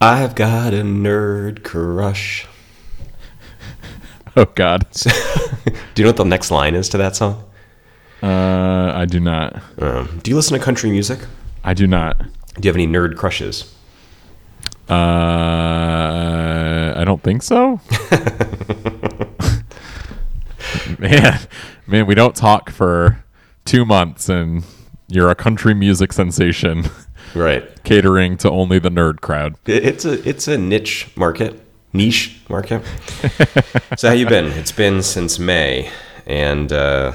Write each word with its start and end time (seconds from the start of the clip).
I've 0.00 0.34
got 0.34 0.72
a 0.72 0.82
nerd 0.82 1.62
crush. 1.62 2.46
Oh 4.36 4.46
God, 4.54 4.86
Do 5.94 5.96
you 5.96 6.04
know 6.04 6.10
what 6.10 6.16
the 6.16 6.24
next 6.24 6.50
line 6.50 6.74
is 6.74 6.88
to 6.90 6.98
that 6.98 7.16
song? 7.16 7.44
uh, 8.22 8.92
I 8.94 9.06
do 9.06 9.18
not. 9.20 9.62
Um, 9.78 10.20
do 10.22 10.30
you 10.30 10.36
listen 10.36 10.58
to 10.58 10.64
country 10.64 10.90
music? 10.90 11.20
I 11.64 11.74
do 11.74 11.86
not. 11.86 12.18
Do 12.18 12.26
you 12.62 12.68
have 12.68 12.76
any 12.76 12.86
nerd 12.86 13.16
crushes? 13.16 13.74
Uh, 14.88 14.94
I 16.96 17.02
don't 17.04 17.22
think 17.22 17.42
so. 17.42 17.80
man, 20.98 21.38
man, 21.86 22.06
we 22.06 22.14
don't 22.14 22.34
talk 22.36 22.70
for 22.70 23.22
two 23.64 23.84
months, 23.84 24.28
and 24.28 24.64
you're 25.08 25.30
a 25.30 25.34
country 25.34 25.74
music 25.74 26.12
sensation, 26.12 26.84
Right. 27.34 27.82
catering 27.84 28.36
to 28.38 28.50
only 28.50 28.78
the 28.78 28.90
nerd 28.90 29.20
crowd. 29.20 29.56
It's 29.66 30.04
a 30.04 30.26
it's 30.28 30.48
a 30.48 30.58
niche 30.58 31.08
market, 31.16 31.60
niche 31.92 32.36
market. 32.48 32.82
so 33.96 34.08
how 34.08 34.14
you 34.14 34.26
been? 34.28 34.46
It's 34.46 34.72
been 34.72 35.02
since 35.02 35.38
May, 35.38 35.90
and 36.26 36.72
uh, 36.72 37.12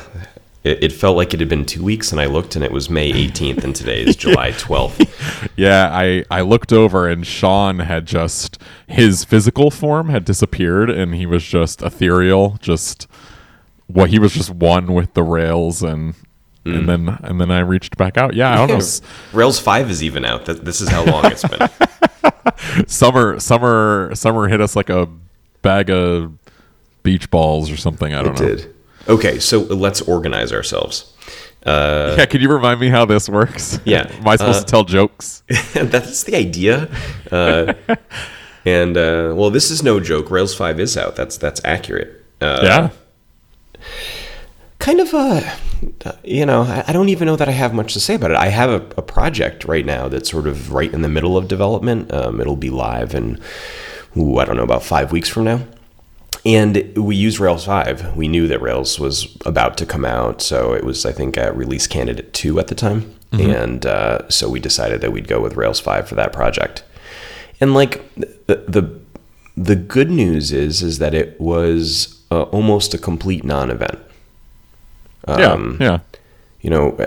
it, 0.64 0.86
it 0.86 0.91
felt 0.91 1.18
like 1.18 1.34
it 1.34 1.40
had 1.40 1.50
been 1.50 1.66
two 1.66 1.84
weeks. 1.84 2.12
And 2.12 2.20
I 2.22 2.26
looked, 2.26 2.55
and 2.55 2.64
it 2.64 2.72
was 2.72 2.90
May 2.90 3.12
18th, 3.12 3.64
and 3.64 3.76
today 3.76 4.04
is 4.04 4.16
July 4.26 4.52
12th. 4.52 5.50
Yeah, 5.55 5.90
I 5.91 6.24
I 6.32 6.41
looked 6.41 6.72
over, 6.74 7.08
and 7.08 7.26
Sean 7.26 7.80
had 7.80 8.05
just 8.05 8.58
his 8.88 9.24
physical 9.24 9.70
form 9.72 10.10
had 10.10 10.26
disappeared, 10.26 10.90
and 10.90 11.13
he 11.16 11.26
was 11.26 11.44
just 11.44 11.82
ethereal, 11.82 12.58
just 12.62 13.08
what 13.88 14.10
he 14.10 14.18
was 14.20 14.34
just 14.34 14.50
one 14.50 14.94
with 14.94 15.13
the 15.13 15.24
rails, 15.24 15.84
and 15.84 16.16
and 16.66 16.90
then 16.90 17.18
and 17.24 17.40
then 17.40 17.52
I 17.52 17.60
reached 17.60 17.98
back 17.98 18.18
out. 18.18 18.34
Yeah, 18.34 18.52
I 18.52 18.68
don't 18.68 18.80
know. 18.80 19.08
Rails 19.34 19.60
5 19.60 19.92
is 19.92 20.04
even 20.04 20.26
out. 20.26 20.46
This 20.46 20.82
is 20.82 20.90
how 20.90 21.05
long 21.05 21.26
it's 21.26 21.44
been. 21.48 21.70
summer 22.88 23.40
summer 23.40 24.12
summer 24.14 24.48
hit 24.48 24.62
us 24.62 24.76
like 24.76 24.90
a 24.90 25.08
bag 25.62 25.90
of 25.90 26.34
beach 27.04 27.30
balls 27.30 27.71
or 27.71 27.77
something 27.77 28.13
i 28.13 28.21
don't 28.21 28.40
It 28.40 28.41
know 28.41 28.55
did. 28.55 28.76
Okay, 29.08 29.38
so 29.40 29.60
let's 29.60 30.02
organize 30.02 30.52
ourselves. 30.52 31.13
Uh, 31.63 32.16
yeah 32.18 32.26
can 32.26 32.41
you 32.41 32.52
remind 32.52 32.80
me 32.80 32.90
how 32.90 33.05
this 33.05 33.27
works 33.30 33.80
Yeah, 33.86 34.08
am 34.10 34.27
i 34.27 34.36
supposed 34.36 34.60
uh, 34.60 34.66
to 34.66 34.66
tell 34.66 34.84
jokes 34.84 35.43
that's 35.74 36.24
the 36.24 36.36
idea. 36.36 36.90
Uh, 37.32 37.74
and 38.66 38.98
uh, 38.98 39.34
well, 39.36 39.52
this 39.52 39.70
is 39.70 39.84
no 39.84 39.99
joke. 39.99 40.32
Rails 40.32 40.55
5 40.55 40.80
is 40.80 40.98
out. 40.98 41.16
That's 41.16 41.38
that's 41.38 41.62
accurate. 41.63 42.24
Uh, 42.41 42.60
yeah 42.63 42.90
kind 44.86 45.00
of 45.00 45.12
a 45.16 45.58
you 46.24 46.46
know 46.46 46.62
I, 46.62 46.94
don't 46.94 47.10
even 47.10 47.26
know 47.26 47.36
that 47.36 47.50
i 47.50 47.52
have 47.52 47.74
much 47.74 47.94
to 47.94 48.00
say 48.00 48.14
about 48.14 48.30
it. 48.30 48.38
I 48.38 48.50
have 48.50 48.70
a, 48.70 48.82
a 48.98 49.02
project 49.02 49.66
right 49.66 49.84
now 49.84 50.08
that's 50.08 50.30
sort 50.30 50.46
of 50.46 50.72
right 50.72 50.94
in 50.94 51.02
the 51.02 51.10
middle 51.10 51.38
of 51.38 51.48
development. 51.48 52.14
Um, 52.14 52.40
it'll 52.40 52.55
be 52.55 52.70
live 52.70 53.16
in 53.16 53.42
ooh, 54.16 54.38
i 54.38 54.46
don't 54.46 54.58
know 54.58 54.64
about 54.64 54.84
five 54.84 55.12
weeks 55.12 55.27
from 55.27 55.46
now. 55.46 55.62
And 56.46 56.96
we 56.96 57.16
use 57.16 57.40
rails 57.40 57.66
5 57.66 58.16
we 58.16 58.27
knew 58.27 58.48
that 58.48 58.62
rails 58.62 59.00
was 59.00 59.36
about 59.44 59.76
to 59.80 59.88
come 59.88 60.05
out 60.05 60.44
so 60.44 60.74
it 60.74 60.84
was 60.84 61.04
i 61.04 61.12
think 61.12 61.36
a 61.36 61.52
release 61.54 61.88
candidate 61.88 62.32
2 62.34 62.60
at 62.60 62.68
the 62.68 62.76
time. 62.76 63.02
And 63.32 63.86
uh, 63.88 64.30
so 64.30 64.47
we 64.50 64.59
decided 64.59 65.02
that 65.02 65.12
we'd 65.12 65.28
go 65.28 65.42
with 65.42 65.56
rails 65.56 65.80
5 65.80 66.08
for 66.08 66.16
that 66.16 66.31
project. 66.31 66.84
And 67.59 67.74
like 67.74 67.94
the 68.46 68.58
the, 68.75 68.84
the 69.58 69.75
good 69.75 70.12
news 70.12 70.52
is 70.52 70.84
is 70.84 71.00
that 71.00 71.16
it 71.16 71.42
was 71.42 72.22
uh, 72.30 72.44
almost 72.44 72.94
a 72.94 73.00
complete 73.00 73.44
non-event 73.44 74.05
um, 75.28 75.78
yeah 75.79 75.85
yeah 75.85 76.00
you 76.66 76.72
know, 76.72 76.97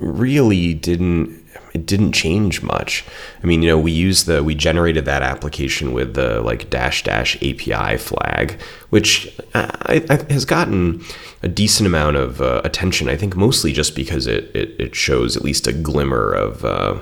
really 0.00 0.74
didn't 0.74 1.42
it 1.72 1.86
didn't 1.86 2.12
change 2.12 2.62
much. 2.62 3.06
I 3.42 3.46
mean, 3.46 3.62
you 3.62 3.68
know, 3.70 3.78
we 3.78 3.90
used 3.90 4.26
the 4.26 4.44
we 4.44 4.54
generated 4.54 5.06
that 5.06 5.22
application 5.22 5.94
with 5.94 6.12
the 6.12 6.42
like 6.42 6.68
dash 6.68 7.04
dash 7.04 7.34
API 7.36 7.96
flag, 7.96 8.60
which 8.90 9.34
I, 9.54 10.04
I, 10.10 10.30
has 10.30 10.44
gotten 10.44 11.02
a 11.42 11.48
decent 11.48 11.86
amount 11.86 12.16
of 12.16 12.42
uh, 12.42 12.60
attention. 12.64 13.08
I 13.08 13.16
think 13.16 13.34
mostly 13.34 13.72
just 13.72 13.96
because 13.96 14.26
it, 14.26 14.54
it 14.54 14.78
it 14.78 14.94
shows 14.94 15.38
at 15.38 15.42
least 15.42 15.66
a 15.66 15.72
glimmer 15.72 16.30
of 16.30 16.66
uh, 16.66 16.98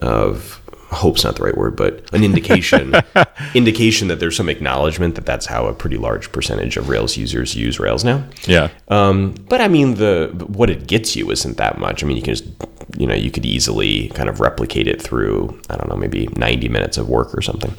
of 0.00 0.60
hope's 0.90 1.24
not 1.24 1.36
the 1.36 1.42
right 1.42 1.56
word, 1.56 1.76
but 1.76 2.12
an 2.14 2.24
indication 2.24 2.94
indication 3.54 4.08
that 4.08 4.20
there's 4.20 4.36
some 4.36 4.48
acknowledgement 4.48 5.14
that 5.16 5.26
that's 5.26 5.46
how 5.46 5.66
a 5.66 5.74
pretty 5.74 5.96
large 5.96 6.32
percentage 6.32 6.76
of 6.76 6.88
Rails 6.88 7.16
users 7.16 7.54
use 7.54 7.78
Rails 7.78 8.04
now. 8.04 8.24
yeah 8.46 8.68
Um, 8.88 9.34
but 9.48 9.60
I 9.60 9.68
mean, 9.68 9.94
the 9.94 10.32
what 10.48 10.70
it 10.70 10.86
gets 10.86 11.14
you 11.16 11.30
isn't 11.30 11.56
that 11.58 11.78
much. 11.78 12.02
I 12.02 12.06
mean, 12.06 12.16
you 12.16 12.22
can 12.22 12.34
just, 12.34 12.48
you 12.96 13.06
know, 13.06 13.14
you 13.14 13.30
could 13.30 13.44
easily 13.44 14.08
kind 14.08 14.28
of 14.28 14.40
replicate 14.40 14.88
it 14.88 15.00
through, 15.00 15.60
I 15.68 15.76
don't 15.76 15.88
know, 15.88 15.96
maybe 15.96 16.28
90 16.36 16.68
minutes 16.68 16.96
of 16.96 17.08
work 17.08 17.36
or 17.36 17.42
something. 17.42 17.74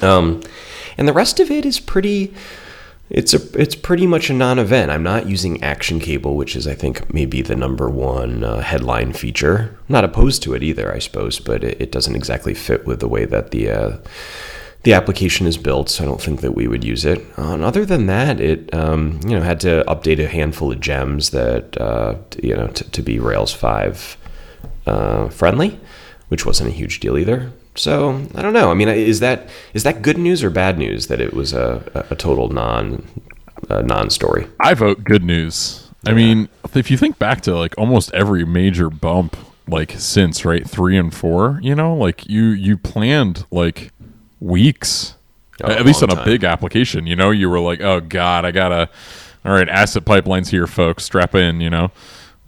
Um, 0.00 0.42
and 0.98 1.08
the 1.08 1.12
rest 1.12 1.40
of 1.40 1.50
it 1.50 1.66
is 1.66 1.80
pretty. 1.80 2.32
It's 3.08 3.34
a 3.34 3.60
it's 3.60 3.76
pretty 3.76 4.06
much 4.06 4.30
a 4.30 4.34
non-event. 4.34 4.90
I'm 4.90 5.04
not 5.04 5.28
using 5.28 5.62
Action 5.62 6.00
Cable, 6.00 6.36
which 6.36 6.56
is 6.56 6.66
I 6.66 6.74
think 6.74 7.12
maybe 7.14 7.40
the 7.40 7.54
number 7.54 7.88
one 7.88 8.42
uh, 8.42 8.60
headline 8.60 9.12
feature. 9.12 9.76
I'm 9.78 9.92
not 9.92 10.04
opposed 10.04 10.42
to 10.42 10.54
it 10.54 10.62
either, 10.64 10.92
I 10.92 10.98
suppose, 10.98 11.38
but 11.38 11.62
it, 11.62 11.80
it 11.80 11.92
doesn't 11.92 12.16
exactly 12.16 12.52
fit 12.52 12.84
with 12.84 12.98
the 12.98 13.08
way 13.08 13.24
that 13.24 13.52
the 13.52 13.70
uh, 13.70 13.96
the 14.82 14.92
application 14.92 15.46
is 15.46 15.56
built, 15.56 15.88
so 15.88 16.04
I 16.04 16.06
don't 16.06 16.20
think 16.20 16.40
that 16.40 16.54
we 16.56 16.66
would 16.66 16.84
use 16.84 17.04
it. 17.04 17.24
Uh, 17.38 17.54
and 17.54 17.62
other 17.62 17.84
than 17.84 18.06
that, 18.06 18.40
it 18.40 18.74
um, 18.74 19.20
you 19.24 19.36
know 19.36 19.42
had 19.42 19.60
to 19.60 19.84
update 19.86 20.18
a 20.18 20.26
handful 20.28 20.72
of 20.72 20.80
gems 20.80 21.30
that 21.30 21.80
uh, 21.80 22.16
you 22.42 22.56
know 22.56 22.66
t- 22.68 22.88
to 22.90 23.02
be 23.02 23.20
Rails 23.20 23.52
five 23.52 24.16
uh, 24.84 25.28
friendly, 25.28 25.78
which 26.26 26.44
wasn't 26.44 26.70
a 26.70 26.72
huge 26.72 26.98
deal 26.98 27.16
either. 27.16 27.52
So 27.76 28.22
I 28.34 28.42
don't 28.42 28.52
know. 28.52 28.70
I 28.70 28.74
mean, 28.74 28.88
is 28.88 29.20
that 29.20 29.48
is 29.74 29.82
that 29.84 30.02
good 30.02 30.18
news 30.18 30.42
or 30.42 30.50
bad 30.50 30.78
news 30.78 31.06
that 31.08 31.20
it 31.20 31.32
was 31.34 31.52
a, 31.52 31.82
a 31.94 32.12
a 32.14 32.16
total 32.16 32.48
non 32.48 33.06
uh, 33.70 33.82
non 33.82 34.10
story? 34.10 34.46
i 34.60 34.74
vote 34.74 35.02
good 35.04 35.24
news 35.24 35.90
i 36.06 36.12
mean 36.12 36.48
if 36.74 36.90
you 36.90 36.96
think 36.96 37.18
back 37.18 37.40
to 37.40 37.56
like 37.56 37.74
almost 37.78 38.12
every 38.14 38.44
major 38.44 38.88
bump 38.90 39.36
like 39.66 39.92
since 39.96 40.44
rails 40.44 40.68
three 40.70 40.96
and 40.96 41.12
four 41.14 41.58
you 41.62 41.74
know 41.74 41.94
like 41.94 42.28
you 42.28 42.44
you 42.44 42.76
planned 42.76 43.44
like 43.50 43.90
weeks 44.40 45.14
Oh, 45.64 45.70
at 45.70 45.86
least 45.86 46.02
on 46.02 46.10
a 46.10 46.14
time. 46.16 46.24
big 46.26 46.44
application 46.44 47.06
you 47.06 47.16
know 47.16 47.30
you 47.30 47.48
were 47.48 47.58
like 47.60 47.80
oh 47.80 48.00
god 48.00 48.44
i 48.44 48.50
gotta 48.50 48.90
all 49.44 49.52
right 49.52 49.68
asset 49.70 50.04
pipelines 50.04 50.48
here 50.50 50.66
folks 50.66 51.04
strap 51.04 51.34
in 51.34 51.60
you 51.62 51.70
know 51.70 51.90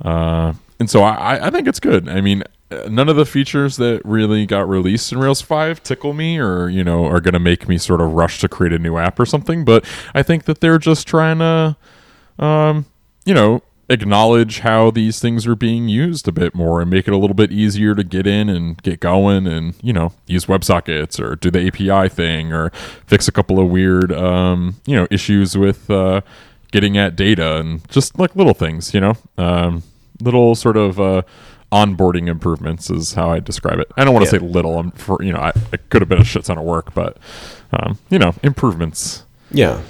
uh, 0.04 0.52
and 0.78 0.88
so 0.90 1.02
I, 1.02 1.46
I 1.46 1.50
think 1.50 1.66
it's 1.66 1.80
good 1.80 2.06
i 2.08 2.20
mean 2.20 2.42
uh, 2.42 2.46
none 2.88 3.08
of 3.08 3.16
the 3.16 3.24
features 3.24 3.76
that 3.76 4.02
really 4.04 4.44
got 4.44 4.68
released 4.68 5.10
in 5.10 5.18
rails 5.18 5.40
5 5.40 5.82
tickle 5.82 6.12
me 6.12 6.38
or 6.38 6.68
you 6.68 6.84
know 6.84 7.06
are 7.06 7.20
gonna 7.20 7.38
make 7.38 7.68
me 7.68 7.78
sort 7.78 8.00
of 8.00 8.12
rush 8.12 8.40
to 8.40 8.48
create 8.48 8.72
a 8.72 8.78
new 8.78 8.98
app 8.98 9.18
or 9.18 9.24
something 9.24 9.64
but 9.64 9.84
i 10.14 10.22
think 10.22 10.44
that 10.44 10.60
they're 10.60 10.78
just 10.78 11.06
trying 11.06 11.38
to 11.38 11.76
um, 12.38 12.86
you 13.24 13.34
know, 13.34 13.62
acknowledge 13.90 14.60
how 14.60 14.90
these 14.90 15.18
things 15.18 15.46
are 15.46 15.54
being 15.54 15.88
used 15.88 16.28
a 16.28 16.32
bit 16.32 16.54
more 16.54 16.80
and 16.80 16.90
make 16.90 17.08
it 17.08 17.14
a 17.14 17.16
little 17.16 17.34
bit 17.34 17.50
easier 17.50 17.94
to 17.94 18.04
get 18.04 18.26
in 18.26 18.48
and 18.48 18.82
get 18.82 19.00
going 19.00 19.46
and, 19.46 19.74
you 19.82 19.92
know, 19.92 20.12
use 20.26 20.46
WebSockets 20.46 21.18
or 21.18 21.36
do 21.36 21.50
the 21.50 21.66
API 21.66 22.08
thing 22.08 22.52
or 22.52 22.70
fix 23.06 23.28
a 23.28 23.32
couple 23.32 23.58
of 23.58 23.68
weird, 23.68 24.12
um, 24.12 24.76
you 24.86 24.94
know, 24.94 25.06
issues 25.10 25.56
with 25.56 25.90
uh, 25.90 26.20
getting 26.70 26.98
at 26.98 27.16
data 27.16 27.56
and 27.56 27.88
just 27.88 28.18
like 28.18 28.36
little 28.36 28.54
things, 28.54 28.92
you 28.92 29.00
know, 29.00 29.14
um, 29.38 29.82
little 30.20 30.54
sort 30.54 30.76
of 30.76 31.00
uh, 31.00 31.22
onboarding 31.70 32.28
improvements 32.28 32.88
is 32.90 33.12
how 33.14 33.30
I 33.30 33.40
describe 33.40 33.78
it. 33.78 33.88
I 33.96 34.04
don't 34.04 34.14
want 34.14 34.26
to 34.26 34.34
Yeah. 34.36 34.40
say 34.40 34.46
little, 34.46 34.78
I'm 34.78 34.90
for, 34.92 35.22
you 35.22 35.32
know, 35.32 35.40
I, 35.40 35.52
it 35.72 35.90
could 35.90 36.00
have 36.02 36.08
been 36.08 36.20
a 36.20 36.24
shit 36.24 36.44
ton 36.44 36.56
of 36.58 36.64
work, 36.64 36.94
but, 36.94 37.18
um, 37.72 37.98
you 38.08 38.18
know, 38.18 38.34
improvements. 38.42 39.24
Yeah. 39.50 39.80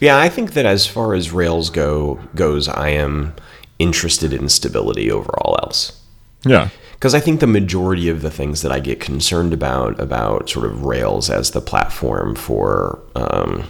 Yeah, 0.00 0.18
I 0.18 0.30
think 0.30 0.54
that 0.54 0.64
as 0.64 0.86
far 0.86 1.12
as 1.14 1.30
Rails 1.30 1.68
go 1.68 2.18
goes, 2.34 2.68
I 2.68 2.88
am 2.90 3.34
interested 3.78 4.32
in 4.32 4.48
stability 4.48 5.10
over 5.10 5.30
all 5.42 5.58
else. 5.62 6.00
Yeah. 6.44 6.68
Because 6.94 7.14
I 7.14 7.20
think 7.20 7.40
the 7.40 7.46
majority 7.46 8.08
of 8.08 8.22
the 8.22 8.30
things 8.30 8.62
that 8.62 8.72
I 8.72 8.78
get 8.80 9.00
concerned 9.00 9.52
about 9.52 9.98
about 10.00 10.48
sort 10.50 10.64
of 10.66 10.84
Rails 10.84 11.28
as 11.30 11.50
the 11.50 11.60
platform 11.60 12.34
for 12.34 12.98
um, 13.14 13.64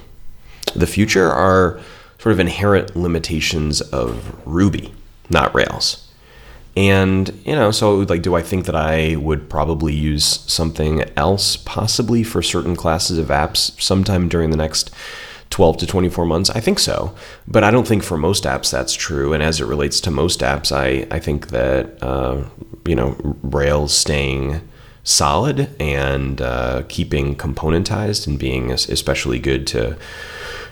the 0.74 0.86
future 0.86 1.30
are 1.30 1.80
sort 2.20 2.32
of 2.32 2.40
inherent 2.40 2.94
limitations 2.96 3.80
of 3.80 4.36
Ruby, 4.46 4.92
not 5.30 5.52
Rails. 5.54 6.06
And 6.76 7.28
you 7.44 7.54
know, 7.54 7.70
so 7.70 7.96
like, 7.96 8.22
do 8.22 8.34
I 8.34 8.42
think 8.42 8.66
that 8.66 8.76
I 8.76 9.16
would 9.16 9.48
probably 9.48 9.94
use 9.94 10.24
something 10.24 11.04
else, 11.16 11.56
possibly 11.56 12.22
for 12.22 12.42
certain 12.42 12.76
classes 12.76 13.18
of 13.18 13.28
apps, 13.28 13.80
sometime 13.80 14.28
during 14.28 14.50
the 14.50 14.56
next 14.56 14.90
12 15.50 15.78
to 15.78 15.86
24 15.86 16.26
months? 16.26 16.50
I 16.50 16.60
think 16.60 16.78
so, 16.78 17.14
but 17.48 17.64
I 17.64 17.70
don't 17.70 17.88
think 17.88 18.02
for 18.02 18.16
most 18.16 18.44
apps 18.44 18.70
that's 18.70 18.94
true. 18.94 19.32
And 19.32 19.42
as 19.42 19.60
it 19.60 19.66
relates 19.66 20.00
to 20.02 20.10
most 20.10 20.40
apps, 20.40 20.70
I 20.70 21.06
I 21.14 21.18
think 21.18 21.48
that 21.48 22.02
uh, 22.02 22.44
you 22.86 22.94
know 22.94 23.16
Rails 23.42 23.92
staying 23.92 24.60
solid 25.02 25.74
and 25.80 26.40
uh, 26.40 26.82
keeping 26.88 27.34
componentized 27.34 28.26
and 28.26 28.38
being 28.38 28.70
especially 28.70 29.38
good 29.38 29.66
to 29.66 29.96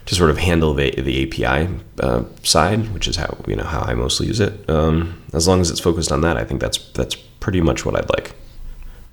to 0.08 0.14
sort 0.14 0.31
of 0.31 0.38
handle 0.38 0.72
the 0.75 0.90
the 1.00 1.22
API 1.44 1.69
uh, 2.00 2.25
side, 2.43 2.93
which 2.94 3.06
is 3.06 3.16
how 3.16 3.37
you 3.46 3.55
know 3.55 3.64
how 3.64 3.81
I 3.82 3.93
mostly 3.94 4.26
use 4.26 4.40
it. 4.40 4.69
Um, 4.69 5.22
as 5.34 5.46
long 5.46 5.60
as 5.60 5.70
it's 5.70 5.81
focused 5.81 6.10
on 6.10 6.22
that, 6.22 6.37
I 6.38 6.44
think 6.44 6.60
that's 6.60 6.78
that's 6.93 7.14
pretty 7.14 7.60
much 7.60 7.84
what 7.84 7.94
I'd 7.94 8.08
like. 8.10 8.34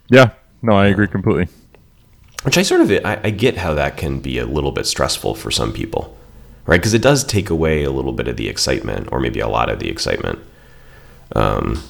Yeah. 0.09 0.29
No, 0.61 0.73
I 0.73 0.87
agree 0.87 1.07
completely. 1.07 1.47
which 2.43 2.57
I 2.57 2.61
sort 2.63 2.81
of 2.81 2.89
I, 3.05 3.19
I 3.25 3.29
get 3.29 3.57
how 3.57 3.73
that 3.73 3.97
can 3.97 4.19
be 4.19 4.39
a 4.39 4.45
little 4.45 4.71
bit 4.71 4.85
stressful 4.87 5.35
for 5.35 5.51
some 5.51 5.73
people, 5.73 6.15
right? 6.65 6.77
Because 6.79 6.93
it 6.93 7.01
does 7.01 7.23
take 7.25 7.49
away 7.49 7.83
a 7.83 7.91
little 7.91 8.13
bit 8.13 8.27
of 8.29 8.37
the 8.37 8.47
excitement, 8.47 9.09
or 9.11 9.19
maybe 9.19 9.39
a 9.41 9.47
lot 9.49 9.69
of 9.69 9.79
the 9.79 9.89
excitement. 9.89 10.39
Um, 11.35 11.83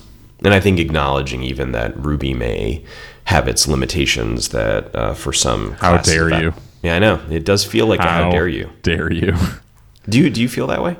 and 0.44 0.54
I 0.54 0.60
think 0.60 0.80
acknowledging 0.80 1.44
even 1.44 1.72
that 1.74 1.96
Ruby 1.98 2.34
may 2.34 2.84
have 3.25 3.48
its 3.48 3.68
limitations 3.68 4.50
that 4.50 4.94
uh, 4.96 5.13
for 5.13 5.31
some 5.34 5.74
How 5.74 5.98
dare 5.98 6.30
that- 6.30 6.42
you. 6.42 6.54
Yeah, 6.86 6.96
I 6.98 7.00
know 7.00 7.20
it 7.32 7.46
does 7.46 7.66
feel 7.66 7.88
like 7.88 8.00
a 8.00 8.04
how 8.04 8.30
dare 8.30 8.48
you. 8.48 8.70
Dare 8.84 9.12
you? 9.12 9.36
Do 10.08 10.20
you 10.20 10.30
do 10.30 10.40
you 10.40 10.48
feel 10.48 10.68
that 10.68 10.84
way? 10.84 10.98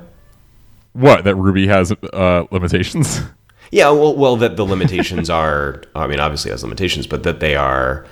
What 0.94 1.26
that 1.26 1.36
Ruby 1.36 1.68
has 1.68 1.92
uh, 1.92 2.46
limitations? 2.52 3.22
Yeah, 3.72 3.90
well, 3.90 4.16
well, 4.16 4.38
that 4.38 4.58
the 4.58 4.66
limitations 4.66 5.28
are. 5.42 5.82
I 5.96 6.06
mean, 6.06 6.20
obviously 6.20 6.52
has 6.52 6.64
limitations, 6.64 7.08
but 7.08 7.24
that 7.24 7.40
they 7.40 7.56
are 7.56 8.06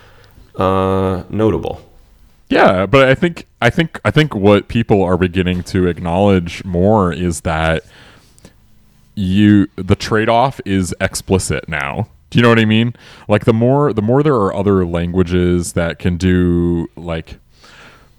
uh, 0.58 1.24
notable. 1.30 1.88
Yeah, 2.50 2.88
but 2.88 3.08
I 3.08 3.14
think 3.16 3.48
I 3.62 3.70
think 3.70 4.02
I 4.04 4.10
think 4.12 4.36
what 4.36 4.68
people 4.68 5.04
are 5.04 5.16
beginning 5.16 5.64
to 5.66 5.88
acknowledge 5.88 6.66
more 6.66 7.14
is 7.14 7.42
that 7.42 7.84
you 9.16 9.68
the 9.76 9.96
trade-off 9.96 10.60
is 10.66 10.94
explicit 11.00 11.70
now. 11.70 12.08
Do 12.32 12.40
you 12.40 12.44
know 12.44 12.50
what 12.50 12.60
I 12.60 12.66
mean? 12.66 12.96
Like 13.28 13.46
the 13.46 13.54
more 13.54 13.94
the 13.94 14.02
more 14.02 14.24
there 14.24 14.36
are 14.36 14.54
other 14.54 14.86
languages 14.88 15.74
that 15.74 16.00
can 16.00 16.18
do 16.18 16.88
like 16.96 17.38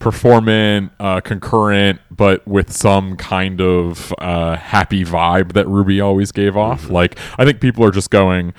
performant, 0.04 0.92
uh, 1.00 1.18
concurrent, 1.22 1.98
but 2.10 2.46
with 2.46 2.70
some 2.70 3.16
kind 3.16 3.58
of 3.58 4.12
uh, 4.18 4.54
happy 4.54 5.02
vibe 5.02 5.54
that 5.54 5.66
Ruby 5.66 5.98
always 5.98 6.30
gave 6.30 6.58
off. 6.58 6.90
Like, 6.90 7.18
I 7.38 7.46
think 7.46 7.58
people 7.58 7.82
are 7.86 7.90
just 7.90 8.10
going, 8.10 8.52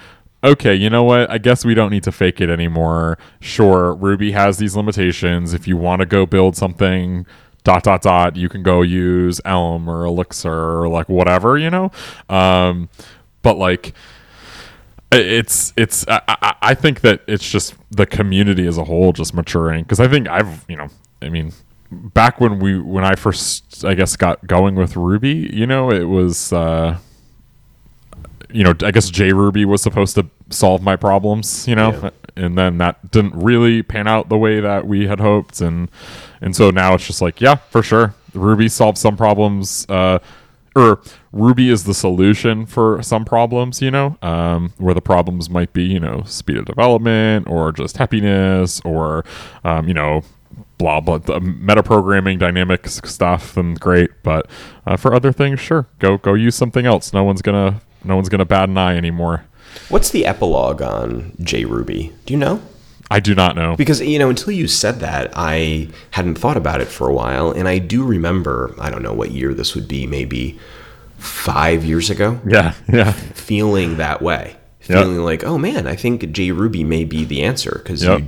okay, 0.44 0.74
you 0.74 0.90
know 0.90 1.04
what? 1.04 1.30
I 1.30 1.38
guess 1.38 1.64
we 1.64 1.76
don't 1.76 1.92
need 1.92 2.02
to 2.02 2.12
fake 2.12 2.42
it 2.42 2.50
anymore. 2.50 3.20
Sure, 3.42 3.94
Ruby 3.94 4.32
has 4.32 4.58
these 4.58 4.76
limitations. 4.76 5.54
If 5.54 5.68
you 5.68 5.78
want 5.78 6.00
to 6.00 6.08
go 6.08 6.26
build 6.26 6.58
something, 6.58 7.28
dot 7.64 7.84
dot 7.84 8.02
dot, 8.02 8.36
you 8.36 8.50
can 8.50 8.64
go 8.64 8.82
use 8.82 9.40
Elm 9.46 9.88
or 9.88 10.04
Elixir 10.04 10.52
or 10.52 10.90
like 10.90 11.08
whatever, 11.10 11.60
you 11.60 11.70
know. 11.70 11.92
Um, 12.28 12.90
but 13.44 13.60
like 13.60 13.94
it's 15.12 15.74
it's 15.78 16.08
I, 16.08 16.22
I 16.28 16.56
I 16.62 16.74
think 16.74 17.02
that 17.02 17.22
it's 17.28 17.48
just 17.48 17.76
the 17.92 18.08
community 18.08 18.66
as 18.66 18.80
a 18.80 18.84
whole 18.84 19.14
just 19.14 19.36
maturing 19.36 19.84
because 19.84 20.00
I 20.00 20.08
think 20.08 20.28
I've 20.28 20.66
you 20.68 20.76
know 20.76 20.88
I 21.26 21.30
mean 21.30 21.52
back 21.92 22.40
when 22.40 22.60
we 22.60 22.80
when 22.80 23.04
I 23.04 23.16
first 23.16 23.84
I 23.84 23.94
guess 23.94 24.16
got 24.16 24.46
going 24.48 24.76
with 24.76 24.96
Ruby 24.96 25.50
you 25.54 25.66
know 25.66 25.92
it 25.92 26.04
was 26.04 26.54
uh 26.54 26.98
you 28.50 28.64
know 28.64 28.74
I 28.82 28.92
guess 28.92 29.12
JRuby 29.12 29.66
was 29.66 29.82
supposed 29.82 30.16
to 30.16 30.28
solve 30.50 30.82
my 30.82 30.96
problems 30.96 31.68
you 31.68 31.76
know? 31.76 31.92
Yeah. 31.92 32.10
and 32.36 32.58
then 32.58 32.78
that 32.80 33.12
didn't 33.12 33.36
really 33.36 33.82
pan 33.84 34.08
out 34.08 34.30
the 34.30 34.38
way 34.38 34.60
that 34.60 34.88
we 34.88 35.08
had 35.08 35.20
hoped. 35.20 35.62
And 35.62 35.90
and 36.42 36.56
so 36.56 36.70
now 36.70 36.94
it's 36.94 37.08
just 37.08 37.22
like 37.22 37.42
yeah 37.42 37.56
for 37.56 37.82
sure 37.82 38.14
Ruby 38.34 38.70
solves 38.70 39.02
some 39.02 39.18
problems 39.18 39.86
uh 39.90 40.20
or 40.76 41.02
Ruby 41.32 41.70
is 41.70 41.86
the 41.86 41.94
solution 41.94 42.66
for 42.66 43.02
some 43.02 43.24
problems, 43.24 43.82
you 43.82 43.92
know, 43.92 44.18
um, 44.22 44.74
where 44.78 44.94
the 44.94 45.02
problems 45.02 45.50
might 45.50 45.72
be, 45.74 45.84
you 45.84 46.00
know, 46.00 46.24
speed 46.24 46.58
of 46.58 46.66
development 46.66 47.48
or 47.48 47.72
just 47.72 47.98
happiness 47.98 48.82
or, 48.84 49.24
um, 49.64 49.88
you 49.88 49.94
know, 49.94 50.24
blah 50.78 51.00
blah. 51.00 51.18
The 51.20 51.40
metaprogramming, 51.40 52.40
dynamic 52.40 52.86
s- 52.86 53.02
stuff, 53.06 53.54
then 53.56 53.76
great. 53.76 54.12
But 54.24 54.48
uh, 54.86 54.98
for 54.98 55.14
other 55.14 55.32
things, 55.32 55.60
sure, 55.60 55.88
go 56.00 56.18
go 56.18 56.34
use 56.34 56.56
something 56.56 56.86
else. 56.86 57.14
No 57.14 57.24
one's 57.24 57.42
gonna 57.42 57.82
no 58.04 58.16
one's 58.16 58.30
gonna 58.30 58.46
bat 58.46 58.70
an 58.70 58.78
eye 58.78 58.96
anymore. 58.98 59.46
What's 59.90 60.10
the 60.12 60.26
epilogue 60.26 60.82
on 60.82 61.32
JRuby? 61.42 62.14
Do 62.26 62.34
you 62.34 62.40
know? 62.40 62.62
I 63.12 63.20
do 63.20 63.36
not 63.36 63.56
know. 63.56 63.76
Because 63.76 64.02
you 64.02 64.18
know, 64.18 64.30
until 64.30 64.52
you 64.52 64.68
said 64.68 65.00
that, 65.02 65.32
I 65.36 65.90
hadn't 66.12 66.36
thought 66.40 66.58
about 66.58 66.82
it 66.82 66.88
for 66.88 67.08
a 67.08 67.14
while, 67.14 67.52
and 67.52 67.68
I 67.68 67.78
do 67.78 68.04
remember. 68.04 68.74
I 68.80 68.90
don't 68.90 69.04
know 69.04 69.14
what 69.14 69.32
year 69.32 69.54
this 69.54 69.76
would 69.76 69.88
be, 69.88 70.08
maybe 70.08 70.58
five 71.18 71.86
years 71.86 72.10
ago. 72.10 72.40
Yeah, 72.48 72.74
yeah, 72.92 73.12
feeling 73.12 73.98
that 73.98 74.22
way, 74.22 74.56
Yep. 74.88 75.04
feeling 75.04 75.18
like, 75.24 75.44
oh 75.44 75.58
man, 75.58 75.88
I 75.88 75.96
think 75.96 76.22
JRuby 76.24 76.86
may 76.86 77.04
be 77.04 77.26
the 77.26 77.44
answer 77.44 77.80
because 77.84 78.04
Yep. 78.04 78.20
you, 78.22 78.28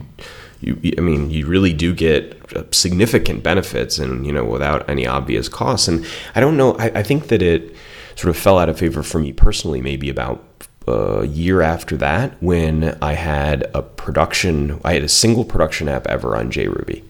you, 0.62 0.94
I 0.98 1.02
mean, 1.02 1.30
you 1.30 1.46
really 1.46 1.74
do 1.74 1.94
get 1.94 2.56
uh, 2.56 2.64
significant 2.72 3.44
benefits 3.44 4.00
and 4.00 4.26
you 4.26 4.32
know 4.32 4.44
without 4.46 4.90
any 4.90 5.06
obvious 5.06 5.50
costs. 5.50 5.88
And 5.88 6.06
I 6.36 6.40
don't 6.40 6.58
know, 6.58 6.74
I, 6.78 6.86
I 7.00 7.04
think 7.04 7.28
that 7.28 7.42
it 7.42 7.76
sort 8.16 8.30
of 8.30 8.38
fell 8.38 8.58
out 8.58 8.70
of 8.70 8.80
favor 8.80 9.04
for 9.04 9.20
me 9.20 9.34
personally, 9.34 9.82
maybe 9.82 10.10
about 10.10 10.44
a 10.88 11.26
year 11.26 11.62
after 11.62 11.98
that 11.98 12.42
when 12.42 12.98
I 13.02 13.14
had 13.14 13.70
a 13.74 13.82
production, 13.82 14.80
I 14.84 14.94
had 14.94 15.04
a 15.04 15.10
single 15.10 15.44
production 15.44 15.90
app 15.90 16.08
ever 16.08 16.36
on 16.36 16.52
JRuby. 16.52 17.04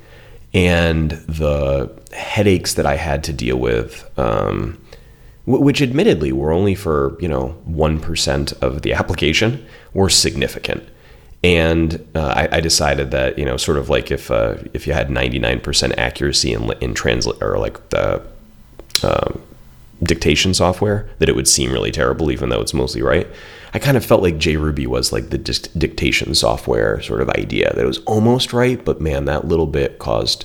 And 0.53 1.11
the 1.11 1.91
headaches 2.11 2.73
that 2.73 2.85
I 2.85 2.95
had 2.95 3.23
to 3.25 3.33
deal 3.33 3.57
with, 3.57 4.09
um, 4.17 4.81
which 5.45 5.81
admittedly 5.81 6.31
were 6.31 6.51
only 6.51 6.73
for 6.73 7.17
you 7.21 7.27
know 7.27 7.49
one 7.65 7.99
percent 7.99 8.53
of 8.61 8.81
the 8.81 8.93
application, 8.93 9.65
were 9.93 10.09
significant. 10.09 10.87
And 11.47 12.05
uh, 12.13 12.33
I, 12.35 12.57
I 12.57 12.59
decided 12.59 13.11
that 13.11 13.39
you 13.39 13.45
know, 13.45 13.55
sort 13.55 13.77
of 13.77 13.87
like 13.87 14.11
if 14.11 14.29
uh, 14.29 14.57
if 14.73 14.85
you 14.85 14.91
had 14.91 15.09
ninety 15.09 15.39
nine 15.39 15.61
percent 15.61 15.93
accuracy 15.97 16.51
in 16.51 16.69
in 16.81 16.93
translate 16.93 17.41
or 17.41 17.57
like 17.57 17.89
the 17.89 18.21
um, 19.01 19.41
dictation 20.03 20.53
software, 20.53 21.09
that 21.19 21.29
it 21.29 21.37
would 21.37 21.47
seem 21.47 21.71
really 21.71 21.91
terrible, 21.91 22.31
even 22.31 22.49
though 22.49 22.59
it's 22.59 22.73
mostly 22.73 23.01
right. 23.01 23.27
I 23.73 23.79
kind 23.79 23.95
of 23.95 24.05
felt 24.05 24.21
like 24.21 24.35
JRuby 24.35 24.87
was 24.87 25.13
like 25.13 25.29
the 25.29 25.37
dictation 25.37 26.35
software 26.35 27.01
sort 27.01 27.21
of 27.21 27.29
idea 27.29 27.71
that 27.73 27.83
it 27.83 27.87
was 27.87 27.99
almost 27.99 28.51
right, 28.51 28.83
but 28.83 28.99
man, 28.99 29.23
that 29.25 29.47
little 29.47 29.67
bit 29.67 29.99
caused 29.99 30.43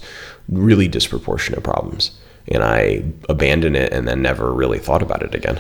really 0.49 0.87
disproportionate 0.87 1.65
problems. 1.65 2.13
And 2.47 2.63
I 2.63 3.03
abandoned 3.29 3.77
it 3.77 3.93
and 3.93 4.07
then 4.07 4.23
never 4.23 4.53
really 4.53 4.79
thought 4.79 5.03
about 5.03 5.23
it 5.23 5.35
again. 5.35 5.59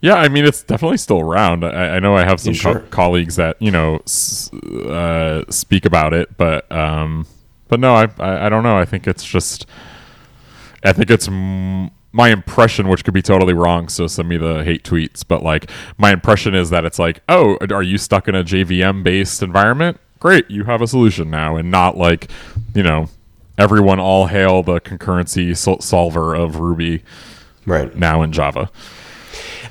Yeah, 0.00 0.14
I 0.14 0.28
mean 0.28 0.44
it's 0.44 0.62
definitely 0.62 0.98
still 0.98 1.20
around. 1.20 1.64
I, 1.64 1.96
I 1.96 1.98
know 1.98 2.16
I 2.16 2.24
have 2.24 2.40
some 2.40 2.52
Yeah, 2.54 2.60
sure. 2.60 2.80
colleagues 2.90 3.36
that 3.36 3.60
you 3.60 3.70
know 3.72 3.96
s- 4.06 4.52
uh, 4.52 5.42
speak 5.50 5.84
about 5.84 6.14
it, 6.14 6.36
but 6.36 6.70
um, 6.70 7.26
but 7.68 7.80
no, 7.80 7.94
I, 7.94 8.08
I 8.18 8.46
I 8.46 8.48
don't 8.48 8.62
know. 8.62 8.78
I 8.78 8.84
think 8.84 9.06
it's 9.08 9.24
just 9.24 9.66
I 10.84 10.92
think 10.92 11.10
it's 11.10 11.26
m- 11.26 11.90
my 12.12 12.28
impression, 12.28 12.88
which 12.88 13.04
could 13.04 13.12
be 13.14 13.22
totally 13.22 13.54
wrong. 13.54 13.88
So 13.88 14.06
send 14.06 14.28
me 14.28 14.36
the 14.36 14.62
hate 14.62 14.84
tweets. 14.84 15.24
But 15.26 15.42
like 15.42 15.68
my 15.98 16.12
impression 16.12 16.54
is 16.54 16.70
that 16.70 16.84
it's 16.84 16.98
like, 17.00 17.20
oh, 17.28 17.58
are 17.70 17.82
you 17.82 17.98
stuck 17.98 18.28
in 18.28 18.34
a 18.36 18.44
JVM 18.44 19.02
based 19.02 19.42
environment? 19.42 19.98
Great, 20.20 20.48
you 20.50 20.64
have 20.64 20.80
a 20.80 20.86
solution 20.86 21.28
now, 21.28 21.56
and 21.56 21.70
not 21.72 21.96
like 21.96 22.30
you 22.72 22.84
know 22.84 23.08
everyone 23.58 23.98
all 23.98 24.28
hail 24.28 24.62
the 24.62 24.80
concurrency 24.80 25.56
sol- 25.56 25.80
solver 25.80 26.34
of 26.36 26.60
Ruby 26.60 27.02
Right. 27.66 27.94
now 27.96 28.22
in 28.22 28.30
Java. 28.30 28.70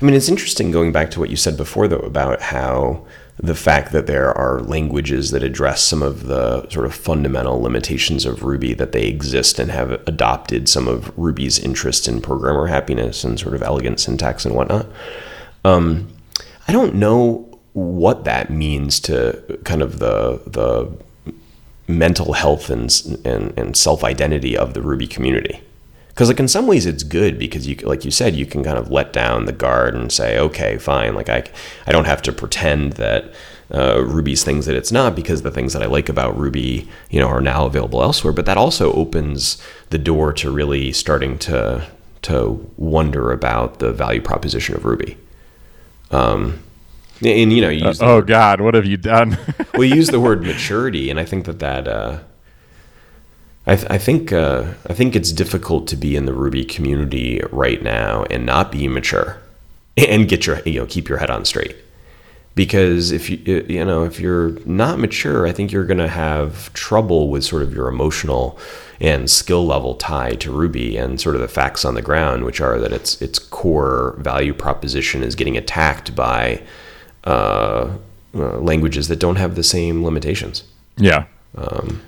I 0.00 0.04
mean, 0.04 0.14
it's 0.14 0.28
interesting 0.28 0.70
going 0.70 0.92
back 0.92 1.10
to 1.12 1.20
what 1.20 1.30
you 1.30 1.36
said 1.36 1.56
before, 1.56 1.88
though, 1.88 1.98
about 1.98 2.40
how 2.40 3.04
the 3.40 3.54
fact 3.54 3.92
that 3.92 4.06
there 4.06 4.36
are 4.36 4.60
languages 4.60 5.30
that 5.30 5.42
address 5.42 5.82
some 5.82 6.02
of 6.02 6.26
the 6.26 6.68
sort 6.70 6.86
of 6.86 6.94
fundamental 6.94 7.60
limitations 7.60 8.24
of 8.24 8.42
Ruby, 8.42 8.74
that 8.74 8.92
they 8.92 9.04
exist 9.06 9.58
and 9.58 9.70
have 9.70 9.92
adopted 10.08 10.68
some 10.68 10.88
of 10.88 11.16
Ruby's 11.16 11.58
interest 11.58 12.08
in 12.08 12.20
programmer 12.20 12.66
happiness 12.66 13.24
and 13.24 13.38
sort 13.38 13.54
of 13.54 13.62
elegant 13.62 14.00
syntax 14.00 14.44
and 14.44 14.54
whatnot. 14.54 14.86
Um, 15.64 16.08
I 16.66 16.72
don't 16.72 16.94
know 16.94 17.58
what 17.72 18.24
that 18.24 18.50
means 18.50 18.98
to 19.00 19.58
kind 19.64 19.82
of 19.82 19.98
the 19.98 20.40
the 20.46 20.90
mental 21.86 22.32
health 22.34 22.70
and 22.70 22.92
and, 23.24 23.56
and 23.58 23.76
self 23.76 24.04
identity 24.04 24.56
of 24.56 24.74
the 24.74 24.82
Ruby 24.82 25.06
community. 25.06 25.60
Because 26.18 26.30
like 26.30 26.40
in 26.40 26.48
some 26.48 26.66
ways 26.66 26.84
it's 26.84 27.04
good 27.04 27.38
because 27.38 27.68
you 27.68 27.76
like 27.76 28.04
you 28.04 28.10
said 28.10 28.34
you 28.34 28.44
can 28.44 28.64
kind 28.64 28.76
of 28.76 28.90
let 28.90 29.12
down 29.12 29.44
the 29.44 29.52
guard 29.52 29.94
and 29.94 30.10
say 30.10 30.36
okay 30.36 30.76
fine 30.76 31.14
like 31.14 31.28
I 31.28 31.44
I 31.86 31.92
don't 31.92 32.06
have 32.06 32.22
to 32.22 32.32
pretend 32.32 32.94
that 32.94 33.32
uh, 33.72 34.02
Ruby's 34.02 34.42
things 34.42 34.66
that 34.66 34.74
it's 34.74 34.90
not 34.90 35.14
because 35.14 35.42
the 35.42 35.52
things 35.52 35.74
that 35.74 35.82
I 35.84 35.86
like 35.86 36.08
about 36.08 36.36
Ruby 36.36 36.88
you 37.08 37.20
know 37.20 37.28
are 37.28 37.40
now 37.40 37.66
available 37.66 38.02
elsewhere. 38.02 38.32
But 38.32 38.46
that 38.46 38.56
also 38.56 38.92
opens 38.94 39.62
the 39.90 39.98
door 39.98 40.32
to 40.32 40.50
really 40.50 40.90
starting 40.90 41.38
to 41.38 41.86
to 42.22 42.68
wonder 42.76 43.30
about 43.30 43.78
the 43.78 43.92
value 43.92 44.20
proposition 44.20 44.74
of 44.74 44.84
Ruby. 44.84 45.16
Um, 46.10 46.64
and 47.24 47.52
you 47.52 47.60
know 47.60 47.68
you 47.68 47.86
use 47.86 48.00
the 48.00 48.06
Oh 48.06 48.22
God, 48.22 48.60
what 48.60 48.74
have 48.74 48.86
you 48.86 48.96
done? 48.96 49.38
we 49.74 49.86
use 49.86 50.08
the 50.08 50.18
word 50.28 50.42
maturity, 50.42 51.10
and 51.10 51.20
I 51.20 51.24
think 51.24 51.44
that 51.44 51.60
that 51.60 51.86
uh, 51.86 52.18
I, 53.68 53.76
th- 53.76 53.90
I 53.90 53.98
think 53.98 54.32
uh, 54.32 54.72
I 54.86 54.94
think 54.94 55.14
it's 55.14 55.30
difficult 55.30 55.86
to 55.88 55.96
be 55.96 56.16
in 56.16 56.24
the 56.24 56.32
Ruby 56.32 56.64
community 56.64 57.42
right 57.52 57.82
now 57.82 58.24
and 58.30 58.46
not 58.46 58.72
be 58.72 58.88
mature 58.88 59.36
and 59.96 60.26
get 60.26 60.46
your 60.46 60.60
you 60.66 60.80
know 60.80 60.86
keep 60.86 61.08
your 61.08 61.18
head 61.18 61.30
on 61.30 61.44
straight 61.44 61.76
because 62.54 63.12
if 63.12 63.28
you 63.30 63.64
you 63.68 63.84
know 63.84 64.04
if 64.04 64.18
you're 64.18 64.50
not 64.66 64.98
mature, 64.98 65.46
I 65.46 65.52
think 65.52 65.70
you're 65.70 65.84
going 65.84 65.98
to 65.98 66.08
have 66.08 66.72
trouble 66.72 67.28
with 67.28 67.44
sort 67.44 67.62
of 67.62 67.72
your 67.74 67.88
emotional 67.88 68.58
and 69.00 69.30
skill 69.30 69.64
level 69.66 69.94
tie 69.94 70.34
to 70.36 70.50
Ruby 70.50 70.96
and 70.96 71.20
sort 71.20 71.36
of 71.36 71.40
the 71.40 71.46
facts 71.46 71.84
on 71.84 71.94
the 71.94 72.02
ground, 72.02 72.44
which 72.44 72.60
are 72.60 72.80
that 72.80 72.92
its 72.92 73.20
its 73.22 73.38
core 73.38 74.16
value 74.18 74.54
proposition 74.54 75.22
is 75.22 75.34
getting 75.36 75.56
attacked 75.56 76.16
by 76.16 76.62
uh, 77.24 77.90
uh, 78.34 78.58
languages 78.58 79.08
that 79.08 79.20
don't 79.20 79.36
have 79.36 79.54
the 79.54 79.62
same 79.62 80.02
limitations. 80.02 80.64
yeah. 81.54 82.00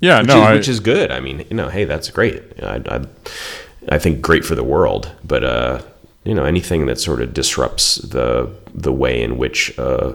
Yeah, 0.00 0.20
which 0.20 0.28
no, 0.28 0.36
is, 0.36 0.42
I- 0.42 0.54
which 0.54 0.68
is 0.68 0.80
good. 0.80 1.10
I 1.10 1.20
mean, 1.20 1.44
you 1.50 1.56
know, 1.56 1.68
hey, 1.68 1.84
that's 1.84 2.10
great. 2.10 2.42
I, 2.62 2.82
I, 2.88 3.04
I 3.88 3.98
think 3.98 4.20
great 4.20 4.44
for 4.44 4.54
the 4.54 4.64
world, 4.64 5.10
but 5.24 5.42
uh, 5.44 5.82
you 6.24 6.34
know, 6.34 6.44
anything 6.44 6.86
that 6.86 6.98
sort 7.00 7.20
of 7.22 7.32
disrupts 7.32 7.96
the 7.96 8.50
the 8.74 8.92
way 8.92 9.22
in 9.22 9.38
which 9.38 9.78
uh, 9.78 10.12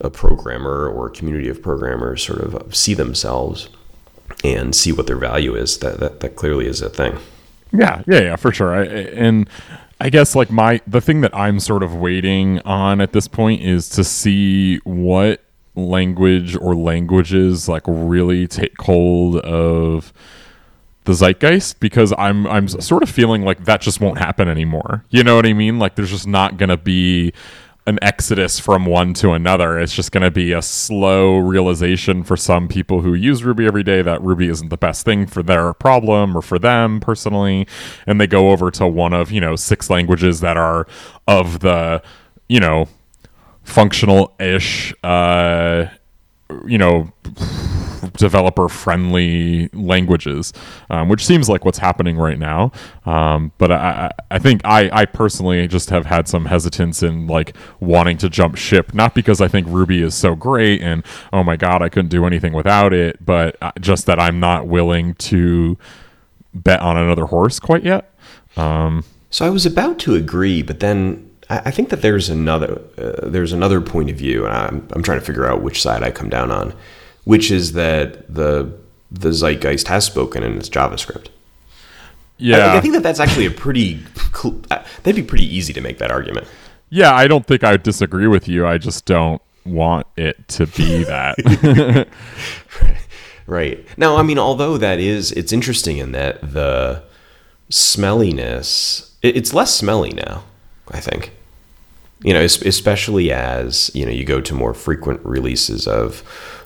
a 0.00 0.10
programmer 0.10 0.88
or 0.88 1.06
a 1.06 1.10
community 1.10 1.48
of 1.48 1.62
programmers 1.62 2.22
sort 2.24 2.40
of 2.40 2.74
see 2.76 2.94
themselves 2.94 3.68
and 4.44 4.74
see 4.74 4.92
what 4.92 5.06
their 5.06 5.16
value 5.16 5.54
is, 5.54 5.78
that 5.78 6.00
that, 6.00 6.20
that 6.20 6.36
clearly 6.36 6.66
is 6.66 6.82
a 6.82 6.90
thing. 6.90 7.16
Yeah, 7.72 8.02
yeah, 8.06 8.20
yeah, 8.20 8.36
for 8.36 8.52
sure. 8.52 8.74
I, 8.74 8.84
and 8.84 9.48
I 10.00 10.10
guess 10.10 10.34
like 10.34 10.50
my 10.50 10.80
the 10.86 11.00
thing 11.00 11.22
that 11.22 11.34
I'm 11.34 11.58
sort 11.60 11.82
of 11.82 11.94
waiting 11.94 12.60
on 12.60 13.00
at 13.00 13.12
this 13.12 13.28
point 13.28 13.62
is 13.62 13.88
to 13.90 14.04
see 14.04 14.78
what 14.84 15.42
language 15.76 16.56
or 16.56 16.74
languages 16.74 17.68
like 17.68 17.82
really 17.86 18.48
take 18.48 18.80
hold 18.80 19.36
of 19.36 20.12
the 21.04 21.12
zeitgeist 21.14 21.78
because 21.78 22.12
I'm 22.18 22.46
I'm 22.46 22.68
sort 22.68 23.02
of 23.02 23.08
feeling 23.08 23.42
like 23.42 23.64
that 23.64 23.80
just 23.80 24.00
won't 24.00 24.18
happen 24.18 24.48
anymore. 24.48 25.04
You 25.10 25.22
know 25.22 25.36
what 25.36 25.46
I 25.46 25.52
mean? 25.52 25.78
Like 25.78 25.94
there's 25.94 26.10
just 26.10 26.26
not 26.26 26.56
going 26.56 26.70
to 26.70 26.76
be 26.76 27.32
an 27.86 28.00
exodus 28.02 28.58
from 28.58 28.84
one 28.84 29.14
to 29.14 29.30
another. 29.30 29.78
It's 29.78 29.94
just 29.94 30.10
going 30.10 30.24
to 30.24 30.30
be 30.30 30.52
a 30.52 30.60
slow 30.60 31.38
realization 31.38 32.24
for 32.24 32.36
some 32.36 32.66
people 32.66 33.00
who 33.00 33.14
use 33.14 33.44
Ruby 33.44 33.64
every 33.64 33.84
day 33.84 34.02
that 34.02 34.20
Ruby 34.22 34.48
isn't 34.48 34.70
the 34.70 34.76
best 34.76 35.04
thing 35.04 35.26
for 35.26 35.42
their 35.42 35.72
problem 35.72 36.36
or 36.36 36.42
for 36.42 36.58
them 36.58 36.98
personally, 36.98 37.68
and 38.06 38.20
they 38.20 38.26
go 38.26 38.50
over 38.50 38.72
to 38.72 38.88
one 38.88 39.12
of, 39.12 39.30
you 39.30 39.40
know, 39.40 39.54
six 39.54 39.88
languages 39.88 40.40
that 40.40 40.56
are 40.56 40.88
of 41.28 41.60
the, 41.60 42.02
you 42.48 42.58
know, 42.58 42.88
functional-ish 43.66 44.94
uh 45.04 45.86
you 46.66 46.78
know 46.78 47.12
developer 48.16 48.68
friendly 48.68 49.68
languages, 49.74 50.52
um, 50.90 51.08
which 51.08 51.26
seems 51.26 51.48
like 51.48 51.64
what's 51.64 51.78
happening 51.78 52.16
right 52.16 52.38
now. 52.38 52.70
Um, 53.04 53.52
but 53.58 53.72
I, 53.72 53.76
I 53.76 54.36
I 54.36 54.38
think 54.38 54.62
I, 54.64 54.88
I 54.92 55.04
personally 55.06 55.66
just 55.68 55.90
have 55.90 56.06
had 56.06 56.28
some 56.28 56.46
hesitance 56.46 57.02
in 57.02 57.26
like 57.26 57.56
wanting 57.80 58.16
to 58.18 58.28
jump 58.30 58.56
ship, 58.56 58.94
not 58.94 59.14
because 59.14 59.40
I 59.40 59.48
think 59.48 59.66
Ruby 59.68 60.02
is 60.02 60.14
so 60.14 60.34
great 60.36 60.80
and 60.82 61.04
oh 61.32 61.42
my 61.42 61.56
God, 61.56 61.82
I 61.82 61.88
couldn't 61.88 62.10
do 62.10 62.24
anything 62.26 62.52
without 62.52 62.92
it, 62.94 63.24
but 63.24 63.56
uh, 63.60 63.72
just 63.80 64.06
that 64.06 64.20
I'm 64.20 64.40
not 64.40 64.66
willing 64.68 65.14
to 65.14 65.76
bet 66.54 66.80
on 66.80 66.96
another 66.96 67.26
horse 67.26 67.58
quite 67.60 67.84
yet. 67.84 68.14
Um, 68.56 69.04
So 69.30 69.44
I 69.44 69.50
was 69.50 69.66
about 69.66 69.98
to 70.00 70.14
agree, 70.14 70.62
but 70.62 70.80
then 70.80 71.25
I, 71.48 71.70
think 71.70 71.90
that 71.90 72.02
there's 72.02 72.28
another 72.28 72.80
uh, 72.98 73.28
there's 73.28 73.52
another 73.52 73.80
point 73.80 74.10
of 74.10 74.16
view, 74.16 74.44
and 74.44 74.54
I'm 74.54 74.88
I'm 74.92 75.02
trying 75.02 75.20
to 75.20 75.24
figure 75.24 75.46
out 75.46 75.62
which 75.62 75.80
side 75.80 76.02
I 76.02 76.10
come 76.10 76.28
down 76.28 76.50
on, 76.50 76.74
which 77.24 77.50
is 77.50 77.72
that 77.72 78.32
the 78.32 78.72
the 79.10 79.32
zeitgeist 79.32 79.86
has 79.88 80.04
spoken 80.04 80.42
and 80.42 80.56
it's 80.56 80.68
JavaScript. 80.68 81.28
yeah. 82.38 82.72
I, 82.72 82.76
I 82.78 82.80
think 82.80 82.94
that 82.94 83.02
that's 83.04 83.20
actually 83.20 83.46
a 83.46 83.50
pretty 83.52 84.00
cl- 84.34 84.60
uh, 84.70 84.82
that'd 85.04 85.14
be 85.14 85.22
pretty 85.22 85.46
easy 85.46 85.72
to 85.72 85.80
make 85.80 85.98
that 85.98 86.10
argument. 86.10 86.48
yeah, 86.90 87.14
I 87.14 87.28
don't 87.28 87.46
think 87.46 87.62
I 87.62 87.76
disagree 87.76 88.26
with 88.26 88.48
you. 88.48 88.66
I 88.66 88.78
just 88.78 89.04
don't 89.04 89.40
want 89.64 90.06
it 90.16 90.48
to 90.48 90.66
be 90.66 91.04
that. 91.04 92.08
Right. 93.46 93.86
Now, 93.96 94.16
I 94.16 94.22
mean, 94.22 94.38
although 94.38 94.76
that 94.76 94.98
is, 94.98 95.30
it's 95.32 95.52
interesting 95.52 95.98
in 95.98 96.12
that 96.12 96.40
the 96.52 97.04
smelliness, 97.70 99.12
it, 99.22 99.36
it's 99.36 99.54
less 99.54 99.72
smelly 99.74 100.10
now, 100.10 100.42
I 100.90 101.00
think. 101.00 101.32
You 102.22 102.32
know, 102.32 102.40
especially 102.40 103.30
as, 103.30 103.90
you 103.94 104.06
know, 104.06 104.10
you 104.10 104.24
go 104.24 104.40
to 104.40 104.54
more 104.54 104.72
frequent 104.72 105.20
releases 105.24 105.86
of 105.86 106.22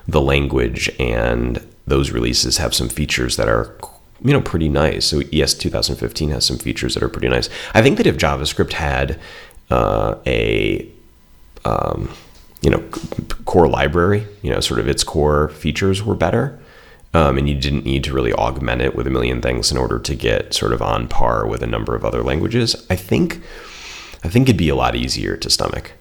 the 0.07 0.21
language 0.21 0.89
and 0.97 1.65
those 1.85 2.11
releases 2.11 2.57
have 2.57 2.73
some 2.73 2.87
features 2.87 3.35
that 3.35 3.49
are, 3.49 3.75
you 4.23 4.31
know, 4.31 4.41
pretty 4.41 4.69
nice. 4.69 5.05
So, 5.07 5.21
ES 5.33 5.55
2015 5.55 6.29
has 6.29 6.45
some 6.45 6.57
features 6.57 6.93
that 6.93 7.03
are 7.03 7.09
pretty 7.09 7.27
nice. 7.27 7.49
I 7.73 7.81
think 7.81 7.97
that 7.97 8.07
if 8.07 8.17
JavaScript 8.17 8.73
had 8.73 9.19
uh, 9.69 10.15
a 10.25 10.89
um, 11.65 12.09
you 12.61 12.69
know, 12.69 12.79
core 13.45 13.67
library, 13.67 14.27
you 14.41 14.51
know, 14.51 14.59
sort 14.59 14.79
of 14.79 14.87
its 14.87 15.03
core 15.03 15.49
features 15.49 16.03
were 16.03 16.15
better. 16.15 16.59
Um, 17.13 17.37
and 17.37 17.49
you 17.49 17.55
didn't 17.55 17.83
need 17.83 18.05
to 18.05 18.13
really 18.13 18.31
augment 18.31 18.81
it 18.81 18.95
with 18.95 19.05
a 19.05 19.09
million 19.09 19.41
things 19.41 19.69
in 19.69 19.77
order 19.77 19.99
to 19.99 20.15
get 20.15 20.53
sort 20.53 20.71
of 20.71 20.81
on 20.81 21.09
par 21.09 21.45
with 21.45 21.61
a 21.61 21.67
number 21.67 21.93
of 21.93 22.05
other 22.05 22.23
languages. 22.23 22.85
I 22.89 22.95
think, 22.95 23.41
I 24.23 24.29
think 24.29 24.47
it'd 24.47 24.57
be 24.57 24.69
a 24.69 24.75
lot 24.75 24.95
easier 24.95 25.35
to 25.37 25.49
stomach. 25.49 25.93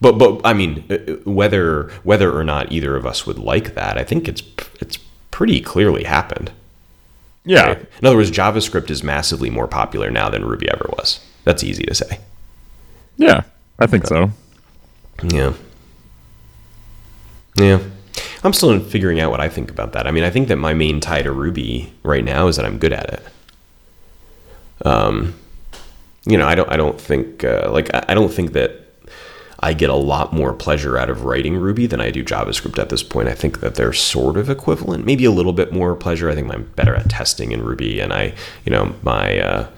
But, 0.00 0.18
but 0.18 0.40
I 0.44 0.52
mean, 0.52 0.84
uh, 0.90 0.94
uh, 0.94 1.16
whether 1.24 1.90
whether 2.04 2.36
or 2.36 2.44
not 2.44 2.70
either 2.70 2.96
of 2.96 3.04
us 3.06 3.26
would 3.26 3.38
like 3.38 3.74
that, 3.74 3.98
I 3.98 4.04
think 4.04 4.28
it's 4.28 4.42
it's 4.80 4.98
pretty 5.30 5.60
clearly 5.60 6.04
happened. 6.04 6.50
yeah. 7.44 7.66
right? 7.66 7.78
In 8.00 8.06
other 8.06 8.16
words, 8.16 8.30
JavaScript 8.30 8.90
is 8.90 9.02
massively 9.02 9.50
more 9.50 9.66
popular 9.68 10.10
now 10.10 10.28
than 10.28 10.44
Ruby 10.44 10.68
ever 10.70 10.86
was. 10.98 11.20
That's 11.44 11.64
easy 11.64 11.84
to 11.84 11.94
say. 11.94 12.20
Yeah. 13.16 13.42
I 13.78 13.86
think 13.86 14.06
so. 14.06 14.30
Yeah. 15.22 15.52
Yeah. 17.56 17.80
I'm 18.44 18.52
still 18.52 18.70
in 18.70 18.84
figuring 18.84 19.18
out 19.20 19.30
what 19.30 19.40
I 19.40 19.48
think 19.48 19.70
about 19.70 19.92
that. 19.92 20.06
I 20.06 20.10
mean, 20.10 20.24
I 20.24 20.30
think 20.30 20.48
that 20.48 20.56
my 20.56 20.74
main 20.74 21.00
tie 21.00 21.22
to 21.22 21.32
Ruby 21.32 21.92
right 22.02 22.24
now 22.24 22.46
is 22.48 22.56
that 22.56 22.64
I'm 22.64 22.78
good 22.78 22.92
at 22.92 23.12
it. 23.12 23.22
Um, 24.86 25.34
you 26.28 26.36
know, 26.36 26.46
I 26.46 26.54
don't, 26.54 26.70
I 26.70 26.76
don't 26.76 27.00
think, 27.00 27.42
uh, 27.42 27.70
like, 27.72 27.88
I 27.92 28.14
don't 28.14 28.32
think 28.32 28.52
that 28.52 28.72
I 29.60 29.72
get 29.72 29.90
a 29.90 29.94
lot 29.94 30.32
more 30.32 30.52
pleasure 30.52 30.98
out 30.98 31.10
of 31.10 31.24
writing 31.24 31.56
Ruby 31.56 31.86
than 31.86 32.00
I 32.00 32.10
do 32.10 32.22
JavaScript 32.22 32.78
at 32.78 32.90
this 32.90 33.02
point. 33.02 33.28
I 33.28 33.34
think 33.34 33.60
that 33.60 33.74
they're 33.74 33.94
sort 33.94 34.36
of 34.36 34.50
equivalent, 34.50 35.06
maybe 35.06 35.24
a 35.24 35.30
little 35.30 35.54
bit 35.54 35.72
more 35.72 35.96
pleasure. 35.96 36.30
I 36.30 36.34
think 36.34 36.52
I'm 36.52 36.64
better 36.76 36.94
at 36.94 37.08
testing 37.08 37.50
in 37.52 37.62
Ruby, 37.62 37.98
and 37.98 38.12
I, 38.12 38.34
you 38.64 38.70
know, 38.70 38.94
my, 39.02 39.40
uh, 39.40 39.70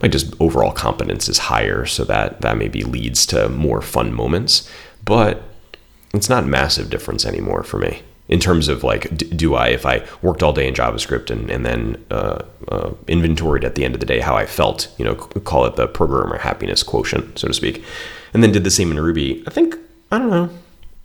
my 0.00 0.08
just 0.08 0.34
overall 0.40 0.72
competence 0.72 1.28
is 1.28 1.38
higher, 1.38 1.84
so 1.84 2.04
that 2.04 2.40
that 2.40 2.56
maybe 2.56 2.82
leads 2.82 3.26
to 3.26 3.48
more 3.48 3.82
fun 3.82 4.12
moments. 4.14 4.68
But 5.04 5.42
it's 6.14 6.28
not 6.28 6.44
a 6.44 6.46
massive 6.46 6.88
difference 6.88 7.26
anymore 7.26 7.62
for 7.62 7.78
me 7.78 8.02
in 8.28 8.38
terms 8.38 8.68
of 8.68 8.84
like 8.84 9.16
d- 9.16 9.28
do 9.30 9.54
i 9.54 9.68
if 9.68 9.86
i 9.86 10.04
worked 10.22 10.42
all 10.42 10.52
day 10.52 10.66
in 10.68 10.74
javascript 10.74 11.30
and, 11.30 11.50
and 11.50 11.64
then 11.64 12.02
uh, 12.10 12.42
uh, 12.68 12.90
inventoried 13.06 13.64
at 13.64 13.74
the 13.74 13.84
end 13.84 13.94
of 13.94 14.00
the 14.00 14.06
day 14.06 14.20
how 14.20 14.36
i 14.36 14.46
felt 14.46 14.92
you 14.98 15.04
know 15.04 15.16
c- 15.16 15.40
call 15.40 15.64
it 15.64 15.76
the 15.76 15.86
programmer 15.86 16.38
happiness 16.38 16.82
quotient 16.82 17.38
so 17.38 17.48
to 17.48 17.54
speak 17.54 17.82
and 18.34 18.42
then 18.42 18.52
did 18.52 18.64
the 18.64 18.70
same 18.70 18.90
in 18.90 19.00
ruby 19.00 19.42
i 19.46 19.50
think 19.50 19.76
i 20.12 20.18
don't 20.18 20.30
know. 20.30 20.50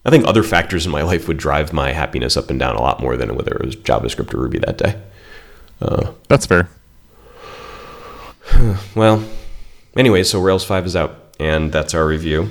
I 0.06 0.10
think 0.10 0.28
other 0.28 0.44
factors 0.44 0.86
in 0.86 0.92
my 0.92 1.02
life 1.02 1.30
would 1.30 1.38
drive 1.38 1.72
my 1.72 1.94
happiness 1.94 2.36
up 2.36 2.50
and 2.50 2.60
down 2.60 2.76
a 2.76 2.82
lot 2.82 3.00
more 3.00 3.16
than 3.16 3.36
whether 3.38 3.54
it 3.54 3.66
was 3.66 3.78
javascript 3.78 4.34
or 4.34 4.40
ruby 4.40 4.60
that 4.60 4.78
day. 4.78 5.00
That's 6.28 6.46
fair. 6.46 6.68
well 8.96 9.24
anyway 9.96 10.24
so 10.24 10.42
rails 10.42 10.66
5 10.66 10.86
is 10.86 10.96
out 10.96 11.36
and 11.40 11.72
that's 11.72 11.94
our 11.94 12.06
review 12.06 12.50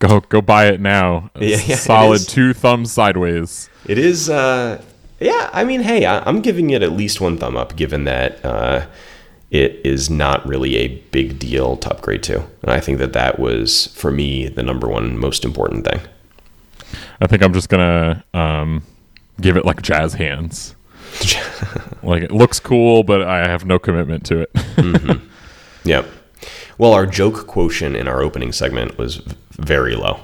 Go 0.00 0.20
go 0.20 0.40
buy 0.40 0.66
it 0.66 0.80
now. 0.80 1.30
Yeah, 1.36 1.58
yeah, 1.66 1.76
solid 1.76 2.22
two 2.28 2.52
thumbs 2.52 2.92
sideways. 2.92 3.70
It 3.86 3.98
is, 3.98 4.28
uh, 4.28 4.82
yeah. 5.20 5.48
I 5.52 5.64
mean, 5.64 5.82
hey, 5.82 6.06
I, 6.06 6.20
I'm 6.28 6.40
giving 6.40 6.70
it 6.70 6.82
at 6.82 6.92
least 6.92 7.20
one 7.20 7.38
thumb 7.38 7.56
up, 7.56 7.76
given 7.76 8.04
that 8.04 8.44
uh, 8.44 8.86
it 9.50 9.80
is 9.84 10.10
not 10.10 10.44
really 10.46 10.76
a 10.76 10.88
big 10.88 11.38
deal 11.38 11.76
to 11.78 11.90
upgrade 11.90 12.22
to, 12.24 12.40
and 12.62 12.70
I 12.70 12.80
think 12.80 12.98
that 12.98 13.12
that 13.12 13.38
was 13.38 13.86
for 13.88 14.10
me 14.10 14.48
the 14.48 14.62
number 14.62 14.88
one 14.88 15.18
most 15.18 15.44
important 15.44 15.86
thing. 15.86 16.00
I 17.20 17.26
think 17.26 17.42
I'm 17.42 17.52
just 17.52 17.68
gonna 17.68 18.24
um, 18.34 18.82
give 19.40 19.56
it 19.56 19.64
like 19.64 19.82
jazz 19.82 20.14
hands. 20.14 20.74
like 22.02 22.22
it 22.22 22.32
looks 22.32 22.58
cool, 22.60 23.02
but 23.02 23.22
I 23.22 23.46
have 23.48 23.64
no 23.64 23.78
commitment 23.78 24.24
to 24.26 24.40
it. 24.40 25.20
Yep. 25.84 26.06
Well, 26.78 26.92
our 26.92 27.06
joke 27.06 27.46
quotient 27.46 27.96
in 27.96 28.08
our 28.08 28.22
opening 28.22 28.52
segment 28.52 28.98
was 28.98 29.22
very 29.60 29.94
low, 29.94 30.20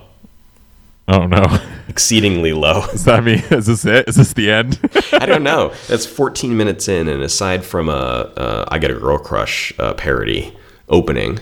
oh 1.09 1.27
no, 1.27 1.45
exceedingly 1.89 2.53
low. 2.53 2.87
does 2.87 3.05
that 3.05 3.23
mean 3.25 3.43
is 3.51 3.67
this 3.67 3.85
it? 3.85 4.09
Is 4.09 4.17
this 4.17 4.33
the 4.33 4.51
end? 4.51 4.79
I 5.13 5.27
don't 5.27 5.43
know. 5.45 5.73
That's 5.89 6.07
14 6.07 6.57
minutes 6.57 6.89
in, 6.89 7.09
and 7.09 7.23
aside 7.23 7.65
from 7.65 7.89
a 7.89 7.93
uh, 7.93 8.65
"I 8.69 8.79
Get 8.79 8.91
a 8.91 8.95
Girl 8.95 9.19
Crush" 9.19 9.73
uh, 9.79 9.95
parody 9.95 10.57
opening, 10.89 11.39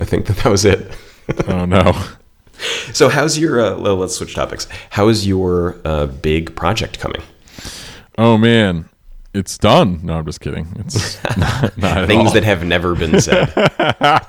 I 0.00 0.04
think 0.04 0.26
that 0.26 0.36
that 0.38 0.50
was 0.50 0.64
it. 0.64 0.90
oh 1.48 1.64
no. 1.64 1.92
So, 2.94 3.10
how's 3.10 3.38
your? 3.38 3.60
Uh, 3.60 3.78
well, 3.78 3.96
let's 3.96 4.14
switch 4.14 4.34
topics. 4.34 4.66
How 4.88 5.08
is 5.08 5.26
your 5.26 5.76
uh, 5.84 6.06
big 6.06 6.56
project 6.56 6.98
coming? 6.98 7.20
Oh 8.16 8.38
man, 8.38 8.88
it's 9.36 9.58
done. 9.58 10.00
No, 10.02 10.14
I'm 10.14 10.24
just 10.24 10.40
kidding. 10.40 10.66
It's 10.78 11.22
not, 11.36 11.76
not 11.76 12.06
Things 12.06 12.32
that 12.32 12.42
have 12.42 12.64
never 12.64 12.94
been 12.94 13.20
said. 13.20 13.52
uh, 13.78 14.20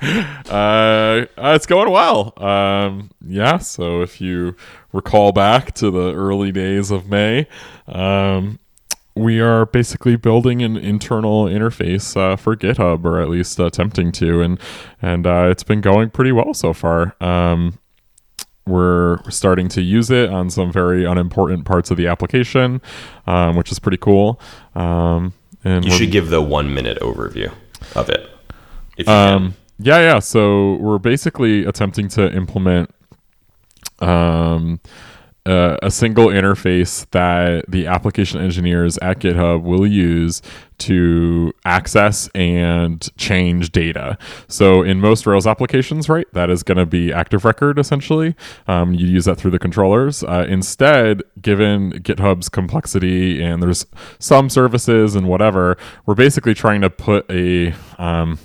uh, 0.50 1.26
it's 1.36 1.66
going 1.66 1.90
well. 1.90 2.34
Um, 2.36 3.10
yeah. 3.26 3.58
So 3.58 4.02
if 4.02 4.20
you 4.20 4.54
recall 4.92 5.32
back 5.32 5.72
to 5.76 5.90
the 5.90 6.12
early 6.14 6.52
days 6.52 6.90
of 6.90 7.08
May, 7.08 7.46
um, 7.86 8.58
we 9.14 9.40
are 9.40 9.64
basically 9.66 10.16
building 10.16 10.62
an 10.62 10.76
internal 10.76 11.46
interface 11.46 12.16
uh, 12.16 12.36
for 12.36 12.54
GitHub, 12.54 13.04
or 13.04 13.20
at 13.20 13.30
least 13.30 13.58
attempting 13.58 14.12
to, 14.12 14.42
and 14.42 14.60
and 15.00 15.26
uh, 15.26 15.48
it's 15.50 15.64
been 15.64 15.80
going 15.80 16.10
pretty 16.10 16.32
well 16.32 16.52
so 16.52 16.72
far. 16.72 17.16
Um, 17.20 17.78
we're 18.68 19.18
starting 19.30 19.68
to 19.68 19.82
use 19.82 20.10
it 20.10 20.30
on 20.30 20.50
some 20.50 20.70
very 20.70 21.04
unimportant 21.04 21.64
parts 21.64 21.90
of 21.90 21.96
the 21.96 22.06
application, 22.06 22.80
um, 23.26 23.56
which 23.56 23.72
is 23.72 23.78
pretty 23.78 23.96
cool. 23.96 24.40
Um, 24.74 25.32
and 25.64 25.84
You 25.84 25.90
should 25.90 26.10
give 26.10 26.28
the 26.28 26.40
one 26.42 26.72
minute 26.72 26.98
overview 27.00 27.52
of 27.94 28.08
it. 28.08 28.28
Um, 29.08 29.54
yeah, 29.78 29.98
yeah. 30.00 30.18
So 30.18 30.74
we're 30.74 30.98
basically 30.98 31.64
attempting 31.64 32.08
to 32.08 32.32
implement 32.34 32.94
um, 34.00 34.80
uh, 35.46 35.76
a 35.82 35.90
single 35.90 36.26
interface 36.26 37.08
that 37.10 37.64
the 37.68 37.86
application 37.86 38.40
engineers 38.40 38.98
at 38.98 39.18
GitHub 39.20 39.62
will 39.62 39.86
use 39.86 40.42
to 40.78 41.52
access 41.64 42.28
and 42.34 43.08
change 43.16 43.70
data. 43.70 44.16
So 44.48 44.82
in 44.82 45.00
most 45.00 45.26
Rails 45.26 45.46
applications, 45.46 46.08
right, 46.08 46.26
that 46.32 46.50
is 46.50 46.62
going 46.62 46.78
to 46.78 46.86
be 46.86 47.12
active 47.12 47.44
record 47.44 47.78
essentially. 47.78 48.34
Um, 48.66 48.94
you 48.94 49.06
use 49.06 49.24
that 49.26 49.36
through 49.36 49.50
the 49.50 49.58
controllers. 49.58 50.22
Uh, 50.22 50.46
instead, 50.48 51.22
given 51.40 51.92
GitHub's 51.92 52.48
complexity 52.48 53.42
and 53.42 53.62
there's 53.62 53.86
some 54.18 54.48
services 54.48 55.14
and 55.14 55.28
whatever, 55.28 55.76
we're 56.06 56.14
basically 56.14 56.54
trying 56.54 56.80
to 56.80 56.90
put 56.90 57.30
a 57.30 57.74
um, 57.98 58.38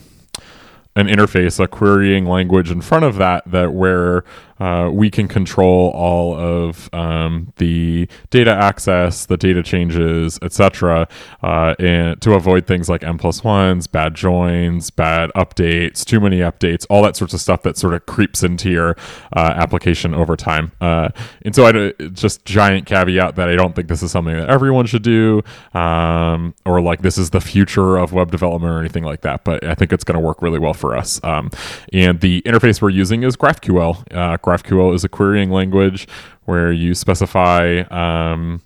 an 0.95 1.07
interface, 1.07 1.59
a 1.59 1.67
querying 1.67 2.25
language 2.25 2.69
in 2.69 2.81
front 2.81 3.03
of 3.03 3.15
that, 3.15 3.43
that 3.49 3.73
where 3.73 4.23
uh, 4.59 4.89
we 4.91 5.09
can 5.09 5.27
control 5.27 5.89
all 5.91 6.35
of 6.37 6.89
um, 6.93 7.51
the 7.57 8.07
data 8.29 8.51
access, 8.51 9.25
the 9.25 9.37
data 9.37 9.63
changes, 9.63 10.39
etc., 10.41 11.07
uh, 11.41 11.75
and 11.79 12.21
to 12.21 12.33
avoid 12.33 12.65
things 12.67 12.89
like 12.89 13.03
n 13.03 13.17
plus 13.17 13.43
ones, 13.43 13.87
bad 13.87 14.15
joins, 14.15 14.89
bad 14.89 15.31
updates, 15.35 16.05
too 16.05 16.19
many 16.19 16.39
updates, 16.39 16.85
all 16.89 17.01
that 17.03 17.15
sorts 17.15 17.33
of 17.33 17.41
stuff 17.41 17.63
that 17.63 17.77
sort 17.77 17.93
of 17.93 18.05
creeps 18.05 18.43
into 18.43 18.69
your 18.69 18.95
uh, 19.35 19.53
application 19.55 20.13
over 20.13 20.35
time. 20.35 20.71
Uh, 20.81 21.09
and 21.43 21.55
so, 21.55 21.65
I 21.65 21.71
don't- 21.71 22.13
just 22.13 22.45
giant 22.45 22.85
caveat 22.85 23.35
that 23.35 23.49
I 23.49 23.55
don't 23.55 23.75
think 23.75 23.87
this 23.87 24.03
is 24.03 24.11
something 24.11 24.35
that 24.35 24.49
everyone 24.49 24.85
should 24.85 25.03
do, 25.03 25.41
um, 25.73 26.53
or 26.65 26.81
like 26.81 27.01
this 27.01 27.17
is 27.17 27.31
the 27.31 27.41
future 27.41 27.97
of 27.97 28.13
web 28.13 28.31
development 28.31 28.71
or 28.73 28.79
anything 28.79 29.03
like 29.03 29.21
that. 29.21 29.43
But 29.43 29.63
I 29.63 29.75
think 29.75 29.91
it's 29.91 30.03
going 30.03 30.15
to 30.19 30.25
work 30.25 30.41
really 30.41 30.59
well 30.59 30.73
for 30.73 30.95
us. 30.95 31.19
Um, 31.23 31.49
and 31.91 32.19
the 32.19 32.41
interface 32.43 32.81
we're 32.81 32.89
using 32.89 33.23
is 33.23 33.35
GraphQL. 33.35 34.15
GraphQL 34.43 34.93
is 34.93 35.03
a 35.03 35.09
querying 35.09 35.49
language 35.49 36.07
where 36.45 36.71
you 36.71 36.93
specify. 36.93 37.79
Um, 37.89 38.61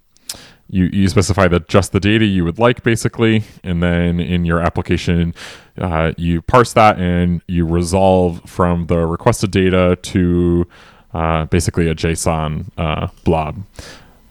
you, 0.69 0.89
you 0.91 1.07
specify 1.07 1.47
the 1.47 1.61
just 1.61 1.93
the 1.93 1.99
data 2.01 2.25
you 2.25 2.43
would 2.43 2.59
like 2.59 2.83
basically 2.83 3.43
and 3.63 3.81
then 3.81 4.19
in 4.19 4.43
your 4.43 4.59
application 4.59 5.33
uh, 5.77 6.11
you 6.17 6.41
parse 6.41 6.73
that 6.73 6.99
and 6.99 7.41
you 7.47 7.65
resolve 7.65 8.41
from 8.45 8.87
the 8.87 8.97
requested 8.97 9.49
data 9.49 9.97
to 10.01 10.67
uh, 11.13 11.45
basically 11.45 11.87
a 11.87 11.95
json 11.95 12.65
uh, 12.77 13.07
blob 13.23 13.63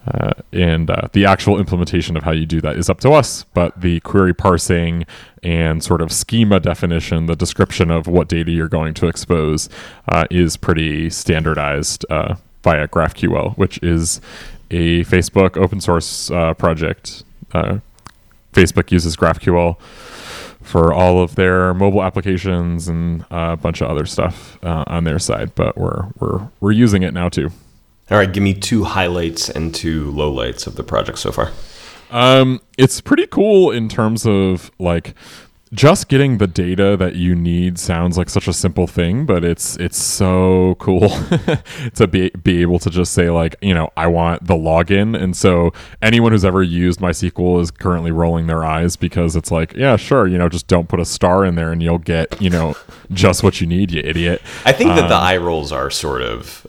uh, 0.06 0.32
and 0.52 0.90
uh, 0.90 1.08
the 1.12 1.24
actual 1.24 1.58
implementation 1.58 2.16
of 2.16 2.22
how 2.22 2.30
you 2.30 2.46
do 2.46 2.60
that 2.60 2.76
is 2.76 2.88
up 2.88 3.00
to 3.00 3.10
us 3.10 3.44
but 3.54 3.78
the 3.80 4.00
query 4.00 4.34
parsing 4.34 5.04
and 5.42 5.82
sort 5.82 6.00
of 6.00 6.12
schema 6.12 6.60
definition 6.60 7.26
the 7.26 7.36
description 7.36 7.90
of 7.90 8.06
what 8.06 8.28
data 8.28 8.50
you're 8.50 8.68
going 8.68 8.94
to 8.94 9.08
expose 9.08 9.68
uh, 10.08 10.24
is 10.30 10.56
pretty 10.56 11.10
standardized 11.10 12.04
uh, 12.10 12.34
via 12.62 12.86
graphql 12.88 13.56
which 13.56 13.78
is 13.82 14.20
a 14.70 15.04
facebook 15.04 15.56
open 15.56 15.80
source 15.80 16.30
uh, 16.30 16.54
project. 16.54 17.24
Uh, 17.52 17.78
facebook 18.52 18.90
uses 18.90 19.16
graphql 19.16 19.78
for 20.60 20.92
all 20.92 21.22
of 21.22 21.36
their 21.36 21.72
mobile 21.74 22.02
applications 22.02 22.88
and 22.88 23.24
a 23.30 23.56
bunch 23.56 23.80
of 23.80 23.88
other 23.88 24.04
stuff 24.04 24.58
on 24.64 25.04
their 25.04 25.18
side 25.18 25.54
but 25.54 25.76
we're 25.78 26.06
we're 26.18 26.48
we're 26.60 26.72
using 26.72 27.02
it 27.02 27.14
now 27.14 27.28
too 27.28 27.50
All 28.10 28.18
right, 28.18 28.32
give 28.32 28.42
me 28.42 28.54
two 28.54 28.84
highlights 28.84 29.48
and 29.48 29.74
two 29.74 30.12
lowlights 30.12 30.66
of 30.66 30.76
the 30.76 30.84
project 30.84 31.18
so 31.18 31.32
far. 31.32 31.50
Um, 32.10 32.60
it's 32.78 33.00
pretty 33.00 33.26
cool 33.26 33.72
in 33.72 33.88
terms 33.88 34.24
of 34.24 34.70
like 34.78 35.14
just 35.72 36.08
getting 36.08 36.38
the 36.38 36.46
data 36.46 36.96
that 36.96 37.16
you 37.16 37.34
need 37.34 37.76
sounds 37.76 38.16
like 38.16 38.30
such 38.30 38.46
a 38.46 38.52
simple 38.52 38.86
thing, 38.86 39.26
but 39.26 39.42
it's 39.42 39.76
it's 39.78 39.98
so 40.00 40.76
cool 40.78 41.08
to 41.96 42.06
be 42.06 42.30
be 42.44 42.62
able 42.62 42.78
to 42.78 42.90
just 42.90 43.12
say 43.12 43.28
like, 43.30 43.56
you 43.60 43.74
know, 43.74 43.90
I 43.96 44.06
want 44.06 44.46
the 44.46 44.54
login. 44.54 45.20
And 45.20 45.36
so 45.36 45.72
anyone 46.00 46.30
who's 46.30 46.44
ever 46.44 46.62
used 46.62 47.00
MySQL 47.00 47.60
is 47.60 47.72
currently 47.72 48.12
rolling 48.12 48.46
their 48.46 48.64
eyes 48.64 48.94
because 48.94 49.34
it's 49.34 49.50
like, 49.50 49.72
yeah, 49.74 49.96
sure, 49.96 50.28
you 50.28 50.38
know, 50.38 50.48
just 50.48 50.68
don't 50.68 50.88
put 50.88 51.00
a 51.00 51.04
star 51.04 51.44
in 51.44 51.56
there 51.56 51.72
and 51.72 51.82
you'll 51.82 51.98
get, 51.98 52.40
you 52.40 52.50
know, 52.50 52.76
just 53.10 53.42
what 53.42 53.60
you 53.60 53.66
need, 53.66 53.90
you 53.90 54.00
idiot. 54.04 54.40
I 54.64 54.70
think 54.70 54.90
that 54.90 55.08
the 55.08 55.16
Um, 55.16 55.22
eye 55.24 55.36
rolls 55.38 55.72
are 55.72 55.90
sort 55.90 56.22
of 56.22 56.64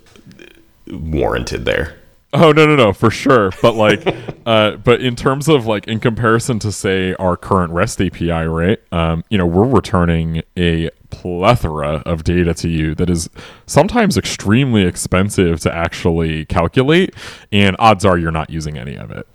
warranted 0.92 1.66
there. 1.66 1.98
Oh 2.34 2.52
no 2.52 2.66
no 2.66 2.76
no 2.76 2.92
for 2.92 3.10
sure, 3.10 3.52
but 3.62 3.76
like, 3.76 4.06
uh, 4.46 4.72
but 4.78 5.02
in 5.02 5.16
terms 5.16 5.48
of 5.48 5.66
like 5.66 5.88
in 5.88 6.00
comparison 6.00 6.60
to 6.60 6.74
say 6.74 7.14
our 7.16 7.38
current 7.38 7.72
REST 7.72 8.02
API, 8.02 8.30
right? 8.30 8.80
Um, 8.92 9.24
you 9.30 9.38
know, 9.38 9.46
we're 9.46 9.66
returning 9.66 10.44
a 10.58 10.90
plethora 11.10 12.04
of 12.06 12.26
data 12.26 12.54
to 12.54 12.68
you 12.68 12.94
that 12.96 13.10
is 13.10 13.30
sometimes 13.66 14.18
extremely 14.18 14.84
expensive 14.84 15.62
to 15.62 15.74
actually 15.74 16.46
calculate, 16.46 17.16
and 17.54 17.78
odds 17.80 18.04
are 18.04 18.18
you're 18.18 18.32
not 18.32 18.50
using 18.50 18.78
any 18.78 18.98
of 18.98 19.10
it. 19.10 19.26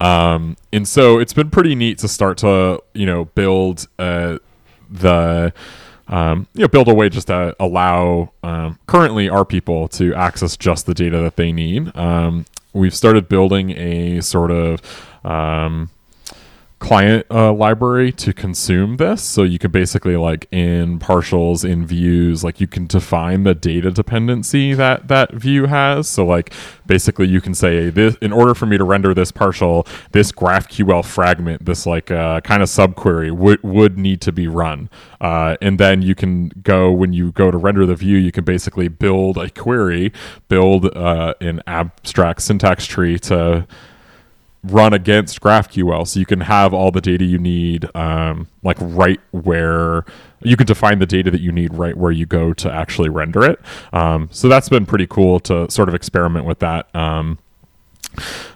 Um, 0.00 0.56
and 0.72 0.86
so 0.86 1.20
it's 1.20 1.32
been 1.32 1.48
pretty 1.48 1.76
neat 1.76 1.98
to 1.98 2.08
start 2.08 2.38
to 2.38 2.82
you 2.92 3.06
know 3.06 3.26
build 3.26 3.86
uh, 4.00 4.38
the 4.90 5.52
um, 6.12 6.46
you 6.52 6.60
know, 6.60 6.68
build 6.68 6.88
a 6.88 6.94
way 6.94 7.08
just 7.08 7.28
to 7.28 7.56
allow 7.58 8.32
um, 8.42 8.78
currently 8.86 9.30
our 9.30 9.46
people 9.46 9.88
to 9.88 10.14
access 10.14 10.58
just 10.58 10.84
the 10.84 10.92
data 10.92 11.18
that 11.20 11.36
they 11.36 11.52
need. 11.52 11.96
Um, 11.96 12.44
we've 12.74 12.94
started 12.94 13.30
building 13.30 13.70
a 13.70 14.20
sort 14.20 14.50
of 14.50 14.82
um, 15.24 15.88
client 16.82 17.24
uh, 17.30 17.52
library 17.52 18.10
to 18.10 18.32
consume 18.32 18.96
this. 18.96 19.22
So 19.22 19.44
you 19.44 19.56
can 19.60 19.70
basically 19.70 20.16
like 20.16 20.48
in 20.50 20.98
partials, 20.98 21.64
in 21.64 21.86
views, 21.86 22.42
like 22.42 22.60
you 22.60 22.66
can 22.66 22.88
define 22.88 23.44
the 23.44 23.54
data 23.54 23.92
dependency 23.92 24.74
that 24.74 25.06
that 25.06 25.32
view 25.32 25.66
has. 25.66 26.08
So 26.08 26.26
like 26.26 26.52
basically 26.84 27.28
you 27.28 27.40
can 27.40 27.54
say 27.54 27.88
this 27.88 28.16
in 28.16 28.32
order 28.32 28.52
for 28.52 28.66
me 28.66 28.78
to 28.78 28.84
render 28.84 29.14
this 29.14 29.30
partial, 29.30 29.86
this 30.10 30.32
GraphQL 30.32 31.04
fragment, 31.04 31.64
this 31.64 31.86
like 31.86 32.10
uh, 32.10 32.40
kind 32.40 32.64
of 32.64 32.68
subquery 32.68 33.30
would 33.30 33.62
would 33.62 33.96
need 33.96 34.20
to 34.22 34.32
be 34.32 34.48
run. 34.48 34.90
Uh, 35.20 35.56
and 35.62 35.78
then 35.78 36.02
you 36.02 36.16
can 36.16 36.48
go 36.64 36.90
when 36.90 37.12
you 37.12 37.30
go 37.30 37.52
to 37.52 37.56
render 37.56 37.86
the 37.86 37.94
view, 37.94 38.16
you 38.16 38.32
can 38.32 38.42
basically 38.42 38.88
build 38.88 39.38
a 39.38 39.48
query, 39.50 40.12
build 40.48 40.86
uh, 40.96 41.34
an 41.40 41.62
abstract 41.68 42.42
syntax 42.42 42.86
tree 42.86 43.20
to 43.20 43.68
run 44.64 44.92
against 44.92 45.40
GraphQL, 45.40 46.06
so 46.06 46.20
you 46.20 46.26
can 46.26 46.40
have 46.40 46.72
all 46.72 46.90
the 46.90 47.00
data 47.00 47.24
you 47.24 47.38
need, 47.38 47.88
um, 47.96 48.48
like 48.62 48.76
right 48.80 49.20
where 49.32 50.04
you 50.42 50.56
can 50.56 50.66
define 50.66 50.98
the 50.98 51.06
data 51.06 51.30
that 51.30 51.40
you 51.40 51.52
need 51.52 51.74
right 51.74 51.96
where 51.96 52.12
you 52.12 52.26
go 52.26 52.52
to 52.52 52.72
actually 52.72 53.08
render 53.08 53.44
it. 53.44 53.60
Um, 53.92 54.28
so 54.30 54.48
that's 54.48 54.68
been 54.68 54.86
pretty 54.86 55.06
cool 55.06 55.40
to 55.40 55.70
sort 55.70 55.88
of 55.88 55.94
experiment 55.94 56.46
with 56.46 56.60
that. 56.60 56.94
Um, 56.94 57.38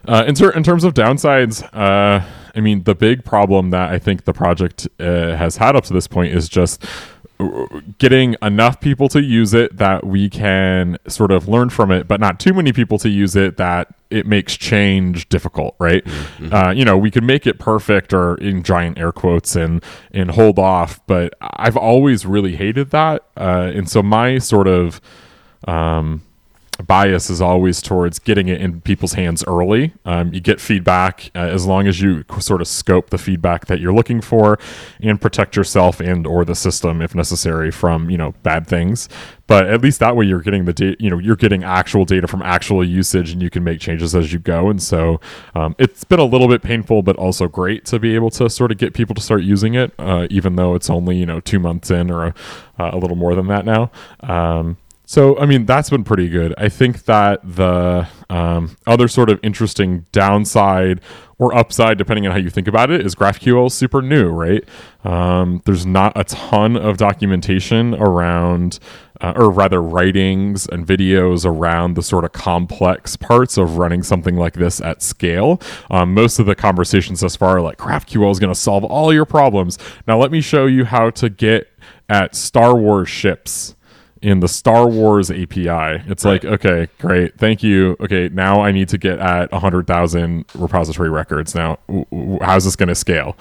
uh, 0.06 0.24
in, 0.26 0.34
ter- 0.34 0.50
in 0.50 0.62
terms 0.62 0.84
of 0.84 0.94
downsides, 0.94 1.62
uh, 1.72 2.24
I 2.54 2.60
mean, 2.60 2.84
the 2.84 2.94
big 2.94 3.24
problem 3.24 3.70
that 3.70 3.90
I 3.90 3.98
think 3.98 4.24
the 4.24 4.32
project 4.32 4.88
uh, 4.98 5.36
has 5.36 5.56
had 5.56 5.76
up 5.76 5.84
to 5.84 5.92
this 5.92 6.06
point 6.06 6.32
is 6.32 6.48
just 6.48 6.84
getting 7.98 8.36
enough 8.42 8.80
people 8.80 9.08
to 9.08 9.22
use 9.22 9.54
it 9.54 9.76
that 9.76 10.06
we 10.06 10.28
can 10.30 10.98
sort 11.08 11.30
of 11.30 11.48
learn 11.48 11.70
from 11.70 11.90
it, 11.90 12.08
but 12.08 12.20
not 12.20 12.40
too 12.40 12.52
many 12.52 12.72
people 12.72 12.98
to 12.98 13.08
use 13.08 13.36
it 13.36 13.56
that 13.56 13.94
it 14.10 14.26
makes 14.26 14.56
change 14.56 15.28
difficult, 15.28 15.74
right? 15.78 16.06
Uh, 16.52 16.70
you 16.70 16.84
know, 16.84 16.96
we 16.96 17.10
could 17.10 17.24
make 17.24 17.46
it 17.46 17.58
perfect 17.58 18.14
or 18.14 18.36
in 18.36 18.62
giant 18.62 18.98
air 18.98 19.12
quotes 19.12 19.56
and 19.56 19.82
and 20.12 20.30
hold 20.30 20.58
off, 20.58 21.04
but 21.06 21.34
I've 21.40 21.76
always 21.76 22.24
really 22.24 22.56
hated 22.56 22.90
that, 22.90 23.24
uh, 23.36 23.70
and 23.74 23.88
so 23.88 24.02
my 24.02 24.38
sort 24.38 24.68
of 24.68 25.00
um, 25.66 26.22
bias 26.84 27.30
is 27.30 27.40
always 27.40 27.80
towards 27.80 28.18
getting 28.18 28.48
it 28.48 28.60
in 28.60 28.80
people's 28.80 29.14
hands 29.14 29.44
early. 29.46 29.92
Um, 30.04 30.32
you 30.34 30.40
get 30.40 30.60
feedback 30.60 31.30
uh, 31.34 31.38
as 31.38 31.66
long 31.66 31.86
as 31.86 32.00
you 32.00 32.24
sort 32.38 32.60
of 32.60 32.68
scope 32.68 33.10
the 33.10 33.18
feedback 33.18 33.66
that 33.66 33.80
you're 33.80 33.94
looking 33.94 34.20
for 34.20 34.58
and 35.00 35.20
protect 35.20 35.56
yourself 35.56 36.00
and 36.00 36.26
or 36.26 36.44
the 36.44 36.54
system 36.54 37.00
if 37.00 37.14
necessary 37.14 37.70
from 37.70 38.10
you 38.10 38.18
know 38.18 38.32
bad 38.42 38.66
things. 38.66 39.08
But 39.46 39.68
at 39.68 39.80
least 39.80 40.00
that 40.00 40.16
way 40.16 40.24
you're 40.24 40.40
getting 40.40 40.64
the 40.64 40.72
data. 40.72 40.96
You 40.98 41.10
know 41.10 41.18
you're 41.18 41.36
getting 41.36 41.64
actual 41.64 42.04
data 42.04 42.26
from 42.26 42.42
actual 42.42 42.84
usage 42.84 43.32
and 43.32 43.40
you 43.40 43.50
can 43.50 43.64
make 43.64 43.80
changes 43.80 44.14
as 44.14 44.32
you 44.32 44.38
go. 44.38 44.68
And 44.68 44.82
so 44.82 45.20
um, 45.54 45.74
it's 45.78 46.04
been 46.04 46.20
a 46.20 46.24
little 46.24 46.48
bit 46.48 46.62
painful, 46.62 47.02
but 47.02 47.16
also 47.16 47.48
great 47.48 47.84
to 47.86 47.98
be 47.98 48.14
able 48.14 48.30
to 48.30 48.50
sort 48.50 48.72
of 48.72 48.78
get 48.78 48.94
people 48.94 49.14
to 49.14 49.22
start 49.22 49.42
using 49.42 49.74
it, 49.74 49.92
uh, 49.98 50.26
even 50.30 50.56
though 50.56 50.74
it's 50.74 50.90
only 50.90 51.16
you 51.16 51.26
know 51.26 51.40
two 51.40 51.58
months 51.58 51.90
in 51.90 52.10
or 52.10 52.26
a, 52.26 52.34
uh, 52.78 52.90
a 52.92 52.98
little 52.98 53.16
more 53.16 53.34
than 53.34 53.46
that 53.46 53.64
now. 53.64 53.90
Um, 54.20 54.76
so, 55.08 55.38
I 55.38 55.46
mean, 55.46 55.66
that's 55.66 55.88
been 55.88 56.02
pretty 56.02 56.28
good. 56.28 56.52
I 56.58 56.68
think 56.68 57.04
that 57.04 57.38
the 57.44 58.08
um, 58.28 58.76
other 58.88 59.06
sort 59.06 59.30
of 59.30 59.38
interesting 59.40 60.04
downside 60.10 61.00
or 61.38 61.54
upside, 61.54 61.96
depending 61.96 62.26
on 62.26 62.32
how 62.32 62.38
you 62.38 62.50
think 62.50 62.66
about 62.66 62.90
it, 62.90 63.06
is 63.06 63.14
GraphQL 63.14 63.70
super 63.70 64.02
new, 64.02 64.28
right? 64.30 64.64
Um, 65.04 65.62
there's 65.64 65.86
not 65.86 66.12
a 66.16 66.24
ton 66.24 66.76
of 66.76 66.96
documentation 66.96 67.94
around 67.94 68.80
uh, 69.20 69.32
or 69.36 69.48
rather 69.48 69.80
writings 69.80 70.66
and 70.66 70.84
videos 70.84 71.46
around 71.46 71.94
the 71.94 72.02
sort 72.02 72.24
of 72.24 72.32
complex 72.32 73.16
parts 73.16 73.56
of 73.56 73.78
running 73.78 74.02
something 74.02 74.34
like 74.34 74.54
this 74.54 74.80
at 74.80 75.02
scale. 75.02 75.60
Um, 75.88 76.14
most 76.14 76.40
of 76.40 76.46
the 76.46 76.56
conversations 76.56 77.20
thus 77.20 77.36
far 77.36 77.58
are 77.58 77.62
like 77.62 77.78
GraphQL 77.78 78.32
is 78.32 78.40
going 78.40 78.52
to 78.52 78.58
solve 78.58 78.82
all 78.82 79.14
your 79.14 79.24
problems. 79.24 79.78
Now 80.08 80.18
let 80.18 80.32
me 80.32 80.40
show 80.40 80.66
you 80.66 80.84
how 80.84 81.10
to 81.10 81.28
get 81.28 81.70
at 82.08 82.34
Star 82.34 82.74
Wars 82.74 83.08
ships 83.08 83.75
in 84.26 84.40
the 84.40 84.48
Star 84.48 84.88
Wars 84.88 85.30
API. 85.30 86.02
It's 86.08 86.24
right. 86.24 86.42
like, 86.42 86.44
okay, 86.44 86.88
great, 86.98 87.38
thank 87.38 87.62
you. 87.62 87.96
Okay, 88.00 88.28
now 88.32 88.60
I 88.60 88.72
need 88.72 88.88
to 88.88 88.98
get 88.98 89.20
at 89.20 89.52
100,000 89.52 90.44
repository 90.56 91.08
records. 91.08 91.54
Now, 91.54 91.78
how's 92.42 92.64
this 92.64 92.74
going 92.74 92.88
to 92.88 92.96
scale? 92.96 93.36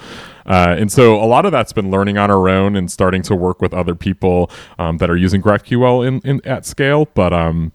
Uh, 0.45 0.75
and 0.77 0.91
so 0.91 1.15
a 1.15 1.25
lot 1.25 1.43
of 1.43 1.51
that's 1.51 1.73
been 1.73 1.89
learning 1.89 2.19
on 2.19 2.29
our 2.29 2.47
own 2.47 2.75
and 2.75 2.91
starting 2.91 3.23
to 3.23 3.35
work 3.35 3.63
with 3.63 3.73
other 3.73 3.95
people 3.95 4.51
um, 4.77 4.99
that 4.99 5.09
are 5.09 5.17
using 5.17 5.41
GraphQL 5.41 6.07
in, 6.07 6.19
in 6.19 6.39
at 6.45 6.67
scale. 6.67 7.07
But 7.15 7.33
um, 7.33 7.71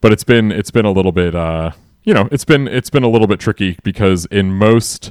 but 0.00 0.12
it's 0.12 0.22
been 0.22 0.52
it's 0.52 0.70
been 0.70 0.84
a 0.84 0.92
little 0.92 1.10
bit 1.10 1.34
uh, 1.34 1.72
you 2.04 2.14
know 2.14 2.28
it's 2.30 2.44
been 2.44 2.68
it's 2.68 2.90
been 2.90 3.02
a 3.02 3.08
little 3.08 3.26
bit 3.26 3.40
tricky 3.40 3.76
because 3.82 4.26
in 4.26 4.52
most 4.52 5.10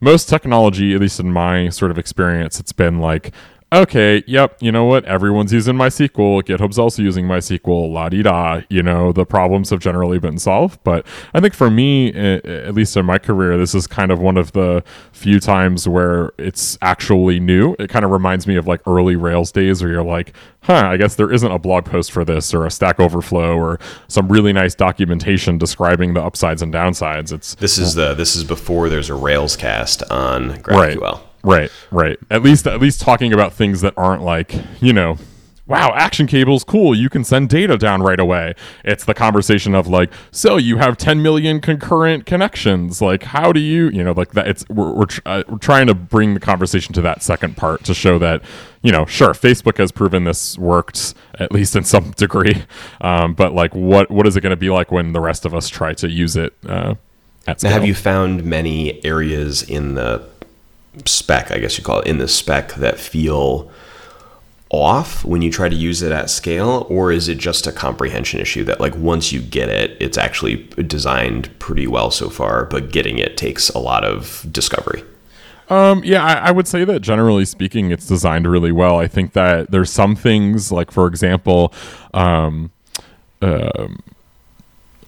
most 0.00 0.28
technology, 0.28 0.94
at 0.94 1.00
least 1.00 1.20
in 1.20 1.30
my 1.30 1.68
sort 1.68 1.92
of 1.92 1.98
experience, 1.98 2.58
it's 2.58 2.72
been 2.72 2.98
like 2.98 3.32
okay, 3.72 4.22
yep, 4.26 4.56
you 4.60 4.70
know 4.70 4.84
what? 4.84 5.04
Everyone's 5.06 5.52
using 5.52 5.74
MySQL. 5.74 6.42
GitHub's 6.42 6.78
also 6.78 7.02
using 7.02 7.26
MySQL. 7.26 7.92
La 7.92 8.08
di 8.08 8.22
da. 8.22 8.60
You 8.68 8.82
know, 8.82 9.12
the 9.12 9.24
problems 9.24 9.70
have 9.70 9.80
generally 9.80 10.18
been 10.18 10.38
solved. 10.38 10.78
But 10.84 11.06
I 11.34 11.40
think 11.40 11.54
for 11.54 11.70
me, 11.70 12.12
at 12.12 12.74
least 12.74 12.96
in 12.96 13.06
my 13.06 13.18
career, 13.18 13.56
this 13.56 13.74
is 13.74 13.86
kind 13.86 14.12
of 14.12 14.18
one 14.18 14.36
of 14.36 14.52
the 14.52 14.84
few 15.12 15.40
times 15.40 15.88
where 15.88 16.32
it's 16.38 16.78
actually 16.82 17.40
new. 17.40 17.74
It 17.78 17.88
kind 17.88 18.04
of 18.04 18.10
reminds 18.10 18.46
me 18.46 18.56
of 18.56 18.66
like 18.66 18.80
early 18.86 19.16
Rails 19.16 19.50
days 19.50 19.82
where 19.82 19.90
you're 19.90 20.02
like, 20.02 20.34
huh, 20.62 20.86
I 20.86 20.96
guess 20.96 21.14
there 21.14 21.32
isn't 21.32 21.50
a 21.50 21.58
blog 21.58 21.84
post 21.84 22.12
for 22.12 22.24
this 22.24 22.52
or 22.54 22.66
a 22.66 22.70
Stack 22.70 23.00
Overflow 23.00 23.56
or 23.56 23.78
some 24.08 24.28
really 24.28 24.52
nice 24.52 24.74
documentation 24.74 25.58
describing 25.58 26.14
the 26.14 26.22
upsides 26.22 26.62
and 26.62 26.72
downsides. 26.72 27.32
It's 27.32 27.54
this 27.56 27.78
is 27.78 27.94
the 27.94 28.14
this 28.14 28.36
is 28.36 28.44
before 28.44 28.88
there's 28.88 29.10
a 29.10 29.14
Railscast 29.14 30.10
on 30.10 30.56
GraphQL. 30.58 31.00
Right. 31.00 31.22
Right, 31.44 31.70
right. 31.90 32.18
At 32.30 32.42
least 32.42 32.66
at 32.66 32.80
least 32.80 33.00
talking 33.00 33.32
about 33.32 33.52
things 33.52 33.80
that 33.80 33.94
aren't 33.96 34.22
like, 34.22 34.54
you 34.80 34.92
know, 34.92 35.18
wow, 35.66 35.92
action 35.94 36.26
cables, 36.26 36.64
cool. 36.64 36.94
You 36.94 37.08
can 37.08 37.24
send 37.24 37.48
data 37.48 37.76
down 37.76 38.02
right 38.02 38.20
away. 38.20 38.54
It's 38.84 39.04
the 39.04 39.14
conversation 39.14 39.74
of 39.74 39.86
like, 39.86 40.12
so 40.30 40.56
you 40.56 40.76
have 40.78 40.96
10 40.96 41.22
million 41.22 41.60
concurrent 41.60 42.26
connections. 42.26 43.00
Like, 43.00 43.22
how 43.22 43.52
do 43.52 43.60
you, 43.60 43.88
you 43.88 44.04
know, 44.04 44.12
like 44.12 44.32
that? 44.32 44.48
It's 44.48 44.68
we're 44.68 44.92
we're, 44.92 45.06
uh, 45.24 45.42
we're 45.48 45.58
trying 45.58 45.86
to 45.86 45.94
bring 45.94 46.34
the 46.34 46.40
conversation 46.40 46.92
to 46.94 47.00
that 47.02 47.22
second 47.22 47.56
part 47.56 47.84
to 47.84 47.94
show 47.94 48.18
that, 48.18 48.42
you 48.82 48.92
know, 48.92 49.06
sure, 49.06 49.30
Facebook 49.30 49.78
has 49.78 49.92
proven 49.92 50.24
this 50.24 50.58
worked 50.58 51.14
at 51.38 51.52
least 51.52 51.74
in 51.74 51.84
some 51.84 52.10
degree, 52.16 52.64
um, 53.00 53.34
but 53.34 53.54
like, 53.54 53.74
what 53.74 54.10
what 54.10 54.26
is 54.26 54.36
it 54.36 54.42
going 54.42 54.50
to 54.50 54.56
be 54.56 54.70
like 54.70 54.92
when 54.92 55.12
the 55.12 55.20
rest 55.20 55.44
of 55.44 55.54
us 55.54 55.68
try 55.68 55.94
to 55.94 56.08
use 56.08 56.36
it? 56.36 56.54
Uh, 56.66 56.94
at 57.46 57.60
scale? 57.60 57.70
Now, 57.70 57.74
have 57.78 57.86
you 57.86 57.94
found 57.94 58.44
many 58.44 59.04
areas 59.04 59.62
in 59.62 59.94
the 59.94 60.28
spec, 61.06 61.50
I 61.50 61.58
guess 61.58 61.78
you 61.78 61.84
call 61.84 62.00
it, 62.00 62.06
in 62.06 62.18
the 62.18 62.28
spec 62.28 62.74
that 62.74 62.98
feel 62.98 63.70
off 64.72 65.22
when 65.24 65.42
you 65.42 65.50
try 65.50 65.68
to 65.68 65.76
use 65.76 66.00
it 66.00 66.10
at 66.10 66.30
scale 66.30 66.86
or 66.88 67.12
is 67.12 67.28
it 67.28 67.36
just 67.36 67.66
a 67.66 67.72
comprehension 67.72 68.40
issue 68.40 68.64
that 68.64 68.80
like 68.80 68.96
once 68.96 69.30
you 69.30 69.38
get 69.38 69.68
it 69.68 69.94
it's 70.00 70.16
actually 70.16 70.64
designed 70.86 71.50
pretty 71.58 71.86
well 71.86 72.10
so 72.10 72.30
far 72.30 72.64
but 72.64 72.90
getting 72.90 73.18
it 73.18 73.36
takes 73.36 73.68
a 73.68 73.78
lot 73.78 74.02
of 74.02 74.46
discovery 74.50 75.04
um, 75.68 76.02
yeah, 76.04 76.22
I, 76.22 76.48
I, 76.48 76.50
would 76.50 76.68
say 76.68 76.84
that 76.84 77.00
generally 77.00 77.46
speaking, 77.46 77.92
it's 77.92 78.06
designed 78.06 78.46
really 78.46 78.72
well. 78.72 78.98
I 78.98 79.08
think 79.08 79.32
that 79.32 79.70
there's 79.70 79.90
some 79.90 80.14
things, 80.14 80.70
like 80.70 80.90
for 80.90 81.06
example, 81.06 81.72
um, 82.12 82.72
um, 83.40 84.02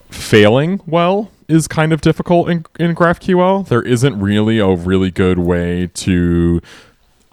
failing 0.08 0.80
well 0.86 1.30
is 1.48 1.68
kind 1.68 1.92
of 1.92 2.00
difficult 2.00 2.48
in, 2.48 2.64
in 2.78 2.94
GraphQL. 2.94 3.68
There 3.68 3.82
isn't 3.82 4.18
really 4.20 4.58
a 4.58 4.74
really 4.74 5.10
good 5.10 5.38
way 5.38 5.88
to 5.94 6.60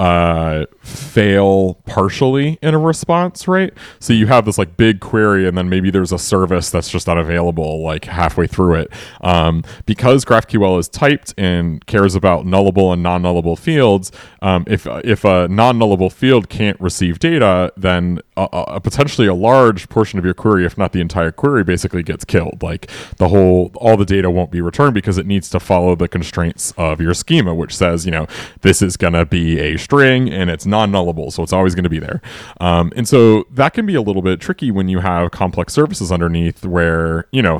uh, 0.01 0.65
fail 0.79 1.75
partially 1.85 2.57
in 2.63 2.73
a 2.73 2.79
response, 2.79 3.47
right? 3.47 3.71
So 3.99 4.13
you 4.13 4.25
have 4.25 4.45
this 4.45 4.57
like 4.57 4.75
big 4.75 4.99
query, 4.99 5.47
and 5.47 5.55
then 5.55 5.69
maybe 5.69 5.91
there's 5.91 6.11
a 6.11 6.17
service 6.17 6.71
that's 6.71 6.89
just 6.89 7.05
not 7.05 7.19
available 7.19 7.83
like 7.83 8.05
halfway 8.05 8.47
through 8.47 8.75
it. 8.75 8.91
Um, 9.21 9.63
because 9.85 10.25
GraphQL 10.25 10.79
is 10.79 10.89
typed 10.89 11.35
and 11.37 11.85
cares 11.85 12.15
about 12.15 12.47
nullable 12.47 12.91
and 12.91 13.03
non-nullable 13.03 13.59
fields, 13.59 14.11
um, 14.41 14.63
if 14.65 14.87
if 14.87 15.23
a 15.23 15.47
non-nullable 15.49 16.11
field 16.11 16.49
can't 16.49 16.81
receive 16.81 17.19
data, 17.19 17.71
then 17.77 18.21
a, 18.35 18.47
a, 18.51 18.81
potentially 18.81 19.27
a 19.27 19.35
large 19.35 19.87
portion 19.87 20.17
of 20.17 20.25
your 20.25 20.33
query, 20.33 20.65
if 20.65 20.79
not 20.79 20.93
the 20.93 21.01
entire 21.01 21.31
query, 21.31 21.63
basically 21.63 22.01
gets 22.01 22.25
killed. 22.25 22.63
Like 22.63 22.89
the 23.17 23.27
whole 23.27 23.71
all 23.75 23.97
the 23.97 24.05
data 24.05 24.31
won't 24.31 24.49
be 24.49 24.61
returned 24.61 24.95
because 24.95 25.19
it 25.19 25.27
needs 25.27 25.47
to 25.51 25.59
follow 25.59 25.95
the 25.95 26.07
constraints 26.07 26.73
of 26.75 26.99
your 26.99 27.13
schema, 27.13 27.53
which 27.53 27.77
says 27.77 28.03
you 28.03 28.11
know 28.11 28.25
this 28.61 28.81
is 28.81 28.97
gonna 28.97 29.27
be 29.27 29.59
a 29.59 29.77
string 29.91 30.31
and 30.31 30.49
it's 30.49 30.65
non-nullable, 30.65 31.33
so 31.33 31.43
it's 31.43 31.51
always 31.51 31.75
going 31.75 31.83
to 31.83 31.89
be 31.89 31.99
there. 31.99 32.21
Um, 32.61 32.93
and 32.95 33.05
so 33.05 33.43
that 33.51 33.73
can 33.73 33.85
be 33.85 33.95
a 33.95 34.01
little 34.01 34.21
bit 34.21 34.39
tricky 34.39 34.71
when 34.71 34.87
you 34.87 34.99
have 34.99 35.31
complex 35.31 35.73
services 35.73 36.13
underneath, 36.13 36.65
where 36.65 37.27
you 37.33 37.41
know 37.41 37.59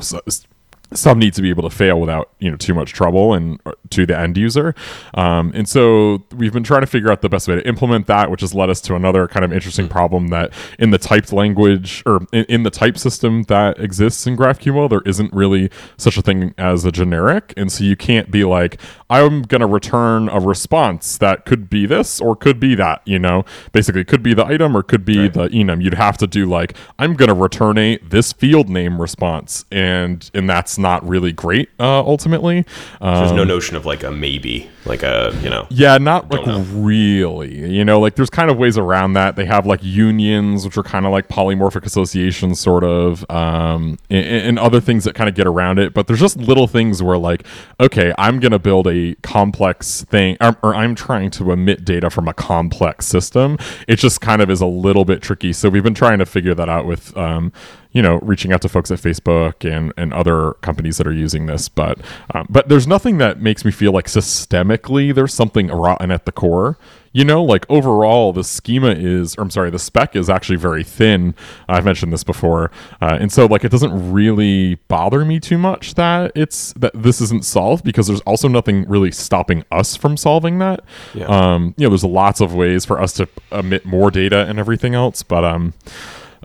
some 0.94 1.18
need 1.18 1.34
to 1.34 1.42
be 1.42 1.50
able 1.50 1.62
to 1.62 1.74
fail 1.74 2.00
without 2.00 2.30
you 2.38 2.50
know 2.50 2.56
too 2.56 2.74
much 2.74 2.92
trouble 2.92 3.34
and 3.34 3.60
uh, 3.66 3.72
to 3.90 4.06
the 4.06 4.18
end 4.18 4.36
user. 4.36 4.74
Um, 5.14 5.52
and 5.54 5.68
so 5.68 6.22
we've 6.34 6.52
been 6.52 6.62
trying 6.62 6.82
to 6.82 6.86
figure 6.86 7.10
out 7.10 7.22
the 7.22 7.28
best 7.28 7.48
way 7.48 7.56
to 7.56 7.66
implement 7.66 8.06
that 8.06 8.30
which 8.30 8.40
has 8.40 8.54
led 8.54 8.70
us 8.70 8.80
to 8.82 8.94
another 8.94 9.28
kind 9.28 9.44
of 9.44 9.52
interesting 9.52 9.88
problem 9.88 10.28
that 10.28 10.52
in 10.78 10.90
the 10.90 10.98
typed 10.98 11.32
language 11.32 12.02
or 12.06 12.26
in, 12.32 12.44
in 12.46 12.62
the 12.62 12.70
type 12.70 12.98
system 12.98 13.42
that 13.44 13.78
exists 13.78 14.26
in 14.26 14.36
graphql 14.36 14.88
there 14.88 15.02
isn't 15.04 15.32
really 15.32 15.70
such 15.96 16.16
a 16.16 16.22
thing 16.22 16.54
as 16.58 16.84
a 16.84 16.92
generic. 16.92 17.52
And 17.56 17.70
so 17.70 17.84
you 17.84 17.96
can't 17.96 18.30
be 18.30 18.44
like 18.44 18.80
i'm 19.18 19.42
going 19.42 19.60
to 19.60 19.66
return 19.66 20.28
a 20.28 20.40
response 20.40 21.18
that 21.18 21.44
could 21.44 21.68
be 21.68 21.86
this 21.86 22.20
or 22.20 22.34
could 22.36 22.58
be 22.58 22.74
that 22.74 23.02
you 23.04 23.18
know 23.18 23.44
basically 23.72 24.04
could 24.04 24.22
be 24.22 24.34
the 24.34 24.44
item 24.44 24.76
or 24.76 24.82
could 24.82 25.04
be 25.04 25.20
right. 25.20 25.32
the 25.34 25.48
enum 25.48 25.82
you'd 25.82 25.94
have 25.94 26.16
to 26.16 26.26
do 26.26 26.46
like 26.46 26.76
i'm 26.98 27.14
going 27.14 27.28
to 27.28 27.34
return 27.34 27.76
a 27.78 27.98
this 27.98 28.32
field 28.32 28.68
name 28.68 29.00
response 29.00 29.64
and 29.70 30.30
and 30.34 30.48
that's 30.48 30.78
not 30.78 31.06
really 31.06 31.32
great 31.32 31.68
uh, 31.78 32.00
ultimately. 32.00 32.64
Um, 33.00 33.14
there's 33.14 33.32
no 33.32 33.42
um, 33.42 33.48
notion 33.48 33.76
of 33.76 33.86
like 33.86 34.02
a 34.02 34.10
maybe, 34.10 34.70
like 34.84 35.02
a 35.02 35.36
you 35.42 35.50
know. 35.50 35.66
Yeah, 35.70 35.98
not 35.98 36.30
like 36.30 36.46
know. 36.46 36.60
really. 36.72 37.72
You 37.72 37.84
know, 37.84 38.00
like 38.00 38.16
there's 38.16 38.30
kind 38.30 38.50
of 38.50 38.56
ways 38.56 38.76
around 38.76 39.12
that. 39.14 39.36
They 39.36 39.44
have 39.44 39.66
like 39.66 39.82
unions, 39.82 40.64
which 40.64 40.76
are 40.76 40.82
kind 40.82 41.06
of 41.06 41.12
like 41.12 41.28
polymorphic 41.28 41.84
associations, 41.84 42.58
sort 42.60 42.84
of, 42.84 43.24
um, 43.30 43.98
and, 44.10 44.26
and 44.26 44.58
other 44.58 44.80
things 44.80 45.04
that 45.04 45.14
kind 45.14 45.28
of 45.28 45.34
get 45.34 45.46
around 45.46 45.78
it. 45.78 45.94
But 45.94 46.06
there's 46.06 46.20
just 46.20 46.36
little 46.36 46.66
things 46.66 47.02
where 47.02 47.18
like, 47.18 47.46
okay, 47.80 48.12
I'm 48.18 48.40
gonna 48.40 48.58
build 48.58 48.86
a 48.88 49.14
complex 49.22 50.04
thing, 50.04 50.36
or, 50.40 50.56
or 50.62 50.74
I'm 50.74 50.94
trying 50.94 51.30
to 51.32 51.52
emit 51.52 51.84
data 51.84 52.10
from 52.10 52.26
a 52.26 52.34
complex 52.34 53.06
system. 53.06 53.58
It 53.86 53.96
just 53.96 54.20
kind 54.20 54.42
of 54.42 54.50
is 54.50 54.60
a 54.60 54.66
little 54.66 55.04
bit 55.04 55.22
tricky. 55.22 55.52
So 55.52 55.68
we've 55.68 55.84
been 55.84 55.94
trying 55.94 56.18
to 56.18 56.26
figure 56.26 56.54
that 56.54 56.68
out 56.68 56.86
with. 56.86 57.16
Um, 57.16 57.52
you 57.92 58.00
know, 58.00 58.18
reaching 58.20 58.52
out 58.52 58.62
to 58.62 58.68
folks 58.68 58.90
at 58.90 58.98
Facebook 58.98 59.70
and, 59.70 59.92
and 59.96 60.12
other 60.12 60.54
companies 60.54 60.96
that 60.98 61.06
are 61.06 61.12
using 61.12 61.46
this. 61.46 61.68
But 61.68 61.98
um, 62.34 62.46
but 62.48 62.68
there's 62.68 62.86
nothing 62.86 63.18
that 63.18 63.40
makes 63.40 63.64
me 63.64 63.70
feel 63.70 63.92
like 63.92 64.06
systemically 64.06 65.14
there's 65.14 65.34
something 65.34 65.68
rotten 65.68 66.10
at 66.10 66.26
the 66.26 66.32
core. 66.32 66.78
You 67.14 67.26
know, 67.26 67.44
like 67.44 67.66
overall, 67.68 68.32
the 68.32 68.42
schema 68.42 68.92
is, 68.92 69.36
or 69.36 69.42
I'm 69.42 69.50
sorry, 69.50 69.68
the 69.68 69.78
spec 69.78 70.16
is 70.16 70.30
actually 70.30 70.56
very 70.56 70.82
thin. 70.82 71.34
I've 71.68 71.84
mentioned 71.84 72.10
this 72.10 72.24
before, 72.24 72.70
uh, 73.02 73.18
and 73.20 73.30
so 73.30 73.44
like 73.44 73.64
it 73.64 73.70
doesn't 73.70 74.12
really 74.12 74.76
bother 74.88 75.22
me 75.26 75.38
too 75.38 75.58
much 75.58 75.92
that 75.94 76.32
it's 76.34 76.72
that 76.72 76.92
this 76.94 77.20
isn't 77.20 77.44
solved 77.44 77.84
because 77.84 78.06
there's 78.06 78.22
also 78.22 78.48
nothing 78.48 78.88
really 78.88 79.12
stopping 79.12 79.62
us 79.70 79.94
from 79.94 80.16
solving 80.16 80.58
that. 80.60 80.80
Yeah. 81.12 81.26
Um, 81.26 81.74
you 81.76 81.84
know, 81.84 81.90
there's 81.90 82.04
lots 82.04 82.40
of 82.40 82.54
ways 82.54 82.86
for 82.86 82.98
us 82.98 83.12
to 83.14 83.28
emit 83.50 83.84
more 83.84 84.10
data 84.10 84.46
and 84.48 84.58
everything 84.58 84.94
else, 84.94 85.22
but 85.22 85.44
um, 85.44 85.74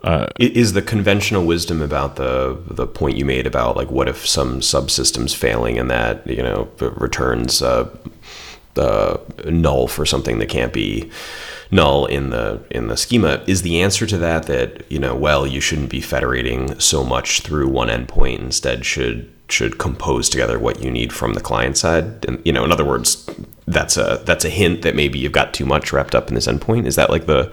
uh, 0.04 0.28
is 0.38 0.74
the 0.74 0.82
conventional 0.82 1.44
wisdom 1.44 1.82
about 1.82 2.16
the 2.16 2.58
the 2.66 2.86
point 2.86 3.16
you 3.16 3.24
made 3.24 3.46
about 3.46 3.76
like 3.76 3.90
what 3.90 4.08
if 4.08 4.26
some 4.26 4.60
subsystems 4.60 5.34
failing 5.34 5.78
and 5.78 5.90
that 5.90 6.26
you 6.26 6.42
know 6.42 6.68
returns 6.78 7.62
uh, 7.62 7.88
null 9.44 9.88
for 9.88 10.06
something 10.06 10.38
that 10.38 10.48
can't 10.48 10.72
be 10.72 11.10
null 11.70 12.06
in 12.06 12.30
the 12.30 12.62
in 12.70 12.86
the 12.88 12.96
schema? 12.96 13.42
Is 13.46 13.62
the 13.62 13.82
answer 13.82 14.06
to 14.06 14.18
that 14.18 14.44
that 14.44 14.90
you 14.90 14.98
know 14.98 15.14
well 15.14 15.46
you 15.46 15.60
shouldn't 15.60 15.90
be 15.90 16.00
federating 16.00 16.78
so 16.78 17.02
much 17.02 17.40
through 17.40 17.68
one 17.68 17.88
endpoint 17.88 18.38
instead 18.38 18.86
should 18.86 19.32
should 19.48 19.78
compose 19.78 20.28
together 20.28 20.58
what 20.58 20.82
you 20.82 20.90
need 20.90 21.12
from 21.12 21.34
the 21.34 21.40
client 21.40 21.76
side? 21.76 22.24
And 22.26 22.40
you 22.44 22.52
know 22.52 22.64
in 22.64 22.72
other 22.72 22.84
words 22.84 23.28
that's 23.66 23.96
a 23.96 24.22
that's 24.24 24.44
a 24.44 24.50
hint 24.50 24.82
that 24.82 24.94
maybe 24.94 25.18
you've 25.18 25.32
got 25.32 25.52
too 25.52 25.66
much 25.66 25.92
wrapped 25.92 26.14
up 26.14 26.28
in 26.28 26.34
this 26.34 26.46
endpoint. 26.46 26.86
Is 26.86 26.96
that 26.96 27.10
like 27.10 27.26
the 27.26 27.52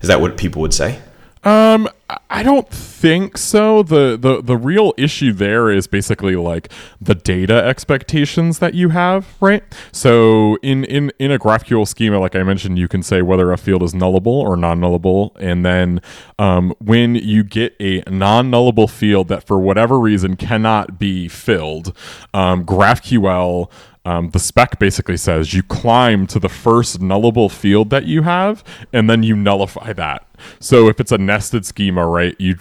is 0.00 0.08
that 0.08 0.20
what 0.20 0.36
people 0.36 0.62
would 0.62 0.74
say 0.74 1.00
Um, 1.44 1.88
I 2.30 2.42
don't 2.42 2.68
think 2.68 3.36
so. 3.36 3.82
The, 3.82 4.16
the 4.16 4.42
the 4.42 4.56
real 4.56 4.94
issue 4.96 5.32
there 5.32 5.70
is 5.70 5.86
basically 5.86 6.36
like 6.36 6.72
the 7.00 7.14
data 7.14 7.54
expectations 7.54 8.58
that 8.60 8.74
you 8.74 8.90
have, 8.90 9.34
right? 9.40 9.62
So 9.92 10.56
in 10.62 10.84
in 10.84 11.12
in 11.18 11.30
a 11.32 11.38
GraphQL 11.38 11.86
schema, 11.86 12.18
like 12.18 12.36
I 12.36 12.42
mentioned, 12.42 12.78
you 12.78 12.88
can 12.88 13.02
say 13.02 13.22
whether 13.22 13.52
a 13.52 13.58
field 13.58 13.82
is 13.82 13.92
nullable 13.92 14.26
or 14.26 14.56
non-nullable, 14.56 15.32
and 15.36 15.64
then 15.64 16.00
um, 16.38 16.74
when 16.78 17.16
you 17.16 17.44
get 17.44 17.74
a 17.80 18.02
non-nullable 18.08 18.90
field 18.90 19.28
that 19.28 19.44
for 19.44 19.58
whatever 19.58 19.98
reason 19.98 20.36
cannot 20.36 20.98
be 20.98 21.28
filled, 21.28 21.96
um, 22.34 22.64
GraphQL 22.64 23.70
um, 24.06 24.30
the 24.30 24.38
spec 24.38 24.78
basically 24.78 25.16
says 25.16 25.52
you 25.52 25.64
climb 25.64 26.28
to 26.28 26.38
the 26.38 26.48
first 26.48 27.00
nullable 27.00 27.50
field 27.50 27.90
that 27.90 28.04
you 28.04 28.22
have, 28.22 28.62
and 28.92 29.10
then 29.10 29.24
you 29.24 29.34
nullify 29.34 29.92
that. 29.94 30.25
So 30.60 30.88
if 30.88 31.00
it's 31.00 31.12
a 31.12 31.18
nested 31.18 31.64
schema, 31.66 32.06
right, 32.06 32.34
you 32.38 32.54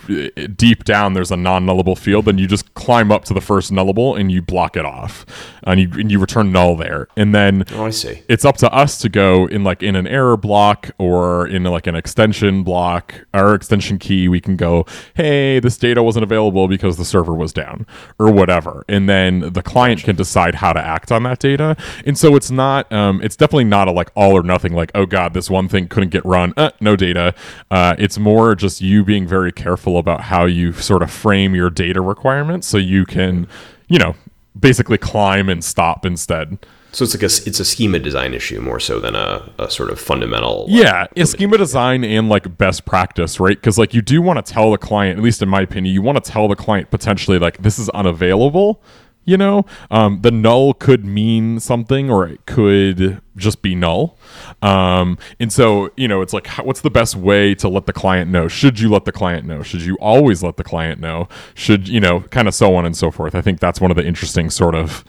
deep 0.56 0.84
down 0.84 1.14
there's 1.14 1.32
a 1.32 1.38
non-nullable 1.38 1.98
field, 1.98 2.26
then 2.26 2.38
you 2.38 2.48
just 2.48 2.74
climb 2.74 3.12
up 3.12 3.26
to 3.26 3.34
the 3.34 3.42
first 3.42 3.72
nullable 3.72 4.20
and 4.20 4.32
you 4.32 4.42
block 4.42 4.76
it 4.78 4.86
off, 4.86 5.26
and 5.64 5.80
you 5.80 5.90
and 6.00 6.12
you 6.12 6.20
return 6.20 6.52
null 6.52 6.76
there, 6.76 7.08
and 7.18 7.34
then 7.34 7.64
Oh, 7.74 7.86
I 7.86 7.90
see. 7.90 8.22
it's 8.28 8.46
up 8.46 8.58
to 8.58 8.72
us 8.74 8.98
to 9.00 9.10
go 9.10 9.46
in 9.48 9.64
like 9.64 9.82
in 9.84 9.96
an 9.96 10.08
error 10.08 10.38
block 10.38 10.92
or 10.98 11.48
in 11.48 11.64
like 11.64 11.88
an 11.88 11.96
extension 11.96 12.64
block 12.64 13.26
our 13.34 13.54
extension 13.56 13.98
key. 14.00 14.28
We 14.28 14.40
can 14.42 14.56
go 14.56 14.86
hey 15.16 15.60
this 15.60 15.78
data 15.78 16.02
wasn't 16.04 16.24
available 16.24 16.68
because 16.68 16.98
the 16.98 17.06
server 17.06 17.34
was 17.34 17.54
down 17.54 17.86
or 18.20 18.32
whatever. 18.32 18.84
And 18.88 19.08
then 19.10 19.52
the 19.54 19.62
client 19.64 20.04
can 20.04 20.16
decide 20.16 20.56
how 20.56 20.74
to 20.74 20.80
act 20.80 21.12
on 21.12 21.24
that 21.24 21.40
data. 21.40 21.76
And 22.06 22.18
so 22.18 22.36
it's 22.36 22.52
not 22.52 22.92
um, 22.92 23.22
it's 23.22 23.36
definitely 23.36 23.66
not 23.66 23.88
a 23.88 23.92
like 23.92 24.12
all 24.16 24.34
or 24.34 24.44
nothing 24.44 24.74
like 24.74 24.92
oh 24.96 25.06
god 25.06 25.34
this 25.34 25.50
one 25.50 25.68
thing 25.68 25.88
couldn't 25.88 26.10
get 26.10 26.26
run. 26.26 26.54
Uh, 26.58 26.72
no 26.80 26.96
data 26.96 27.34
uh, 27.72 27.96
it's 27.98 28.18
more 28.18 28.56
just 28.56 28.82
you 28.82 29.04
being 29.04 29.28
very 29.28 29.52
careful 29.52 29.98
about 29.98 30.22
how 30.22 30.46
you 30.46 30.72
sort 30.74 31.02
of 31.02 31.12
frame 31.12 31.56
your 31.56 31.70
data 31.70 32.02
requirements 32.02 32.68
so 32.68 32.78
you 32.78 33.06
can 33.06 33.48
you 33.88 34.00
know 34.00 34.16
basically 34.60 34.98
climb 34.98 35.50
and 35.50 35.64
stop 35.64 36.06
instead 36.06 36.58
So 36.96 37.04
it's 37.04 37.14
like 37.14 37.24
a 37.24 37.26
it's 37.26 37.60
a 37.60 37.66
schema 37.66 38.00
design 38.00 38.34
issue 38.34 38.62
more 38.62 38.80
so 38.80 39.02
than 39.02 39.16
a, 39.16 39.52
a 39.60 39.70
sort 39.70 39.90
of 39.90 40.00
fundamental. 40.00 40.66
Yeah, 40.70 41.08
it's 41.14 41.32
schema 41.32 41.58
design 41.58 42.06
and 42.06 42.30
like 42.30 42.58
best 42.58 42.86
practice, 42.86 43.38
right? 43.38 43.58
Because 43.58 43.78
like 43.78 43.94
you 43.94 44.02
do 44.02 44.22
want 44.22 44.44
to 44.44 44.54
tell 44.54 44.72
the 44.72 44.78
client, 44.78 45.18
at 45.18 45.24
least 45.24 45.42
in 45.42 45.50
my 45.50 45.60
opinion, 45.60 45.94
you 45.94 46.02
want 46.02 46.24
to 46.24 46.32
tell 46.32 46.48
the 46.48 46.56
client 46.56 46.92
potentially 46.92 47.38
like 47.38 47.58
this 47.58 47.78
is 47.78 47.90
unavailable. 47.90 48.82
You 49.26 49.38
know, 49.38 49.66
um, 49.90 50.22
the 50.22 50.32
null 50.32 50.74
could 50.76 51.04
mean 51.04 51.60
something, 51.60 52.12
or 52.12 52.28
it 52.28 52.46
could 52.46 53.22
just 53.36 53.62
be 53.62 53.74
null. 53.74 54.18
Um, 54.62 55.18
and 55.40 55.52
so, 55.52 55.90
you 55.98 56.08
know, 56.08 56.22
it's 56.22 56.32
like, 56.32 56.46
how, 56.46 56.64
what's 56.64 56.82
the 56.82 56.92
best 56.92 57.16
way 57.16 57.56
to 57.56 57.68
let 57.68 57.88
the 57.88 57.94
client 57.94 58.30
know? 58.30 58.48
Should 58.48 58.80
you 58.80 58.90
let 58.90 59.06
the 59.06 59.12
client 59.12 59.48
know? 59.48 59.64
Should 59.64 59.82
you 59.82 59.96
always 59.96 60.44
let 60.44 60.58
the 60.58 60.64
client 60.64 61.02
know? 61.02 61.28
Should 61.56 61.88
you 61.88 62.00
know, 62.00 62.22
kind 62.22 62.48
of 62.48 62.54
so 62.54 62.76
on 62.76 62.86
and 62.86 62.96
so 62.96 63.10
forth. 63.12 63.36
I 63.36 63.42
think 63.42 63.60
that's 63.60 63.82
one 63.82 63.92
of 63.92 63.98
the 63.98 64.06
interesting 64.06 64.50
sort 64.50 64.76
of 64.76 65.04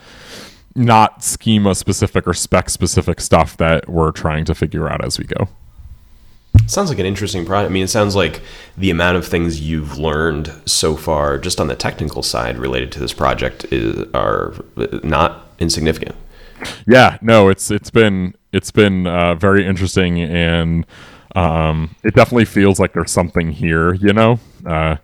not 0.75 1.25
schema 1.25 1.75
specific 1.75 2.27
or 2.27 2.35
spec 2.35 2.71
specific 2.71 3.21
stuff 3.21 3.57
that 3.57 3.89
we're 3.89 4.13
trying 4.13 4.45
to 4.45 4.55
figure 4.55 4.89
out 4.89 5.05
as 5.05 5.19
we 5.19 5.25
go. 5.25 5.49
Sounds 6.67 6.91
like 6.91 6.99
an 6.99 7.07
interesting 7.07 7.47
project. 7.47 7.71
I 7.71 7.73
mean, 7.73 7.85
it 7.85 7.89
sounds 7.89 8.17
like 8.17 8.43
the 8.77 8.91
amount 8.91 9.17
of 9.17 9.27
things 9.27 9.61
you've 9.61 9.99
learned 9.99 10.53
so 10.67 10.97
far, 10.97 11.39
just 11.39 11.61
on 11.61 11.69
the 11.69 11.77
technical 11.77 12.23
side, 12.23 12.59
related 12.59 12.91
to 12.93 12.99
this 12.99 13.13
project, 13.13 13.67
is 13.71 14.05
are 14.15 14.55
not 15.03 15.47
insignificant. 15.59 16.17
Yeah, 16.87 17.19
no, 17.23 17.49
it's 17.49 17.71
it's 17.71 17.91
been 17.91 18.35
it's 18.53 18.71
been 18.71 19.07
uh, 19.07 19.35
very 19.37 19.65
interesting, 19.67 20.21
and 20.21 20.87
um, 21.35 21.95
it 22.03 22.15
definitely 22.15 22.47
feels 22.47 22.81
like 22.81 22.95
there's 22.95 23.13
something 23.13 23.53
here. 23.53 23.95
You 23.95 24.13
know, 24.13 24.41
uh, 24.65 24.97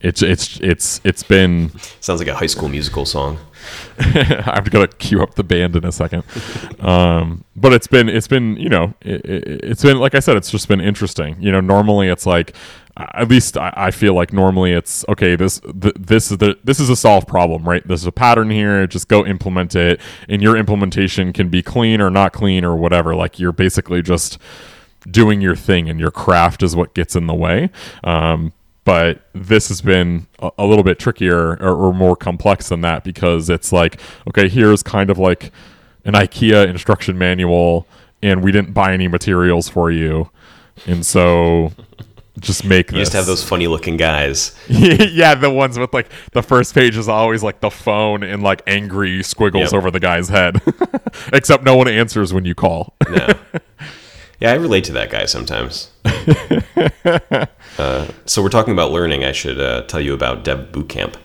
it's 0.00 0.22
it's 0.22 0.60
it's 0.60 1.00
it's 1.04 1.22
been. 1.22 1.70
Sounds 2.00 2.20
like 2.20 2.28
a 2.28 2.34
High 2.34 2.46
School 2.46 2.68
Musical 2.68 3.04
song. 3.04 3.38
I 3.98 4.52
have 4.54 4.70
to 4.70 4.86
queue 4.98 5.22
up 5.22 5.34
the 5.34 5.42
band 5.42 5.76
in 5.76 5.84
a 5.84 5.92
second, 5.92 6.22
um, 6.80 7.44
but 7.56 7.72
it's 7.72 7.86
been 7.88 8.08
it's 8.08 8.28
been 8.28 8.56
you 8.56 8.68
know 8.68 8.94
it, 9.00 9.22
it's 9.24 9.82
been 9.82 9.98
like 9.98 10.14
I 10.14 10.20
said 10.20 10.36
it's 10.36 10.50
just 10.50 10.68
been 10.68 10.80
interesting. 10.80 11.36
You 11.40 11.50
know, 11.50 11.60
normally 11.60 12.08
it's 12.08 12.26
like 12.26 12.54
at 12.96 13.28
least 13.28 13.56
I, 13.56 13.72
I 13.76 13.90
feel 13.90 14.14
like 14.14 14.32
normally 14.32 14.72
it's 14.72 15.04
okay. 15.08 15.36
This 15.36 15.60
th- 15.60 15.94
this 15.98 16.30
is 16.30 16.38
the 16.38 16.58
this 16.64 16.80
is 16.80 16.90
a 16.90 16.96
solved 16.96 17.28
problem, 17.28 17.68
right? 17.68 17.86
There's 17.86 18.06
a 18.06 18.12
pattern 18.12 18.50
here. 18.50 18.86
Just 18.86 19.08
go 19.08 19.24
implement 19.26 19.74
it, 19.74 20.00
and 20.28 20.42
your 20.42 20.56
implementation 20.56 21.32
can 21.32 21.48
be 21.48 21.62
clean 21.62 22.00
or 22.00 22.10
not 22.10 22.32
clean 22.32 22.64
or 22.64 22.76
whatever. 22.76 23.14
Like 23.14 23.38
you're 23.38 23.52
basically 23.52 24.02
just 24.02 24.38
doing 25.10 25.40
your 25.40 25.56
thing, 25.56 25.88
and 25.88 26.00
your 26.00 26.10
craft 26.10 26.62
is 26.62 26.74
what 26.74 26.94
gets 26.94 27.14
in 27.14 27.26
the 27.26 27.34
way. 27.34 27.70
Um, 28.02 28.52
but 28.88 29.20
this 29.34 29.68
has 29.68 29.82
been 29.82 30.26
a, 30.38 30.50
a 30.56 30.64
little 30.66 30.82
bit 30.82 30.98
trickier 30.98 31.58
or, 31.60 31.74
or 31.88 31.92
more 31.92 32.16
complex 32.16 32.70
than 32.70 32.80
that 32.80 33.04
because 33.04 33.50
it's 33.50 33.70
like 33.70 34.00
okay 34.28 34.48
here's 34.48 34.82
kind 34.82 35.10
of 35.10 35.18
like 35.18 35.52
an 36.06 36.14
ikea 36.14 36.66
instruction 36.66 37.18
manual 37.18 37.86
and 38.22 38.42
we 38.42 38.50
didn't 38.50 38.72
buy 38.72 38.94
any 38.94 39.06
materials 39.06 39.68
for 39.68 39.90
you 39.90 40.30
and 40.86 41.04
so 41.04 41.70
just 42.40 42.64
make 42.64 42.90
You 42.92 42.98
this 42.98 43.08
just 43.08 43.16
have 43.16 43.26
those 43.26 43.42
funny 43.44 43.66
looking 43.66 43.96
guys. 43.98 44.54
yeah 44.68 45.34
the 45.34 45.50
ones 45.50 45.78
with 45.78 45.92
like 45.92 46.08
the 46.32 46.42
first 46.42 46.72
page 46.74 46.96
is 46.96 47.08
always 47.08 47.42
like 47.42 47.60
the 47.60 47.70
phone 47.70 48.22
and 48.22 48.42
like 48.42 48.62
angry 48.66 49.22
squiggles 49.22 49.72
Yep. 49.72 49.78
over 49.78 49.90
the 49.90 50.00
guy's 50.00 50.28
head 50.30 50.62
except 51.34 51.62
no 51.64 51.76
one 51.76 51.88
answers 51.88 52.32
when 52.32 52.44
you 52.46 52.54
call 52.54 52.94
No. 53.10 53.28
yeah, 54.40 54.52
I 54.52 54.54
relate 54.54 54.84
to 54.84 54.92
that 54.92 55.10
guy 55.10 55.24
sometimes. 55.24 55.90
uh, 57.78 58.06
so 58.24 58.42
we're 58.42 58.48
talking 58.48 58.72
about 58.72 58.92
learning. 58.92 59.24
I 59.24 59.32
should 59.32 59.60
uh, 59.60 59.82
tell 59.82 60.00
you 60.00 60.14
about 60.14 60.44
Dev 60.44 60.70
Bootcamp. 60.70 61.16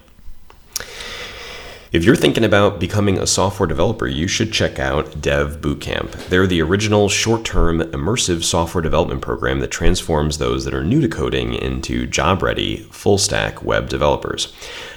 If 1.94 2.04
you're 2.04 2.16
thinking 2.16 2.44
about 2.44 2.80
becoming 2.80 3.20
a 3.20 3.28
software 3.28 3.68
developer, 3.68 4.08
you 4.08 4.28
should 4.28 4.52
check 4.52 4.80
out 4.80 5.22
Dev 5.22 5.62
Bootcamp. 5.62 6.30
They're 6.30 6.48
the 6.48 6.64
original 6.64 7.08
short 7.08 7.46
term 7.46 7.82
immersive 7.82 8.44
software 8.44 8.82
development 8.82 9.22
program 9.22 9.60
that 9.60 9.70
transforms 9.70 10.40
those 10.40 10.66
that 10.66 10.74
are 10.74 10.84
new 10.84 11.02
to 11.02 11.08
coding 11.08 11.54
into 11.54 12.08
job 12.08 12.42
ready, 12.42 12.78
full 12.90 13.20
stack 13.20 13.64
web 13.64 13.90
developers. 13.90 14.52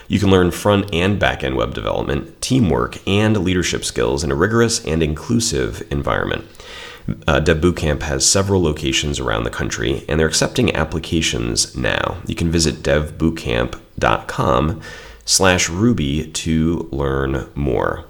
You 0.08 0.18
can 0.18 0.30
learn 0.30 0.50
front 0.52 0.94
and 0.94 1.18
back 1.18 1.44
end 1.44 1.56
web 1.56 1.74
development, 1.74 2.40
teamwork, 2.40 3.06
and 3.06 3.36
leadership 3.44 3.84
skills 3.84 4.24
in 4.24 4.32
a 4.32 4.34
rigorous 4.34 4.82
and 4.86 5.02
inclusive 5.02 5.86
environment. 5.90 6.46
Uh, 7.26 7.40
Dev 7.40 7.58
Bootcamp 7.58 8.02
has 8.02 8.28
several 8.28 8.62
locations 8.62 9.20
around 9.20 9.44
the 9.44 9.50
country, 9.50 10.04
and 10.08 10.18
they're 10.18 10.26
accepting 10.26 10.74
applications 10.74 11.76
now. 11.76 12.18
You 12.26 12.34
can 12.34 12.50
visit 12.50 12.76
devbootcamp.com 12.76 14.80
slash 15.24 15.68
Ruby 15.68 16.30
to 16.32 16.88
learn 16.90 17.48
more. 17.54 18.04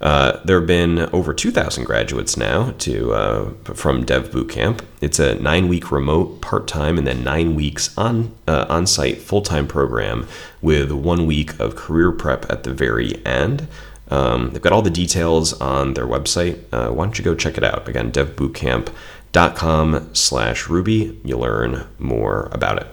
Uh, 0.00 0.40
there 0.44 0.58
have 0.58 0.66
been 0.66 0.98
over 1.14 1.32
2,000 1.32 1.84
graduates 1.84 2.36
now 2.36 2.72
to 2.78 3.14
uh, 3.14 3.50
from 3.74 4.04
Dev 4.04 4.30
Bootcamp. 4.30 4.80
It's 5.00 5.18
a 5.18 5.36
nine-week 5.36 5.90
remote, 5.90 6.42
part-time, 6.42 6.98
and 6.98 7.06
then 7.06 7.24
nine 7.24 7.54
weeks 7.54 7.96
on 7.96 8.34
uh, 8.46 8.66
on-site 8.68 9.22
full-time 9.22 9.66
program 9.66 10.28
with 10.60 10.92
one 10.92 11.24
week 11.24 11.58
of 11.58 11.76
career 11.76 12.12
prep 12.12 12.50
at 12.50 12.64
the 12.64 12.74
very 12.74 13.24
end. 13.24 13.66
Um, 14.10 14.50
they've 14.50 14.62
got 14.62 14.72
all 14.72 14.82
the 14.82 14.90
details 14.90 15.52
on 15.60 15.94
their 15.94 16.06
website. 16.06 16.62
Uh, 16.72 16.90
why 16.90 17.04
don't 17.04 17.18
you 17.18 17.24
go 17.24 17.34
check 17.34 17.56
it 17.56 17.64
out? 17.64 17.88
Again, 17.88 18.12
devbootcamp.com 18.12 20.14
slash 20.14 20.68
Ruby. 20.68 21.20
You'll 21.24 21.40
learn 21.40 21.86
more 21.98 22.48
about 22.52 22.78
it. 22.78 22.86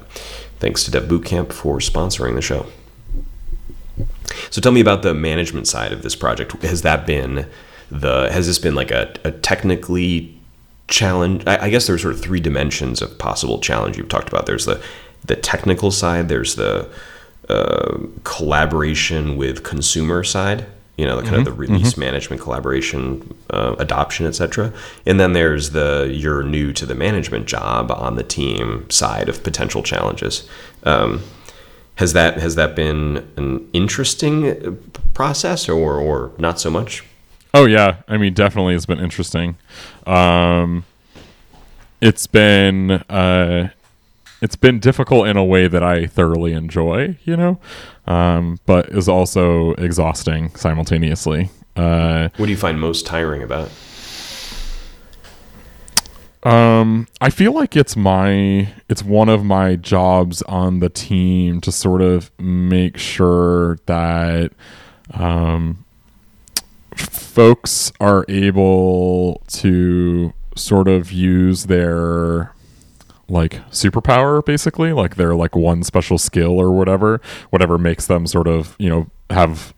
Thanks 0.59 0.83
to 0.83 0.91
Dev 0.91 1.03
Bootcamp 1.03 1.51
for 1.51 1.79
sponsoring 1.79 2.35
the 2.35 2.41
show. 2.41 2.67
So 4.49 4.61
tell 4.61 4.71
me 4.71 4.81
about 4.81 5.01
the 5.01 5.13
management 5.13 5.67
side 5.67 5.91
of 5.91 6.03
this 6.03 6.15
project. 6.15 6.53
Has 6.63 6.81
that 6.83 7.05
been 7.05 7.47
the 7.89 8.29
has 8.31 8.47
this 8.47 8.59
been 8.59 8.75
like 8.75 8.91
a, 8.91 9.13
a 9.23 9.31
technically 9.31 10.37
challenge? 10.87 11.43
I, 11.45 11.65
I 11.65 11.69
guess 11.69 11.87
there's 11.87 12.01
sort 12.01 12.13
of 12.13 12.21
three 12.21 12.39
dimensions 12.39 13.01
of 13.01 13.17
possible 13.17 13.59
challenge 13.59 13.97
you've 13.97 14.09
talked 14.09 14.29
about. 14.29 14.45
There's 14.45 14.65
the 14.65 14.81
the 15.25 15.35
technical 15.35 15.91
side. 15.91 16.29
There's 16.29 16.55
the 16.55 16.89
uh, 17.49 17.97
collaboration 18.23 19.37
with 19.37 19.63
consumer 19.63 20.23
side. 20.23 20.65
You 20.97 21.05
know, 21.05 21.15
the 21.15 21.23
kind 21.23 21.37
of 21.37 21.45
the 21.45 21.53
release 21.53 21.97
management, 21.97 22.41
collaboration, 22.41 23.33
uh, 23.49 23.75
adoption, 23.79 24.27
etc. 24.27 24.71
And 25.05 25.19
then 25.19 25.33
there's 25.33 25.71
the 25.71 26.11
you're 26.13 26.43
new 26.43 26.73
to 26.73 26.85
the 26.85 26.93
management 26.93 27.47
job 27.47 27.91
on 27.91 28.15
the 28.15 28.23
team 28.23 28.87
side 28.89 29.27
of 29.27 29.41
potential 29.41 29.81
challenges. 29.81 30.47
Um, 30.83 31.23
has 31.95 32.13
that 32.13 32.37
has 32.39 32.55
that 32.55 32.75
been 32.75 33.27
an 33.37 33.69
interesting 33.73 34.47
uh, 34.47 34.75
process 35.13 35.67
or 35.67 35.97
or 35.97 36.31
not 36.37 36.59
so 36.59 36.69
much? 36.69 37.03
Oh 37.53 37.65
yeah, 37.65 37.97
I 38.07 38.17
mean 38.17 38.33
definitely 38.33 38.75
it's 38.75 38.85
been 38.85 38.99
interesting. 38.99 39.57
Um, 40.05 40.85
it's 41.99 42.27
been 42.27 42.91
uh, 42.91 43.69
it's 44.41 44.55
been 44.55 44.79
difficult 44.79 45.27
in 45.27 45.37
a 45.37 45.43
way 45.43 45.67
that 45.67 45.83
I 45.83 46.07
thoroughly 46.07 46.53
enjoy, 46.53 47.17
you 47.23 47.37
know, 47.37 47.59
um, 48.07 48.59
but 48.65 48.89
is 48.89 49.07
also 49.07 49.73
exhausting 49.73 50.53
simultaneously. 50.55 51.49
Uh, 51.75 52.29
What 52.37 52.45
do 52.47 52.51
you 52.51 52.57
find 52.57 52.79
most 52.79 53.05
tiring 53.05 53.43
about? 53.43 53.69
Um, 56.43 57.07
I 57.19 57.29
feel 57.29 57.51
like 57.53 57.75
it's 57.75 57.95
my 57.95 58.73
it's 58.89 59.03
one 59.03 59.29
of 59.29 59.43
my 59.45 59.75
jobs 59.75 60.41
on 60.43 60.79
the 60.79 60.89
team 60.89 61.61
to 61.61 61.71
sort 61.71 62.01
of 62.01 62.31
make 62.39 62.97
sure 62.97 63.77
that 63.85 64.51
um, 65.13 65.85
folks 66.95 67.91
are 67.99 68.25
able 68.27 69.41
to 69.49 70.33
sort 70.55 70.87
of 70.87 71.11
use 71.11 71.65
their 71.65 72.53
like 73.31 73.53
superpower 73.69 74.43
basically 74.43 74.93
like 74.93 75.15
their 75.15 75.33
like 75.35 75.55
one 75.55 75.83
special 75.83 76.17
skill 76.17 76.59
or 76.59 76.71
whatever 76.71 77.21
whatever 77.49 77.77
makes 77.77 78.07
them 78.07 78.27
sort 78.27 78.47
of 78.47 78.75
you 78.77 78.89
know 78.89 79.07
have 79.29 79.73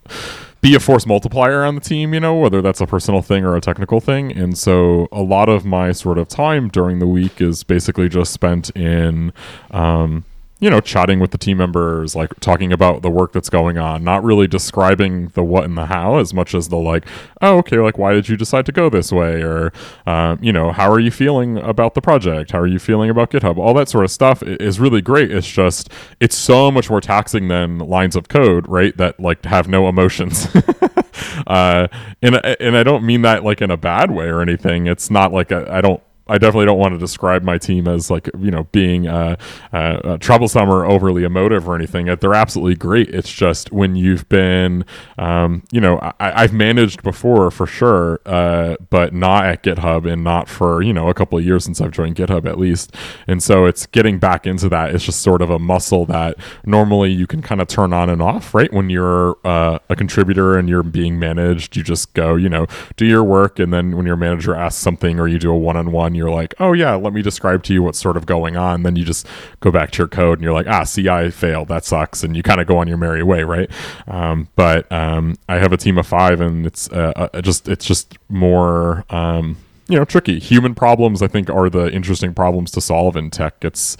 be 0.64 0.74
a 0.76 0.80
force 0.80 1.06
multiplier 1.06 1.66
on 1.66 1.76
the 1.76 1.82
team, 1.82 2.14
you 2.14 2.22
know, 2.22 2.36
whether 2.36 2.62
that's 2.62 2.80
a 2.80 2.88
personal 2.88 3.22
thing 3.22 3.44
or 3.44 3.54
a 3.58 3.60
technical 3.60 4.00
thing. 4.00 4.32
And 4.32 4.58
so 4.58 5.10
a 5.12 5.22
lot 5.22 5.50
of 5.50 5.66
my 5.66 5.92
sort 5.92 6.18
of 6.18 6.30
time 6.30 6.70
during 6.70 7.00
the 7.00 7.06
week 7.06 7.42
is 7.42 7.66
basically 7.66 8.08
just 8.08 8.32
spent 8.32 8.70
in 8.70 9.34
um, 9.72 10.24
you 10.64 10.70
know, 10.70 10.80
chatting 10.80 11.20
with 11.20 11.32
the 11.32 11.38
team 11.38 11.58
members, 11.58 12.16
like 12.16 12.40
talking 12.40 12.72
about 12.72 13.02
the 13.02 13.10
work 13.10 13.34
that's 13.34 13.50
going 13.50 13.78
on, 13.78 14.02
not 14.02 14.24
really 14.24 14.48
describing 14.48 15.28
the 15.34 15.44
what 15.44 15.66
and 15.66 15.78
the 15.78 15.88
how 15.88 16.20
as 16.20 16.34
much 16.34 16.56
as 16.56 16.70
the 16.70 16.78
like, 16.78 17.06
oh, 17.42 17.58
okay, 17.58 17.80
like 17.80 17.98
why 17.98 18.14
did 18.14 18.30
you 18.30 18.38
decide 18.38 18.66
to 18.66 18.72
go 18.72 18.90
this 18.90 19.12
way, 19.12 19.44
or 19.44 19.74
um, 20.08 20.40
you 20.42 20.54
know, 20.54 20.72
how 20.72 20.90
are 20.90 21.02
you 21.02 21.12
feeling 21.12 21.58
about 21.58 21.96
the 21.96 22.02
project? 22.02 22.52
How 22.52 22.60
are 22.60 22.68
you 22.68 22.80
feeling 22.80 23.10
about 23.10 23.30
GitHub? 23.30 23.58
All 23.58 23.74
that 23.74 23.90
sort 23.90 24.06
of 24.06 24.12
stuff 24.12 24.42
is 24.42 24.80
really 24.80 25.02
great. 25.02 25.32
It's 25.32 25.52
just 25.52 25.90
it's 26.22 26.38
so 26.38 26.72
much 26.72 26.90
more 26.90 27.02
taxing 27.02 27.50
than 27.50 27.80
lines 27.80 28.16
of 28.16 28.30
code, 28.30 28.66
right? 28.70 28.96
That 28.96 29.20
like 29.20 29.44
have 29.44 29.68
no 29.68 29.90
emotions. 29.90 30.48
uh, 31.46 31.90
and 32.22 32.38
and 32.38 32.78
I 32.78 32.84
don't 32.84 33.04
mean 33.04 33.24
that 33.24 33.44
like 33.44 33.62
in 33.62 33.70
a 33.70 33.76
bad 33.76 34.12
way 34.12 34.28
or 34.28 34.42
anything. 34.42 34.88
It's 34.88 35.10
not 35.10 35.34
like 35.34 35.52
I 35.52 35.82
don't 35.82 36.02
I 36.28 36.38
definitely 36.38 36.68
don't 36.68 36.80
want 36.80 36.94
to 36.94 37.00
describe 37.00 37.44
my 37.44 37.58
team 37.58 37.88
as 37.88 38.10
like 38.10 38.30
you 38.40 38.50
know 38.50 38.64
being 38.72 39.08
uh, 39.08 39.36
uh, 39.74 39.76
uh, 39.76 40.18
troublesome 40.18 40.70
or 40.70 40.86
overly 40.86 41.24
emotive 41.24 41.68
or 41.68 41.76
anything. 41.76 42.06
They're 42.06 42.34
absolutely 42.34 42.76
great. 42.76 43.10
It's 43.10 43.32
just 43.32 43.74
when 43.74 43.98
you've 43.98 44.30
been, 44.30 44.86
um, 45.18 45.64
you 45.72 45.82
know, 45.82 46.00
I, 46.22 46.42
have 46.42 46.54
managed 46.54 47.04
before 47.04 47.52
for 47.52 47.68
sure, 47.68 48.22
uh, 48.26 48.78
but 48.90 49.14
not 49.14 49.46
at 49.46 49.64
GitHub 49.64 50.10
and 50.10 50.24
not 50.24 50.48
for 50.48 50.82
you 50.82 50.94
know 50.94 51.10
a 51.10 51.14
couple 51.14 51.38
of 51.38 51.44
years 51.44 51.66
since 51.66 51.82
I've 51.82 51.92
joined 51.92 52.16
GitHub 52.16 52.46
at 52.46 52.58
least. 52.58 52.96
And 53.28 53.44
so 53.44 53.66
it's 53.66 53.86
getting 53.88 54.18
back 54.18 54.48
into 54.48 54.70
that. 54.70 54.96
It's 54.96 55.04
just 55.04 55.22
sort 55.22 55.42
of 55.42 55.50
a 55.50 55.60
muscle 55.60 56.06
that 56.06 56.38
normally 56.66 57.12
you 57.12 57.28
can 57.28 57.42
kind 57.42 57.60
of 57.60 57.68
turn 57.68 57.92
on 57.92 58.10
and 58.10 58.22
off, 58.22 58.56
right? 58.56 58.72
When 58.72 58.90
you're 58.90 59.38
uh, 59.44 59.80
a 59.90 59.96
contributor 59.98 60.58
and 60.58 60.70
you're 60.70 60.84
being 60.84 61.20
managed, 61.20 61.76
you 61.76 61.84
just 61.84 62.14
go, 62.14 62.36
you 62.36 62.48
know, 62.48 62.66
do 62.96 63.06
your 63.06 63.26
work, 63.26 63.60
and 63.60 63.74
then 63.74 63.98
when 63.98 64.06
your 64.06 64.16
manager 64.16 64.56
asks 64.56 64.82
something 64.82 65.20
or 65.20 65.28
you 65.28 65.38
do 65.38 65.52
a 65.52 65.58
one-on-one 65.58 66.13
you're 66.16 66.30
like, 66.30 66.54
oh 66.60 66.74
yeah, 66.74 66.96
let 66.96 67.14
me 67.14 67.22
describe 67.22 67.64
to 67.64 67.74
you 67.74 67.84
what's 67.84 68.00
sort 68.00 68.18
of 68.18 68.26
going 68.26 68.56
on. 68.56 68.84
Then 68.84 68.96
you 68.96 69.06
just 69.06 69.28
go 69.60 69.72
back 69.72 69.92
to 69.92 70.00
your 70.00 70.08
code 70.08 70.40
and 70.40 70.44
you're 70.44 70.54
like, 70.54 70.68
ah, 70.68 70.84
CI 70.84 71.32
failed. 71.32 71.68
That 71.68 71.86
sucks. 71.86 72.24
And 72.24 72.36
you 72.36 72.44
kind 72.44 72.62
of 72.62 72.68
go 72.68 72.78
on 72.78 72.88
your 72.88 72.98
merry 72.98 73.24
way, 73.24 73.44
right? 73.44 73.70
Um, 74.08 74.50
but 74.56 74.92
um, 74.92 75.38
I 75.50 75.60
have 75.60 75.72
a 75.72 75.78
team 75.78 75.98
of 75.98 76.08
five, 76.08 76.42
and 76.42 76.66
it's 76.66 76.90
uh, 76.92 77.30
uh, 77.34 77.42
just 77.42 77.68
it's 77.68 77.86
just 77.86 78.18
more. 78.30 79.06
Um, 79.10 79.58
you 79.90 79.98
know, 79.98 80.06
tricky. 80.06 80.40
Human 80.40 80.74
problems, 80.76 81.22
I 81.22 81.28
think, 81.28 81.50
are 81.50 81.70
the 81.70 81.92
interesting 81.92 82.34
problems 82.34 82.72
to 82.72 82.82
solve 82.82 83.18
in 83.18 83.30
tech. 83.30 83.56
It's, 83.62 83.98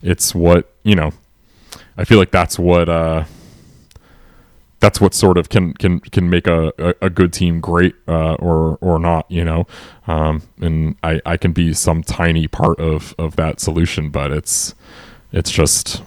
it's 0.00 0.34
what 0.34 0.72
you 0.84 0.94
know. 0.94 1.12
I 1.98 2.04
feel 2.04 2.18
like 2.18 2.30
that's 2.30 2.58
what 2.58 2.88
uh, 2.88 3.24
that's 4.86 5.00
what 5.00 5.14
sort 5.14 5.36
of 5.36 5.48
can 5.48 5.72
can 5.74 5.98
can 5.98 6.30
make 6.30 6.46
a, 6.46 6.72
a, 6.78 6.94
a 7.02 7.10
good 7.10 7.32
team 7.32 7.60
great 7.60 7.96
uh, 8.06 8.34
or 8.34 8.78
or 8.80 9.00
not 9.00 9.28
you 9.28 9.44
know? 9.44 9.66
Um, 10.06 10.42
and 10.60 10.94
I, 11.02 11.20
I 11.26 11.36
can 11.36 11.50
be 11.50 11.72
some 11.72 12.04
tiny 12.04 12.46
part 12.46 12.78
of 12.78 13.12
of 13.18 13.34
that 13.34 13.58
solution 13.58 14.10
but 14.10 14.30
it's 14.30 14.76
it's 15.32 15.50
just 15.50 16.02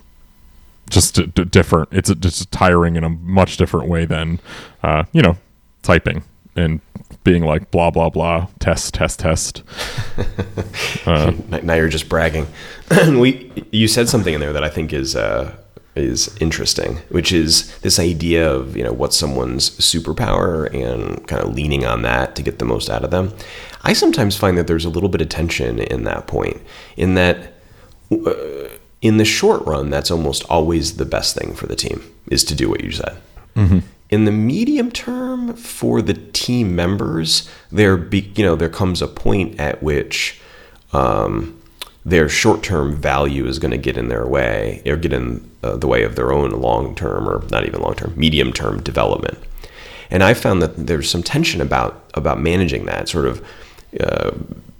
just 0.89 1.19
different. 1.51 1.89
It's 1.91 2.09
just 2.15 2.51
tiring 2.53 2.95
in 2.95 3.03
a 3.03 3.09
much 3.09 3.57
different 3.57 3.89
way 3.89 4.05
than 4.05 4.39
uh, 4.81 5.03
you 5.11 5.21
know 5.21 5.35
typing 5.83 6.23
and 6.55 6.79
being 7.25 7.43
like 7.43 7.71
blah 7.71 7.91
blah 7.91 8.09
blah 8.09 8.47
test 8.59 8.93
test 8.93 9.19
test. 9.19 9.61
Uh, 11.05 11.33
now 11.63 11.75
you're 11.75 11.89
just 11.89 12.07
bragging. 12.07 12.47
We 13.09 13.51
you 13.71 13.89
said 13.89 14.07
something 14.09 14.33
in 14.33 14.39
there 14.39 14.53
that 14.53 14.63
i 14.63 14.69
think 14.69 14.93
is 14.93 15.15
uh, 15.15 15.55
is 15.99 16.35
interesting, 16.39 16.97
which 17.09 17.31
is 17.31 17.77
this 17.79 17.99
idea 17.99 18.49
of 18.49 18.75
you 18.75 18.83
know 18.83 18.93
what's 18.93 19.17
someone's 19.17 19.69
superpower 19.71 20.73
and 20.73 21.27
kind 21.27 21.43
of 21.43 21.53
leaning 21.53 21.85
on 21.85 22.01
that 22.03 22.35
to 22.35 22.43
get 22.43 22.59
the 22.59 22.65
most 22.65 22.89
out 22.89 23.03
of 23.03 23.11
them. 23.11 23.33
I 23.83 23.93
sometimes 23.93 24.35
find 24.35 24.57
that 24.57 24.67
there's 24.67 24.85
a 24.85 24.89
little 24.89 25.09
bit 25.09 25.21
of 25.21 25.29
tension 25.29 25.79
in 25.79 26.03
that 26.03 26.27
point, 26.27 26.61
in 26.97 27.15
that 27.15 27.53
uh, 28.11 28.69
in 29.01 29.17
the 29.17 29.25
short 29.25 29.65
run, 29.65 29.89
that's 29.89 30.11
almost 30.11 30.43
always 30.49 30.97
the 30.97 31.05
best 31.05 31.37
thing 31.37 31.53
for 31.53 31.67
the 31.67 31.75
team 31.75 32.03
is 32.29 32.43
to 32.45 32.55
do 32.55 32.69
what 32.69 32.83
you 32.83 32.91
said. 32.91 33.17
Mm-hmm. 33.55 33.79
In 34.09 34.25
the 34.25 34.31
medium 34.31 34.91
term, 34.91 35.53
for 35.53 36.01
the 36.01 36.13
team 36.13 36.75
members, 36.75 37.49
there 37.71 37.95
be 37.95 38.31
you 38.35 38.43
know 38.43 38.55
there 38.55 38.69
comes 38.69 39.01
a 39.01 39.07
point 39.07 39.59
at 39.59 39.83
which 39.83 40.39
um, 40.91 41.59
their 42.05 42.29
short-term 42.29 42.95
value 42.95 43.45
is 43.45 43.59
going 43.59 43.71
to 43.71 43.77
get 43.77 43.97
in 43.97 44.07
their 44.07 44.25
way 44.25 44.81
or 44.85 44.95
get 44.95 45.13
in 45.13 45.48
uh, 45.63 45.75
the 45.75 45.87
way 45.87 46.03
of 46.03 46.15
their 46.15 46.31
own 46.31 46.51
long-term 46.51 47.27
or 47.27 47.43
not 47.49 47.65
even 47.65 47.81
long-term 47.81 48.13
medium-term 48.15 48.81
development. 48.83 49.37
And 50.11 50.23
i 50.23 50.33
found 50.33 50.61
that 50.61 50.87
there's 50.87 51.09
some 51.09 51.23
tension 51.23 51.61
about 51.61 52.03
about 52.13 52.39
managing 52.41 52.85
that 52.85 53.09
sort 53.09 53.25
of 53.25 53.45
uh, 53.99 54.31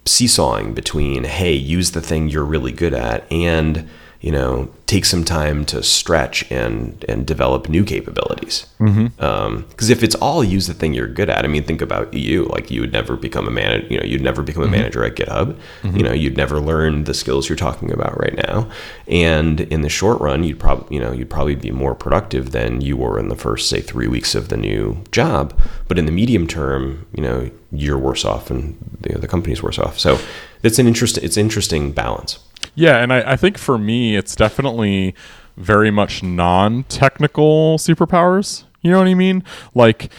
seesawing 0.06 0.74
between 0.74 1.24
hey 1.24 1.54
use 1.54 1.92
the 1.92 2.02
thing 2.02 2.30
you're 2.30 2.44
really 2.44 2.72
good 2.72 2.94
at 2.94 3.32
and 3.32 3.88
you 4.22 4.32
know 4.32 4.70
take 4.90 5.06
some 5.06 5.24
time 5.24 5.64
to 5.64 5.84
stretch 5.84 6.50
and 6.52 7.06
and 7.08 7.28
develop 7.28 7.70
new 7.70 7.86
capabilities. 7.86 8.66
Because 8.80 8.96
mm-hmm. 8.96 9.24
um, 9.24 9.66
if 9.78 10.02
it's 10.02 10.16
all 10.16 10.44
use 10.44 10.66
the 10.66 10.74
thing 10.74 10.94
you're 10.94 11.08
good 11.08 11.30
at, 11.30 11.46
I 11.46 11.48
mean, 11.48 11.64
think 11.64 11.82
about 11.82 12.14
you. 12.14 12.46
Like 12.46 12.72
you 12.72 12.82
would 12.82 12.92
never 12.92 13.16
become 13.16 13.48
a 13.48 13.52
manager. 13.52 13.88
You 13.88 14.00
know, 14.00 14.06
you'd 14.06 14.24
never 14.24 14.42
become 14.42 14.64
a 14.64 14.66
mm-hmm. 14.66 14.76
manager 14.76 15.06
at 15.06 15.16
GitHub. 15.16 15.56
Mm-hmm. 15.84 15.98
You 15.98 16.04
know, 16.04 16.12
you'd 16.12 16.36
never 16.36 16.60
learn 16.60 17.04
the 17.04 17.14
skills 17.14 17.48
you're 17.48 17.56
talking 17.56 17.92
about 17.92 18.20
right 18.20 18.36
now. 18.36 18.70
And 19.08 19.62
in 19.62 19.82
the 19.82 19.90
short 19.90 20.20
run, 20.20 20.44
you'd 20.44 20.60
probably 20.60 20.96
you 20.96 21.02
know 21.02 21.12
you'd 21.12 21.30
probably 21.30 21.56
be 21.56 21.72
more 21.72 21.94
productive 21.94 22.52
than 22.52 22.82
you 22.82 22.98
were 22.98 23.20
in 23.20 23.30
the 23.30 23.36
first 23.36 23.70
say 23.70 23.80
three 23.80 24.08
weeks 24.08 24.34
of 24.36 24.50
the 24.50 24.58
new 24.58 25.04
job. 25.12 25.58
But 25.88 26.00
in 26.00 26.06
the 26.06 26.12
medium 26.12 26.48
term, 26.48 27.06
you 27.14 27.22
know, 27.22 27.52
you're 27.72 27.98
worse 27.98 28.26
off, 28.26 28.50
and 28.50 28.76
you 29.08 29.14
know, 29.14 29.22
the 29.22 29.28
company's 29.28 29.62
worse 29.62 29.78
off. 29.78 30.00
So 30.00 30.20
it's 30.64 30.80
an 30.80 30.88
interesting 30.88 31.24
it's 31.24 31.38
interesting 31.38 31.92
balance. 31.92 32.40
Yeah, 32.76 32.98
and 32.98 33.12
I, 33.12 33.34
I 33.34 33.36
think 33.36 33.58
for 33.58 33.78
me, 33.78 34.16
it's 34.16 34.36
definitely 34.36 35.16
very 35.58 35.92
much 35.92 36.24
non-technical 36.24 37.78
superpowers. 37.78 38.64
You 38.82 38.92
know 38.92 39.00
what 39.00 39.08
I 39.08 39.14
mean? 39.16 39.44
Like. 39.74 40.12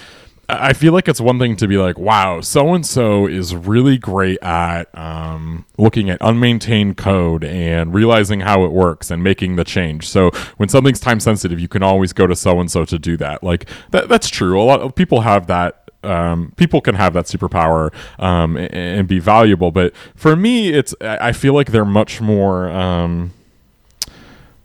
I 0.53 0.73
feel 0.73 0.93
like 0.93 1.07
it's 1.07 1.21
one 1.21 1.39
thing 1.39 1.55
to 1.59 1.69
be 1.69 1.77
like, 1.77 1.97
wow, 1.97 2.41
so 2.41 2.75
and 2.75 2.85
so 2.85 3.29
is 3.29 3.55
really 3.55 3.97
great 3.99 4.43
at 4.43 4.93
um, 4.99 5.65
looking 5.79 6.11
at 6.11 6.19
unmaintained 6.21 6.97
code 6.97 7.45
and 7.45 7.95
realizing 7.95 8.41
how 8.41 8.65
it 8.65 8.73
works 8.73 9.13
and 9.13 9.23
making 9.23 9.55
the 9.55 9.63
change. 9.63 10.09
So 10.09 10.33
when 10.57 10.69
something's 10.69 10.99
time 10.99 11.21
sensitive, 11.21 11.61
you 11.61 11.69
can 11.69 11.85
always 11.85 12.13
go 12.13 12.27
to 12.27 12.35
so 12.35 12.59
and 12.59 12.69
so 12.69 12.85
to 12.85 12.99
do 12.99 13.17
that. 13.19 13.45
Like 13.45 13.69
that, 13.93 14.09
that's 14.09 14.29
true. 14.29 14.61
A 14.61 14.65
lot 14.65 14.81
of 14.81 14.93
people 14.97 15.21
have 15.21 15.47
that 15.47 15.80
um, 16.03 16.53
people 16.57 16.81
can 16.81 16.95
have 16.95 17.13
that 17.15 17.27
superpower 17.27 17.93
um, 18.19 18.57
and, 18.57 18.73
and, 18.75 19.09
be 19.09 19.19
valuable. 19.19 19.71
But 19.71 19.95
for 20.15 20.35
me, 20.35 20.71
it's 20.71 20.95
I 21.01 21.33
feel 21.33 21.55
like 21.55 21.73
they're 21.73 21.85
much 21.85 22.21
more 22.21 22.71
um, 22.71 23.33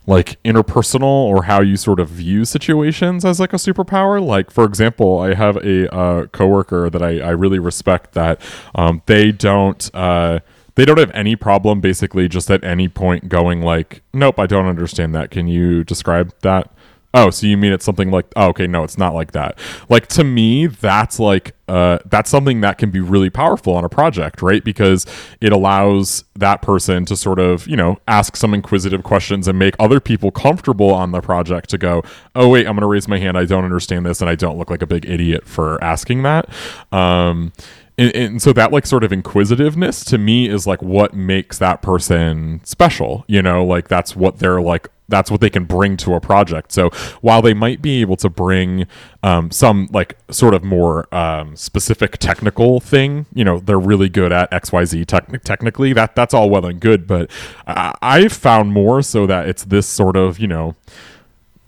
like 0.07 0.41
interpersonal 0.43 1.03
or 1.03 1.43
how 1.43 1.61
you 1.61 1.77
sort 1.77 1.99
of 1.99 2.09
view 2.09 2.45
situations 2.45 3.25
as 3.25 3.39
like 3.39 3.53
a 3.53 3.57
superpower. 3.57 4.25
Like 4.25 4.51
for 4.51 4.63
example, 4.63 5.19
I 5.19 5.33
have 5.33 5.57
a 5.57 5.93
uh, 5.93 6.27
coworker 6.27 6.89
that 6.89 7.01
I, 7.01 7.19
I 7.19 7.31
really 7.31 7.59
respect 7.59 8.13
that 8.13 8.39
um, 8.73 9.01
they 9.05 9.31
don't. 9.31 9.89
Uh, 9.93 10.39
they 10.75 10.83
don't 10.83 10.97
have 10.97 11.11
any 11.11 11.37
problem 11.37 11.79
basically 11.79 12.27
just 12.27 12.51
at 12.51 12.61
any 12.65 12.89
point 12.89 13.29
going 13.29 13.61
like 13.61 14.01
nope 14.13 14.37
i 14.37 14.45
don't 14.45 14.65
understand 14.65 15.15
that 15.15 15.31
can 15.31 15.47
you 15.47 15.85
describe 15.85 16.33
that 16.41 16.69
Oh, 17.15 17.29
so 17.29 17.47
you 17.47 17.55
mean 17.55 17.71
it's 17.71 17.85
something 17.85 18.11
like 18.11 18.25
oh, 18.35 18.49
okay, 18.49 18.67
no, 18.67 18.83
it's 18.83 18.97
not 18.97 19.13
like 19.13 19.31
that. 19.31 19.57
Like 19.87 20.07
to 20.07 20.23
me, 20.25 20.67
that's 20.67 21.17
like 21.17 21.55
uh 21.69 21.99
that's 22.07 22.29
something 22.29 22.59
that 22.59 22.77
can 22.77 22.91
be 22.91 22.99
really 22.99 23.29
powerful 23.29 23.73
on 23.73 23.85
a 23.85 23.89
project, 23.89 24.41
right? 24.41 24.61
Because 24.61 25.05
it 25.39 25.53
allows 25.53 26.25
that 26.35 26.61
person 26.61 27.05
to 27.05 27.15
sort 27.15 27.39
of, 27.39 27.67
you 27.69 27.77
know, 27.77 27.97
ask 28.09 28.35
some 28.35 28.53
inquisitive 28.53 29.03
questions 29.03 29.47
and 29.47 29.57
make 29.57 29.75
other 29.79 30.01
people 30.01 30.29
comfortable 30.29 30.93
on 30.93 31.13
the 31.13 31.21
project 31.21 31.69
to 31.69 31.77
go, 31.77 32.03
"Oh, 32.35 32.49
wait, 32.49 32.67
I'm 32.67 32.73
going 32.73 32.81
to 32.81 32.87
raise 32.87 33.07
my 33.07 33.17
hand. 33.17 33.37
I 33.37 33.45
don't 33.45 33.63
understand 33.63 34.05
this 34.05 34.19
and 34.19 34.29
I 34.29 34.35
don't 34.35 34.57
look 34.57 34.69
like 34.69 34.81
a 34.81 34.87
big 34.87 35.05
idiot 35.05 35.47
for 35.47 35.81
asking 35.81 36.23
that." 36.23 36.49
Um 36.91 37.53
and, 37.97 38.13
and, 38.13 38.41
so 38.41 38.51
that 38.51 38.73
like 38.73 38.85
sort 38.85 39.05
of 39.05 39.13
inquisitiveness 39.13 40.03
to 40.03 40.17
me 40.17 40.49
is 40.49 40.67
like 40.67 40.81
what 40.81 41.13
makes 41.13 41.57
that 41.59 41.81
person 41.81 42.59
special 42.65 43.23
you 43.27 43.41
know 43.41 43.63
like 43.63 43.87
that's 43.87 44.17
what 44.17 44.39
they're 44.39 44.61
like 44.61 44.89
that's 45.07 45.29
what 45.29 45.39
they 45.41 45.49
can 45.49 45.65
bring 45.65 45.97
to 45.97 46.13
a 46.15 46.19
project. 46.19 46.71
So 46.71 46.89
while 47.21 47.41
they 47.41 47.53
might 47.53 47.81
be 47.81 48.01
able 48.01 48.15
to 48.17 48.29
bring 48.29 48.87
um, 49.21 49.51
some 49.51 49.87
like 49.91 50.17
sort 50.31 50.53
of 50.53 50.63
more 50.63 51.13
um, 51.13 51.55
specific 51.55 52.17
technical 52.17 52.79
thing, 52.79 53.25
you 53.33 53.43
know, 53.43 53.59
they're 53.59 53.79
really 53.79 54.09
good 54.09 54.31
at 54.31 54.51
X 54.51 54.71
Y 54.71 54.85
Z 54.85 55.05
tech- 55.05 55.43
technically. 55.43 55.93
That 55.93 56.15
that's 56.15 56.33
all 56.33 56.49
well 56.49 56.65
and 56.65 56.79
good, 56.79 57.05
but 57.05 57.29
I- 57.67 57.93
I've 58.01 58.33
found 58.33 58.73
more 58.73 59.01
so 59.01 59.27
that 59.27 59.47
it's 59.47 59.63
this 59.65 59.87
sort 59.87 60.15
of 60.15 60.39
you 60.39 60.47
know 60.47 60.75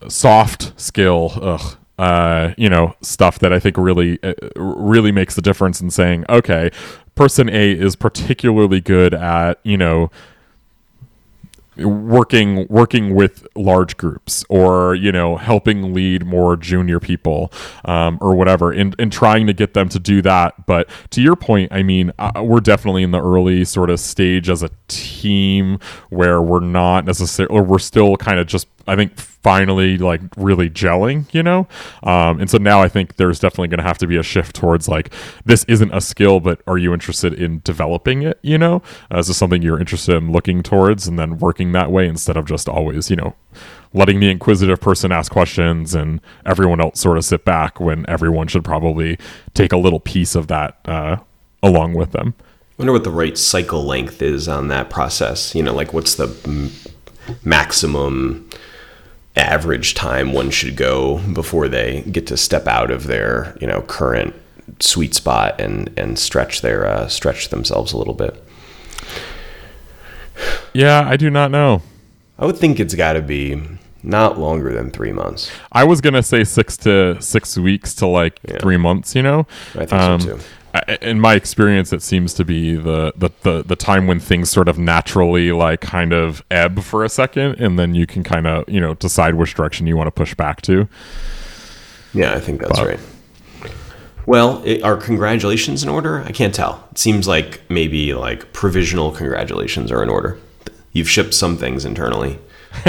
soft 0.07 0.79
skill. 0.79 1.31
Ugh. 1.41 1.77
Uh, 1.99 2.53
you 2.57 2.69
know, 2.69 2.93
stuff 3.01 3.39
that 3.39 3.51
I 3.51 3.59
think 3.59 3.75
really, 3.75 4.21
uh, 4.21 4.35
really 4.55 5.11
makes 5.11 5.33
the 5.33 5.41
difference 5.41 5.81
in 5.81 5.89
saying, 5.89 6.25
okay, 6.29 6.69
person 7.15 7.49
A 7.49 7.71
is 7.71 7.95
particularly 7.95 8.81
good 8.81 9.15
at, 9.15 9.59
you 9.63 9.77
know, 9.77 10.11
working 11.79 12.67
working 12.69 13.15
with 13.15 13.47
large 13.55 13.97
groups 13.97 14.45
or 14.49 14.95
you 14.95 15.11
know 15.11 15.37
helping 15.37 15.93
lead 15.93 16.25
more 16.25 16.55
junior 16.55 16.99
people 16.99 17.51
um, 17.85 18.17
or 18.21 18.35
whatever 18.35 18.71
and, 18.71 18.95
and 18.99 19.11
trying 19.11 19.47
to 19.47 19.53
get 19.53 19.73
them 19.73 19.89
to 19.89 19.99
do 19.99 20.21
that. 20.21 20.65
But 20.65 20.89
to 21.11 21.21
your 21.21 21.35
point 21.35 21.71
i 21.71 21.83
mean 21.83 22.11
uh, 22.19 22.43
we're 22.43 22.59
definitely 22.59 23.03
in 23.03 23.11
the 23.11 23.21
early 23.21 23.65
sort 23.65 23.89
of 23.89 23.99
stage 23.99 24.49
as 24.49 24.63
a 24.63 24.69
team 24.87 25.79
where 26.09 26.41
we're 26.41 26.59
not 26.59 27.05
necessarily 27.05 27.53
or 27.55 27.63
we're 27.63 27.79
still 27.79 28.17
kind 28.17 28.39
of 28.39 28.47
just 28.47 28.67
I 28.87 28.95
think 28.95 29.17
finally 29.17 29.97
like 29.97 30.21
really 30.35 30.69
gelling, 30.69 31.31
you 31.33 31.43
know? 31.43 31.67
Um, 32.03 32.39
and 32.39 32.49
so 32.49 32.57
now 32.57 32.81
I 32.81 32.87
think 32.87 33.15
there's 33.15 33.39
definitely 33.39 33.69
going 33.69 33.79
to 33.79 33.83
have 33.83 33.97
to 33.99 34.07
be 34.07 34.17
a 34.17 34.23
shift 34.23 34.55
towards 34.55 34.87
like, 34.87 35.13
this 35.45 35.63
isn't 35.65 35.93
a 35.93 36.01
skill, 36.01 36.39
but 36.39 36.61
are 36.67 36.77
you 36.77 36.93
interested 36.93 37.33
in 37.33 37.61
developing 37.63 38.23
it, 38.23 38.39
you 38.41 38.57
know? 38.57 38.81
Uh, 39.13 39.19
is 39.19 39.27
this 39.27 39.37
something 39.37 39.61
you're 39.61 39.79
interested 39.79 40.15
in 40.15 40.31
looking 40.31 40.63
towards 40.63 41.07
and 41.07 41.17
then 41.19 41.37
working 41.37 41.71
that 41.73 41.91
way 41.91 42.07
instead 42.07 42.37
of 42.37 42.45
just 42.45 42.67
always, 42.67 43.09
you 43.09 43.15
know, 43.15 43.35
letting 43.93 44.19
the 44.19 44.29
inquisitive 44.29 44.81
person 44.81 45.11
ask 45.11 45.31
questions 45.31 45.95
and 45.95 46.19
everyone 46.45 46.81
else 46.81 46.99
sort 46.99 47.17
of 47.17 47.25
sit 47.25 47.45
back 47.45 47.79
when 47.79 48.05
everyone 48.09 48.47
should 48.47 48.63
probably 48.63 49.17
take 49.53 49.71
a 49.71 49.77
little 49.77 49.99
piece 49.99 50.35
of 50.35 50.47
that 50.47 50.79
uh, 50.85 51.17
along 51.63 51.93
with 51.93 52.11
them. 52.11 52.33
I 52.77 52.83
wonder 52.83 52.93
what 52.93 53.03
the 53.03 53.11
right 53.11 53.37
cycle 53.37 53.83
length 53.83 54.21
is 54.21 54.47
on 54.47 54.67
that 54.67 54.89
process. 54.89 55.55
You 55.55 55.63
know, 55.63 55.73
like 55.73 55.93
what's 55.93 56.15
the 56.15 56.27
m- 56.45 56.71
maximum 57.43 58.47
average 59.37 59.93
time 59.93 60.33
one 60.33 60.49
should 60.49 60.75
go 60.75 61.19
before 61.33 61.67
they 61.67 62.01
get 62.11 62.27
to 62.27 62.37
step 62.37 62.67
out 62.67 62.91
of 62.91 63.05
their 63.07 63.55
you 63.61 63.67
know 63.67 63.81
current 63.83 64.33
sweet 64.79 65.13
spot 65.13 65.59
and 65.61 65.89
and 65.97 66.17
stretch 66.19 66.61
their 66.61 66.85
uh, 66.85 67.07
stretch 67.07 67.49
themselves 67.49 67.93
a 67.93 67.97
little 67.97 68.13
bit. 68.13 68.43
Yeah, 70.73 71.03
I 71.07 71.17
do 71.17 71.29
not 71.29 71.51
know. 71.51 71.81
I 72.37 72.45
would 72.45 72.57
think 72.57 72.79
it's 72.79 72.93
got 72.93 73.13
to 73.13 73.21
be 73.21 73.61
not 74.03 74.39
longer 74.39 74.71
than 74.73 74.91
three 74.91 75.11
months. 75.11 75.49
I 75.71 75.83
was 75.83 76.01
gonna 76.01 76.21
say 76.23 76.43
six 76.43 76.77
to 76.77 77.19
six 77.19 77.57
weeks 77.57 77.95
to 77.95 78.07
like 78.07 78.39
Yeah. 78.47 78.57
three 78.59 78.77
months. 78.77 79.15
You 79.15 79.23
know, 79.23 79.47
I 79.75 79.85
think 79.85 79.93
Um, 79.93 80.19
so 80.21 80.37
too. 80.37 80.43
In 81.01 81.19
my 81.19 81.33
experience, 81.33 81.91
it 81.91 82.01
seems 82.03 82.33
to 82.35 82.45
be 82.45 82.75
the, 82.75 83.11
the, 83.15 83.29
the, 83.41 83.63
the 83.63 83.75
time 83.75 84.05
when 84.05 84.19
things 84.19 84.49
sort 84.49 84.67
of 84.67 84.77
naturally 84.77 85.51
like 85.51 85.81
kind 85.81 86.13
of 86.13 86.43
ebb 86.51 86.81
for 86.81 87.03
a 87.03 87.09
second, 87.09 87.55
and 87.59 87.79
then 87.79 87.95
you 87.95 88.05
can 88.05 88.23
kind 88.23 88.45
of 88.45 88.67
you 88.69 88.79
know 88.79 88.93
decide 88.95 89.35
which 89.35 89.55
direction 89.55 89.87
you 89.87 89.97
want 89.97 90.07
to 90.07 90.11
push 90.11 90.35
back 90.35 90.61
to. 90.63 90.87
Yeah, 92.13 92.33
I 92.35 92.39
think 92.39 92.61
that's 92.61 92.79
Wow. 92.79 92.85
right. 92.85 92.99
Well, 94.25 94.61
it, 94.65 94.83
are 94.83 94.97
congratulations 94.97 95.83
in 95.83 95.89
order? 95.89 96.21
I 96.23 96.31
can't 96.31 96.53
tell. 96.53 96.85
It 96.91 96.97
seems 96.97 97.27
like 97.27 97.61
maybe 97.69 98.13
like 98.13 98.51
provisional 98.53 99.11
congratulations 99.11 99.91
are 99.91 100.03
in 100.03 100.09
order. 100.09 100.37
You've 100.91 101.09
shipped 101.09 101.33
some 101.33 101.57
things 101.57 101.85
internally. 101.85 102.37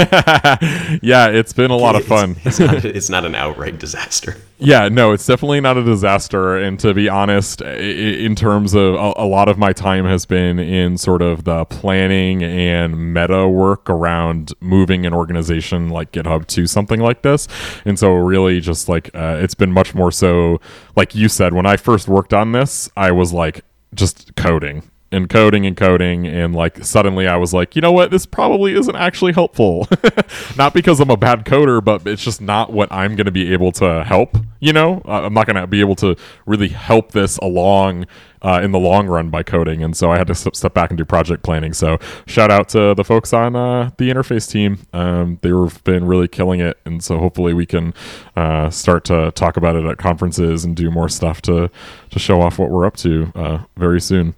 yeah, 1.01 1.27
it's 1.27 1.53
been 1.53 1.71
a 1.71 1.75
lot 1.75 1.95
of 1.95 2.05
fun. 2.05 2.35
It's, 2.43 2.59
it's, 2.59 2.59
not, 2.59 2.85
it's 2.85 3.09
not 3.09 3.25
an 3.25 3.35
outright 3.35 3.79
disaster. 3.79 4.35
Yeah, 4.61 4.89
no, 4.89 5.13
it's 5.13 5.25
definitely 5.25 5.61
not 5.61 5.77
a 5.77 5.83
disaster. 5.85 6.57
And 6.57 6.77
to 6.81 6.93
be 6.93 7.07
honest, 7.07 7.61
in 7.61 8.35
terms 8.35 8.73
of 8.73 8.95
a, 8.95 9.13
a 9.15 9.23
lot 9.23 9.47
of 9.47 9.57
my 9.57 9.71
time 9.71 10.03
has 10.03 10.25
been 10.25 10.59
in 10.59 10.97
sort 10.97 11.21
of 11.21 11.45
the 11.45 11.63
planning 11.63 12.43
and 12.43 13.13
meta 13.13 13.47
work 13.47 13.89
around 13.89 14.51
moving 14.59 15.05
an 15.05 15.13
organization 15.13 15.87
like 15.87 16.11
GitHub 16.11 16.45
to 16.47 16.67
something 16.67 16.99
like 16.99 17.21
this. 17.21 17.47
And 17.85 17.97
so, 17.97 18.11
really, 18.11 18.59
just 18.59 18.89
like 18.89 19.09
uh, 19.15 19.37
it's 19.39 19.55
been 19.55 19.71
much 19.71 19.95
more 19.95 20.11
so, 20.11 20.59
like 20.93 21.15
you 21.15 21.29
said, 21.29 21.53
when 21.53 21.65
I 21.65 21.77
first 21.77 22.09
worked 22.09 22.33
on 22.33 22.51
this, 22.51 22.89
I 22.97 23.13
was 23.13 23.31
like 23.31 23.63
just 23.95 24.35
coding 24.35 24.83
and 25.11 25.29
coding 25.29 25.65
and 25.65 25.75
coding 25.75 26.27
and 26.27 26.53
like 26.53 26.83
suddenly 26.83 27.27
I 27.27 27.37
was 27.37 27.53
like, 27.53 27.75
you 27.75 27.81
know 27.81 27.91
what, 27.91 28.11
this 28.11 28.25
probably 28.25 28.73
isn't 28.73 28.95
actually 28.95 29.33
helpful. 29.33 29.87
not 30.57 30.73
because 30.73 30.99
I'm 30.99 31.09
a 31.09 31.17
bad 31.17 31.45
coder, 31.45 31.83
but 31.83 32.05
it's 32.05 32.23
just 32.23 32.41
not 32.41 32.71
what 32.71 32.91
I'm 32.91 33.15
going 33.15 33.25
to 33.25 33.31
be 33.31 33.51
able 33.53 33.71
to 33.73 34.03
help. 34.03 34.37
You 34.59 34.73
know, 34.73 35.01
I'm 35.05 35.33
not 35.33 35.45
going 35.47 35.55
to 35.55 35.67
be 35.67 35.79
able 35.79 35.95
to 35.97 36.15
really 36.45 36.67
help 36.67 37.11
this 37.11 37.37
along 37.37 38.05
uh, 38.41 38.61
in 38.63 38.71
the 38.71 38.79
long 38.79 39.07
run 39.07 39.29
by 39.29 39.43
coding, 39.43 39.83
and 39.83 39.95
so 39.95 40.11
I 40.11 40.17
had 40.17 40.27
to 40.27 40.35
step 40.35 40.55
step 40.55 40.73
back 40.73 40.91
and 40.91 40.97
do 40.97 41.05
project 41.05 41.43
planning. 41.43 41.73
So 41.73 41.97
shout 42.25 42.51
out 42.51 42.69
to 42.69 42.93
the 42.93 43.03
folks 43.03 43.33
on 43.33 43.55
uh, 43.55 43.91
the 43.97 44.09
interface 44.09 44.49
team. 44.49 44.79
Um, 44.93 45.39
they've 45.41 45.83
been 45.83 46.05
really 46.05 46.27
killing 46.27 46.59
it, 46.59 46.77
and 46.85 47.03
so 47.03 47.19
hopefully 47.19 47.53
we 47.53 47.65
can 47.65 47.93
uh, 48.35 48.69
start 48.69 49.05
to 49.05 49.31
talk 49.31 49.57
about 49.57 49.75
it 49.75 49.85
at 49.85 49.97
conferences 49.97 50.63
and 50.65 50.75
do 50.75 50.91
more 50.91 51.09
stuff 51.09 51.41
to 51.43 51.69
to 52.11 52.19
show 52.19 52.41
off 52.41 52.59
what 52.59 52.69
we're 52.69 52.85
up 52.85 52.97
to 52.97 53.31
uh, 53.35 53.59
very 53.77 54.01
soon. 54.01 54.35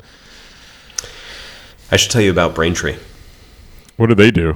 I 1.92 1.98
should 1.98 2.10
tell 2.10 2.22
you 2.22 2.32
about 2.32 2.56
Braintree. 2.56 2.96
What 3.98 4.08
do 4.08 4.16
they 4.16 4.32
do? 4.32 4.56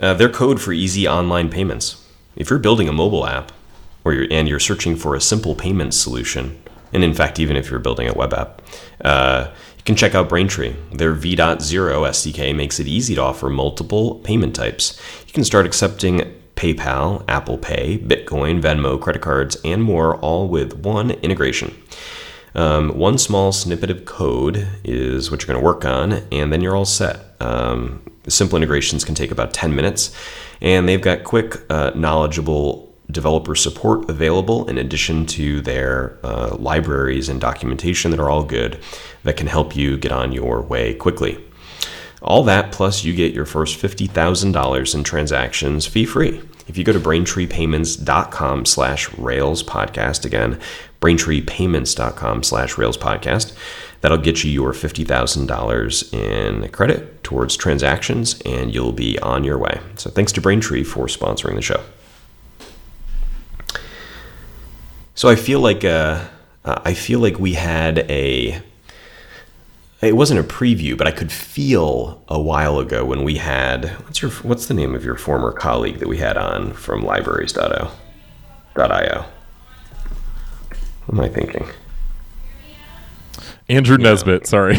Uh, 0.00 0.12
their 0.14 0.28
code 0.28 0.60
for 0.60 0.72
easy 0.72 1.06
online 1.06 1.48
payments. 1.48 2.04
If 2.34 2.50
you're 2.50 2.58
building 2.58 2.88
a 2.88 2.92
mobile 2.92 3.24
app, 3.26 3.52
or 4.04 4.12
you're, 4.12 4.26
and 4.30 4.48
you're 4.48 4.58
searching 4.58 4.96
for 4.96 5.14
a 5.14 5.20
simple 5.20 5.54
payment 5.54 5.94
solution, 5.94 6.60
and 6.92 7.04
in 7.04 7.14
fact, 7.14 7.38
even 7.38 7.56
if 7.56 7.70
you're 7.70 7.78
building 7.78 8.08
a 8.08 8.12
web 8.12 8.34
app, 8.34 8.60
uh, 9.04 9.52
you 9.78 9.84
can 9.84 9.94
check 9.94 10.16
out 10.16 10.28
Braintree. 10.28 10.74
Their 10.92 11.12
V.0 11.12 11.58
SDK 11.58 12.54
makes 12.56 12.80
it 12.80 12.88
easy 12.88 13.14
to 13.14 13.22
offer 13.22 13.48
multiple 13.48 14.16
payment 14.16 14.56
types. 14.56 15.00
You 15.28 15.32
can 15.32 15.44
start 15.44 15.64
accepting 15.64 16.34
PayPal, 16.56 17.24
Apple 17.28 17.58
Pay, 17.58 17.98
Bitcoin, 17.98 18.60
Venmo, 18.60 19.00
credit 19.00 19.22
cards, 19.22 19.56
and 19.64 19.82
more, 19.82 20.16
all 20.16 20.48
with 20.48 20.74
one 20.78 21.12
integration. 21.12 21.80
Um, 22.56 22.96
one 22.96 23.18
small 23.18 23.52
snippet 23.52 23.90
of 23.90 24.06
code 24.06 24.66
is 24.82 25.30
what 25.30 25.42
you're 25.42 25.46
going 25.46 25.60
to 25.60 25.64
work 25.64 25.84
on, 25.84 26.14
and 26.32 26.50
then 26.52 26.62
you're 26.62 26.74
all 26.74 26.86
set. 26.86 27.36
Um, 27.40 28.02
simple 28.28 28.56
integrations 28.56 29.04
can 29.04 29.14
take 29.14 29.30
about 29.30 29.52
10 29.52 29.76
minutes, 29.76 30.16
and 30.62 30.88
they've 30.88 31.00
got 31.00 31.22
quick, 31.22 31.56
uh, 31.70 31.92
knowledgeable 31.94 32.94
developer 33.10 33.54
support 33.54 34.08
available 34.08 34.68
in 34.68 34.78
addition 34.78 35.26
to 35.26 35.60
their 35.60 36.18
uh, 36.24 36.56
libraries 36.58 37.28
and 37.28 37.40
documentation 37.40 38.10
that 38.10 38.18
are 38.18 38.30
all 38.30 38.42
good 38.42 38.78
that 39.22 39.36
can 39.36 39.46
help 39.46 39.76
you 39.76 39.96
get 39.98 40.10
on 40.10 40.32
your 40.32 40.62
way 40.62 40.94
quickly. 40.94 41.38
All 42.22 42.42
that 42.44 42.72
plus 42.72 43.04
you 43.04 43.14
get 43.14 43.34
your 43.34 43.44
first 43.44 43.78
$50,000 43.78 44.94
in 44.94 45.04
transactions 45.04 45.86
fee 45.86 46.06
free. 46.06 46.40
If 46.66 46.76
you 46.76 46.82
go 46.82 46.92
to 46.92 46.98
braintreepayments.com 46.98 48.64
slash 48.64 49.12
rails 49.14 49.62
podcast 49.62 50.24
again, 50.24 50.58
braintreepayments.com 51.00 52.42
slash 52.42 52.78
rails 52.78 52.96
podcast, 52.96 53.56
that'll 54.00 54.18
get 54.18 54.44
you 54.44 54.50
your 54.50 54.72
$50,000 54.72 56.14
in 56.14 56.68
credit 56.70 57.22
towards 57.22 57.56
transactions 57.56 58.40
and 58.42 58.74
you'll 58.74 58.92
be 58.92 59.18
on 59.20 59.44
your 59.44 59.58
way. 59.58 59.80
So 59.96 60.10
thanks 60.10 60.32
to 60.32 60.40
Braintree 60.40 60.84
for 60.84 61.06
sponsoring 61.06 61.54
the 61.56 61.62
show. 61.62 61.82
So 65.14 65.28
I 65.28 65.36
feel 65.36 65.60
like 65.60 65.82
uh, 65.84 66.26
I 66.64 66.92
feel 66.92 67.20
like 67.20 67.38
we 67.38 67.54
had 67.54 68.00
a 68.10 68.60
it 70.02 70.14
wasn't 70.14 70.38
a 70.38 70.42
preview, 70.44 70.96
but 70.96 71.06
I 71.06 71.10
could 71.10 71.32
feel 71.32 72.22
a 72.28 72.38
while 72.38 72.78
ago 72.78 73.02
when 73.04 73.24
we 73.24 73.38
had 73.38 73.86
what's 74.04 74.20
your 74.20 74.30
what's 74.30 74.66
the 74.66 74.74
name 74.74 74.94
of 74.94 75.04
your 75.04 75.16
former 75.16 75.52
colleague 75.52 76.00
that 76.00 76.08
we 76.08 76.18
had 76.18 76.36
on 76.36 76.74
from 76.74 77.02
libraries.io 77.02 77.90
.io. 78.78 79.24
What 81.06 81.18
am 81.18 81.24
I 81.24 81.28
thinking? 81.28 81.66
Andrew 83.68 83.98
Nesbitt, 83.98 84.46
sorry. 84.46 84.78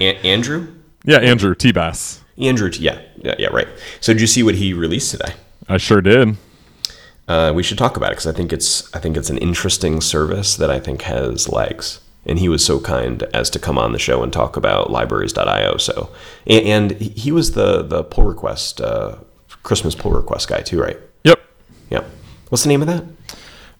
Andrew? 0.00 0.74
yeah, 1.04 1.18
Andrew 1.18 1.54
T 1.54 1.72
Bass. 1.72 2.20
Andrew, 2.38 2.70
yeah, 2.74 3.00
yeah, 3.18 3.34
yeah, 3.38 3.48
right. 3.48 3.68
So 4.00 4.12
did 4.12 4.20
you 4.20 4.26
see 4.26 4.42
what 4.42 4.54
he 4.54 4.72
released 4.72 5.10
today? 5.10 5.34
I 5.68 5.76
sure 5.76 6.00
did. 6.00 6.36
Uh, 7.28 7.52
we 7.54 7.62
should 7.62 7.78
talk 7.78 7.96
about 7.96 8.08
it 8.10 8.16
because 8.16 8.26
I 8.26 8.32
think 8.32 8.52
it's 8.52 8.94
I 8.94 8.98
think 8.98 9.16
it's 9.16 9.30
an 9.30 9.38
interesting 9.38 10.00
service 10.00 10.56
that 10.56 10.70
I 10.70 10.80
think 10.80 11.02
has 11.02 11.48
legs. 11.48 12.00
And 12.24 12.38
he 12.38 12.48
was 12.48 12.64
so 12.64 12.78
kind 12.78 13.24
as 13.34 13.50
to 13.50 13.58
come 13.58 13.76
on 13.76 13.90
the 13.92 13.98
show 13.98 14.22
and 14.22 14.32
talk 14.32 14.56
about 14.56 14.92
libraries.io. 14.92 15.76
So, 15.78 16.08
and, 16.46 16.92
and 16.92 17.00
he 17.00 17.32
was 17.32 17.52
the 17.52 17.82
the 17.82 18.04
pull 18.04 18.24
request 18.24 18.80
uh, 18.80 19.16
Christmas 19.62 19.94
pull 19.94 20.12
request 20.12 20.48
guy 20.48 20.60
too, 20.60 20.80
right? 20.80 20.98
Yep. 21.24 21.40
Yeah. 21.90 22.04
What's 22.48 22.62
the 22.62 22.68
name 22.68 22.82
of 22.82 22.88
that? 22.88 23.04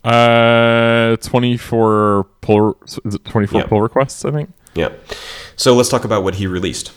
Uh, 0.04 1.16
24 1.16 2.24
pull, 2.40 2.76
is 2.84 3.14
it 3.14 3.24
24 3.24 3.60
Yeah. 3.60 3.66
pull 3.66 3.80
requests, 3.80 4.24
I 4.24 4.30
think. 4.32 4.50
Yeah. 4.74 4.88
So 5.56 5.74
let's 5.74 5.88
talk 5.88 6.04
about 6.04 6.24
what 6.24 6.36
he 6.36 6.46
released. 6.46 6.92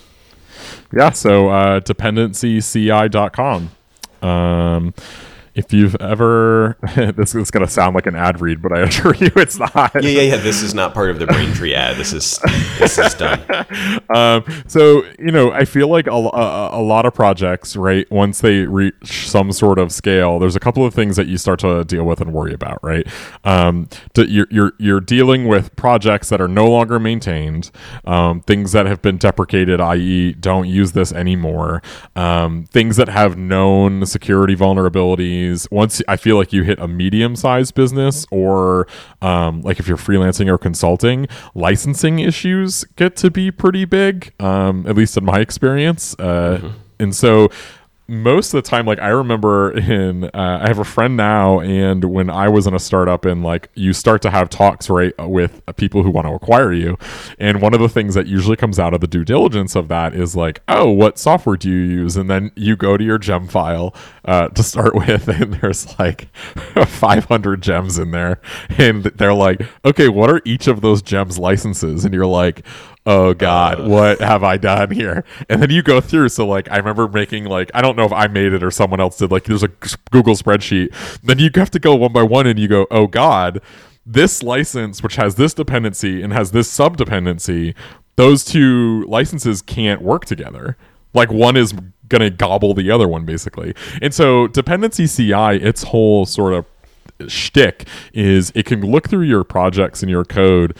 Yeah, 0.95 1.11
so 1.11 1.49
uh, 1.49 1.79
dependencyci.com. 1.81 3.71
Um, 4.21 4.93
if 5.55 5.71
you've 5.71 5.95
ever, 6.01 6.77
this 7.15 7.33
is 7.33 7.49
going 7.49 7.65
to 7.65 7.71
sound 7.71 7.95
like 7.95 8.05
an 8.05 8.15
ad 8.15 8.41
read, 8.41 8.61
but 8.61 8.73
I 8.73 8.81
assure 8.81 9.15
you 9.15 9.31
it's 9.37 9.57
not. 9.57 9.91
Yeah, 9.95 10.01
yeah, 10.01 10.21
yeah. 10.21 10.35
This 10.35 10.61
is 10.61 10.73
not 10.73 10.93
part 10.93 11.09
of 11.09 11.19
the 11.19 11.25
Braintree 11.25 11.73
ad. 11.73 11.95
This 11.95 12.11
is 12.11 12.39
this 12.77 12.97
is 12.97 13.13
done. 13.13 13.41
Um, 14.13 14.43
so 14.67 15.03
you 15.19 15.31
know, 15.31 15.51
I 15.51 15.65
feel 15.65 15.87
like 15.87 16.07
a, 16.07 16.11
a, 16.11 16.79
a 16.79 16.81
lot 16.81 17.05
of 17.05 17.13
projects, 17.13 17.75
right? 17.75 18.09
Once 18.11 18.39
they 18.39 18.59
reach 18.59 19.27
some 19.27 19.51
sort 19.51 19.79
of 19.79 19.91
scale, 19.91 20.39
there's 20.39 20.55
a 20.55 20.59
couple 20.59 20.85
of 20.85 20.93
things 20.93 21.15
that 21.15 21.27
you 21.27 21.37
start 21.37 21.59
to 21.59 21.83
deal 21.83 22.03
with 22.03 22.21
and 22.21 22.33
worry 22.33 22.53
about, 22.53 22.83
right? 22.83 23.07
Um, 23.43 23.89
to, 24.13 24.27
you're 24.27 24.47
you're 24.49 24.73
you're 24.77 24.99
dealing 24.99 25.47
with 25.47 25.75
projects 25.75 26.29
that 26.29 26.39
are 26.41 26.47
no 26.47 26.69
longer 26.69 26.99
maintained, 26.99 27.71
um, 28.05 28.41
things 28.41 28.73
that 28.73 28.85
have 28.85 29.01
been 29.01 29.17
deprecated, 29.17 29.79
i.e., 29.81 30.33
don't 30.33 30.67
use 30.67 30.91
this 30.91 31.11
anymore, 31.11 31.81
um, 32.15 32.65
things 32.65 32.97
that 32.97 33.09
have 33.09 33.37
known 33.37 34.05
security 34.05 34.55
vulnerabilities 34.55 35.44
once 35.71 36.01
I 36.07 36.17
feel 36.17 36.37
like 36.37 36.53
you 36.53 36.63
hit 36.63 36.79
a 36.79 36.87
medium 36.87 37.35
sized 37.35 37.75
business 37.75 38.25
or 38.31 38.87
um, 39.21 39.61
like 39.61 39.79
if 39.79 39.87
you're 39.87 39.97
freelancing 39.97 40.47
or 40.47 40.57
consulting, 40.57 41.27
licensing 41.53 42.19
issues 42.19 42.83
get 42.95 43.15
to 43.17 43.31
be 43.31 43.51
pretty 43.51 43.85
big, 43.85 44.33
um, 44.39 44.85
at 44.87 44.95
least 44.95 45.17
in 45.17 45.25
my 45.25 45.39
experience. 45.39 46.15
Uh, 46.19 46.59
mm-hmm. 46.61 46.67
And 46.99 47.15
so 47.15 47.49
most 48.07 48.53
of 48.53 48.63
the 48.63 48.69
time 48.69 48.85
like 48.85 48.99
i 48.99 49.09
remember 49.09 49.71
in 49.71 50.25
uh, 50.25 50.59
i 50.61 50.67
have 50.67 50.79
a 50.79 50.83
friend 50.83 51.17
now 51.17 51.59
and 51.59 52.03
when 52.05 52.29
i 52.29 52.47
was 52.47 52.67
in 52.67 52.73
a 52.73 52.79
startup 52.79 53.25
and 53.25 53.43
like 53.43 53.69
you 53.75 53.93
start 53.93 54.21
to 54.21 54.29
have 54.29 54.49
talks 54.49 54.89
right 54.89 55.13
with 55.27 55.61
people 55.75 56.03
who 56.03 56.09
want 56.09 56.27
to 56.27 56.33
acquire 56.33 56.71
you 56.71 56.97
and 57.39 57.61
one 57.61 57.73
of 57.73 57.79
the 57.79 57.89
things 57.89 58.13
that 58.15 58.27
usually 58.27 58.55
comes 58.55 58.79
out 58.79 58.93
of 58.93 59.01
the 59.01 59.07
due 59.07 59.25
diligence 59.25 59.75
of 59.75 59.87
that 59.87 60.13
is 60.13 60.35
like 60.35 60.61
oh 60.67 60.89
what 60.89 61.17
software 61.19 61.57
do 61.57 61.69
you 61.69 61.77
use? 61.77 62.17
And 62.17 62.29
then 62.29 62.51
you 62.55 62.75
go 62.75 62.97
to 62.97 63.03
your 63.03 63.17
gem 63.17 63.47
file 63.47 63.93
uh, 64.23 64.49
to 64.49 64.63
start 64.63 64.95
with 64.95 65.27
and 65.27 65.55
there's 65.55 65.97
like 65.99 66.33
500 66.87 67.61
gems 67.61 67.99
in 67.99 68.11
there 68.11 68.39
and 68.77 69.03
they're 69.03 69.33
like 69.33 69.61
okay 69.83 70.09
what 70.09 70.29
are 70.29 70.41
each 70.45 70.67
of 70.67 70.81
those 70.81 71.01
gems 71.01 71.37
licenses? 71.37 72.05
And 72.05 72.13
you're 72.13 72.25
like 72.25 72.65
oh 73.05 73.33
god 73.33 73.79
uh, 73.79 73.87
what 73.87 74.19
have 74.19 74.43
i 74.43 74.57
done 74.57 74.91
here? 74.91 75.23
And 75.49 75.61
then 75.61 75.69
you 75.69 75.81
go 75.83 76.01
through 76.01 76.29
so 76.29 76.47
like 76.47 76.69
i 76.71 76.77
remember 76.77 77.07
making 77.07 77.45
like 77.45 77.71
i 77.73 77.81
don't 77.81 77.95
know 77.95 78.05
if 78.05 78.13
i 78.13 78.27
made 78.27 78.53
it 78.53 78.63
or 78.63 78.71
someone 78.71 78.99
else 78.99 79.17
did 79.17 79.31
like 79.31 79.43
there's 79.43 79.63
a 79.63 79.71
google 80.11 80.35
spreadsheet. 80.35 80.93
Then 81.21 81.39
you 81.39 81.49
have 81.55 81.71
to 81.71 81.79
go 81.79 81.95
one 81.95 82.13
by 82.13 82.23
one 82.23 82.47
and 82.47 82.57
you 82.59 82.67
go 82.67 82.87
oh 82.91 83.07
god 83.07 83.61
this 84.05 84.43
license 84.43 85.01
which 85.01 85.15
has 85.15 85.35
this 85.35 85.53
dependency 85.53 86.21
and 86.21 86.31
has 86.33 86.51
this 86.51 86.69
sub 86.69 86.97
dependency 86.97 87.73
those 88.15 88.45
two 88.45 89.03
licenses 89.07 89.61
can't 89.61 90.01
work 90.01 90.25
together. 90.25 90.77
Like 91.13 91.31
one 91.31 91.57
is 91.57 91.73
gonna 92.07 92.29
gobble 92.29 92.73
the 92.73 92.91
other 92.91 93.07
one 93.07 93.25
basically. 93.25 93.73
And 94.01 94.13
so 94.13 94.47
dependency 94.47 95.07
ci 95.07 95.31
its 95.33 95.83
whole 95.83 96.25
sort 96.25 96.53
of 96.53 96.65
shtick 97.27 97.87
is 98.13 98.51
it 98.55 98.65
can 98.65 98.81
look 98.81 99.09
through 99.09 99.23
your 99.23 99.43
projects 99.43 100.01
and 100.03 100.09
your 100.09 100.25
code 100.25 100.77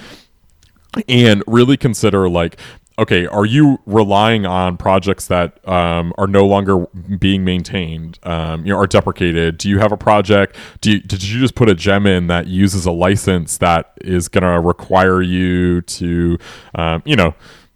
and 1.07 1.43
really 1.47 1.77
consider 1.77 2.29
like 2.29 2.59
okay, 2.97 3.27
are 3.27 3.45
you 3.45 3.79
relying 3.85 4.45
on 4.45 4.77
projects 4.77 5.27
that 5.27 5.67
um, 5.67 6.13
are 6.17 6.27
no 6.27 6.45
longer 6.45 6.87
being 7.19 7.43
maintained, 7.43 8.19
um, 8.23 8.65
you 8.65 8.71
know, 8.71 8.79
are 8.79 8.87
deprecated? 8.87 9.57
Do 9.57 9.69
you 9.69 9.79
have 9.79 9.91
a 9.91 9.97
project? 9.97 10.55
Do 10.81 10.91
you, 10.91 10.99
did 11.01 11.23
you 11.23 11.39
just 11.39 11.55
put 11.55 11.69
a 11.69 11.75
gem 11.75 12.05
in 12.07 12.27
that 12.27 12.47
uses 12.47 12.85
a 12.85 12.91
license 12.91 13.57
that 13.57 13.93
is 14.01 14.27
going 14.29 14.43
to 14.43 14.59
require 14.61 15.21
you 15.21 15.81
to, 15.81 16.37
um, 16.75 17.01
you 17.05 17.15
know, 17.15 17.35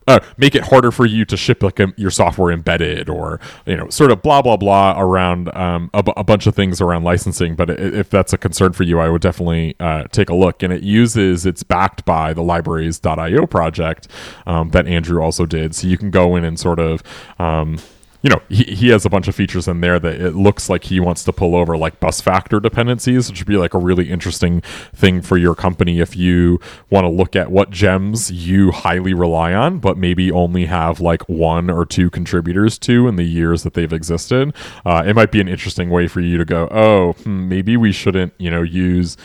uh, 0.09 0.19
make 0.37 0.55
it 0.55 0.63
harder 0.63 0.91
for 0.91 1.05
you 1.05 1.23
to 1.23 1.37
ship 1.37 1.61
like 1.61 1.79
a, 1.79 1.83
um, 1.83 1.93
your 1.95 2.09
software 2.09 2.51
embedded 2.51 3.09
or 3.09 3.39
you 3.65 3.77
know 3.77 3.87
sort 3.89 4.11
of 4.11 4.21
blah 4.21 4.41
blah 4.41 4.57
blah 4.57 4.99
around 4.99 5.55
um, 5.55 5.89
a, 5.93 6.23
bunch 6.23 6.47
of 6.47 6.55
things 6.55 6.81
around 6.81 7.03
licensing. 7.03 7.55
But 7.55 7.69
if 7.69 8.09
that's 8.09 8.33
a 8.33 8.37
concern 8.37 8.73
for 8.73 8.83
you 8.83 8.99
i 8.99 9.07
would 9.07 9.21
definitely 9.21 9.75
uh, 9.79 10.05
take 10.05 10.29
a 10.29 10.35
look. 10.35 10.63
And 10.63 10.73
it 10.73 10.83
uses 10.83 11.45
it's 11.45 11.63
backed 11.63 12.05
by 12.05 12.33
the 12.33 12.41
libraries.io 12.41 13.45
project 13.45 14.07
um, 14.47 14.69
that 14.71 14.87
andrew 14.87 15.21
also 15.21 15.45
did. 15.45 15.75
So 15.75 15.87
you 15.87 15.97
can 15.97 16.09
go 16.09 16.35
in 16.35 16.43
and 16.43 16.59
sort 16.59 16.79
of 16.79 17.03
um, 17.37 17.77
you 18.21 18.29
know, 18.29 18.41
he, 18.49 18.63
he 18.63 18.89
has 18.89 19.05
a 19.05 19.09
bunch 19.09 19.27
of 19.27 19.35
features 19.35 19.67
in 19.67 19.79
there 19.79 19.97
that 19.99 20.19
it 20.19 20.35
looks 20.35 20.69
like 20.69 20.85
he 20.85 20.99
wants 20.99 21.23
to 21.23 21.31
pull 21.31 21.55
over 21.55 21.77
like 21.77 21.99
bus 21.99 22.19
factor 22.19 22.59
dependencies, 22.59 23.29
which 23.29 23.39
would 23.39 23.47
be 23.47 23.55
like 23.55 23.73
a 23.73 23.77
really 23.79 24.09
interesting 24.09 24.61
thing 24.93 25.21
for 25.21 25.37
your 25.37 25.55
company 25.55 25.99
if 25.99 26.17
you 26.17 26.59
want 26.89 27.05
to 27.05 27.09
look 27.09 27.35
at 27.35 27.49
what 27.49 27.69
gems 27.69 28.29
you 28.29 28.71
highly 28.71 29.13
rely 29.13 29.53
on, 29.53 29.79
but 29.79 29.97
maybe 29.97 30.31
only 30.31 30.65
have 30.65 30.99
like 30.99 31.27
one 31.29 31.69
or 31.69 31.85
two 31.85 32.09
contributors 32.09 32.77
to 32.79 33.07
in 33.07 33.15
the 33.15 33.23
years 33.23 33.63
that 33.63 33.73
they've 33.73 33.93
existed. 33.93 34.53
Uh, 34.85 35.03
it 35.05 35.15
might 35.15 35.31
be 35.31 35.39
an 35.39 35.47
interesting 35.47 35.89
way 35.89 36.07
for 36.07 36.19
you 36.19 36.37
to 36.37 36.45
go, 36.45 36.67
oh, 36.71 37.13
hmm, 37.23 37.47
maybe 37.47 37.77
we 37.77 37.93
shouldn't, 37.93 38.33
you 38.37 38.51
know, 38.51 38.61
use 38.61 39.15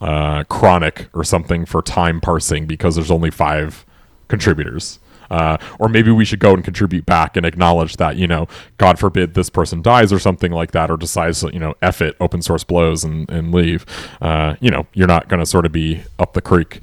uh, 0.00 0.44
chronic 0.44 1.10
or 1.12 1.24
something 1.24 1.66
for 1.66 1.82
time 1.82 2.22
parsing 2.22 2.66
because 2.66 2.94
there's 2.94 3.10
only 3.10 3.30
five 3.30 3.84
contributors. 4.28 4.98
Uh, 5.30 5.56
or 5.78 5.88
maybe 5.88 6.10
we 6.10 6.24
should 6.24 6.40
go 6.40 6.52
and 6.52 6.64
contribute 6.64 7.06
back 7.06 7.36
and 7.36 7.46
acknowledge 7.46 7.96
that 7.96 8.16
you 8.16 8.26
know 8.26 8.48
god 8.78 8.98
forbid 8.98 9.34
this 9.34 9.48
person 9.48 9.80
dies 9.80 10.12
or 10.12 10.18
something 10.18 10.52
like 10.52 10.72
that 10.72 10.90
or 10.90 10.96
decides 10.96 11.42
you 11.44 11.58
know 11.58 11.74
F 11.82 12.02
it 12.02 12.16
open 12.20 12.42
source 12.42 12.64
blows 12.64 13.04
and, 13.04 13.30
and 13.30 13.52
leave. 13.52 13.86
Uh, 14.20 14.56
you 14.60 14.70
know 14.70 14.86
you're 14.94 15.06
not 15.06 15.28
going 15.28 15.40
to 15.40 15.46
sort 15.46 15.66
of 15.66 15.72
be 15.72 16.02
up 16.18 16.32
the 16.32 16.42
creek. 16.42 16.80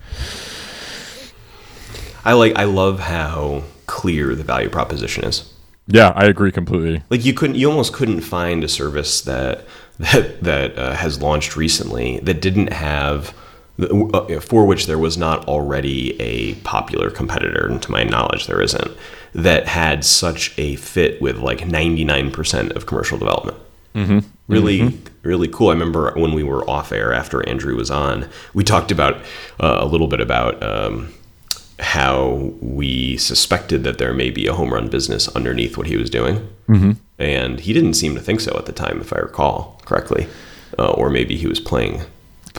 I 2.23 2.33
like 2.33 2.55
i 2.57 2.65
love 2.65 2.99
how 2.99 3.63
clear 3.85 4.35
the 4.35 4.43
value 4.43 4.69
proposition 4.69 5.23
is. 5.23 5.53
Yeah 5.87 6.11
i 6.15 6.25
agree 6.25 6.51
completely. 6.51 7.03
Like 7.09 7.25
you 7.25 7.33
couldn't 7.33 7.55
you 7.55 7.69
almost 7.69 7.93
couldn't 7.93 8.21
find 8.21 8.63
a 8.63 8.67
service 8.67 9.21
that 9.21 9.65
that 9.99 10.43
that 10.43 10.77
uh, 10.77 10.93
has 10.93 11.21
launched 11.21 11.55
recently 11.55 12.19
that 12.19 12.41
didn't 12.41 12.71
have 12.71 13.33
for 14.41 14.65
which 14.65 14.88
there 14.88 14.97
was 14.97 15.17
not 15.17 15.47
already 15.47 16.19
a 16.19 16.55
popular 16.55 17.09
competitor, 17.11 17.67
and 17.67 17.82
to 17.84 17.91
my 17.91 18.03
knowledge, 18.03 18.47
there 18.47 18.61
isn't, 18.61 18.91
that 19.34 19.67
had 19.67 20.03
such 20.03 20.57
a 20.57 20.75
fit 20.78 21.21
with 21.21 21.38
like 21.38 21.59
99% 21.59 22.75
of 22.75 22.86
commercial 22.86 23.17
development. 23.17 23.57
Mm-hmm. 23.93 24.19
Really, 24.47 24.80
mm-hmm. 24.80 25.28
really 25.28 25.47
cool. 25.47 25.69
I 25.69 25.73
remember 25.73 26.11
when 26.15 26.34
we 26.34 26.43
were 26.43 26.67
off 26.69 26.91
air 26.91 27.13
after 27.13 27.47
Andrew 27.47 27.75
was 27.75 27.91
on, 27.91 28.30
we 28.53 28.63
talked 28.63 28.91
about 28.91 29.15
uh, 29.59 29.80
a 29.80 29.86
little 29.86 30.07
bit 30.07 30.21
about 30.21 30.61
um, 30.63 31.13
how 31.80 32.53
we 32.61 33.17
suspected 33.17 33.84
that 33.84 33.97
there 33.97 34.13
may 34.13 34.30
be 34.30 34.47
a 34.47 34.53
home 34.53 34.73
run 34.73 34.88
business 34.88 35.28
underneath 35.30 35.78
what 35.78 35.88
he 35.88 35.97
was 35.97 36.09
doing. 36.09 36.47
Mm-hmm. 36.67 36.91
And 37.19 37.59
he 37.59 37.73
didn't 37.73 37.95
seem 37.95 38.15
to 38.15 38.21
think 38.21 38.39
so 38.39 38.55
at 38.57 38.65
the 38.65 38.71
time, 38.71 39.01
if 39.01 39.11
I 39.13 39.17
recall 39.17 39.82
correctly. 39.86 40.28
Uh, 40.78 40.91
or 40.91 41.09
maybe 41.09 41.38
he 41.38 41.47
was 41.47 41.59
playing 41.59 42.01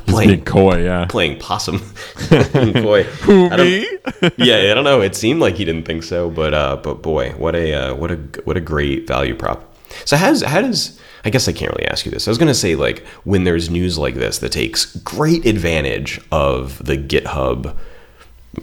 playing 0.07 0.45
coy, 0.45 0.85
yeah, 0.85 1.07
playing 1.09 1.39
possum. 1.39 1.79
boy, 2.73 3.05
who 3.05 3.51
me? 3.51 3.87
yeah, 4.37 4.71
I 4.71 4.75
don't 4.75 4.85
know. 4.85 5.01
It 5.01 5.15
seemed 5.15 5.41
like 5.41 5.57
he 5.57 5.65
didn't 5.65 5.85
think 5.85 6.03
so, 6.03 6.31
but 6.31 6.55
uh, 6.55 6.77
but 6.77 7.03
boy, 7.03 7.33
what 7.33 7.55
a 7.55 7.75
uh, 7.75 7.95
what 7.95 8.11
a 8.11 8.17
what 8.45 8.57
a 8.57 8.61
great 8.61 9.07
value 9.07 9.35
prop. 9.35 9.75
So 10.05 10.17
how 10.17 10.31
does 10.31 10.43
how 10.43 10.61
does 10.61 10.99
I 11.25 11.31
guess 11.31 11.49
I 11.49 11.53
can't 11.53 11.73
really 11.73 11.87
ask 11.87 12.07
you 12.07 12.13
this. 12.13 12.29
I 12.29 12.31
was 12.31 12.39
gonna 12.39 12.55
say 12.55 12.75
like 12.75 13.07
when 13.25 13.45
there's 13.45 13.71
news 13.71 13.99
like 13.99 14.15
this 14.15 14.39
that 14.39 14.53
takes 14.53 14.97
great 14.99 15.47
advantage 15.47 16.21
of 16.31 16.85
the 16.85 16.97
GitHub 16.97 17.77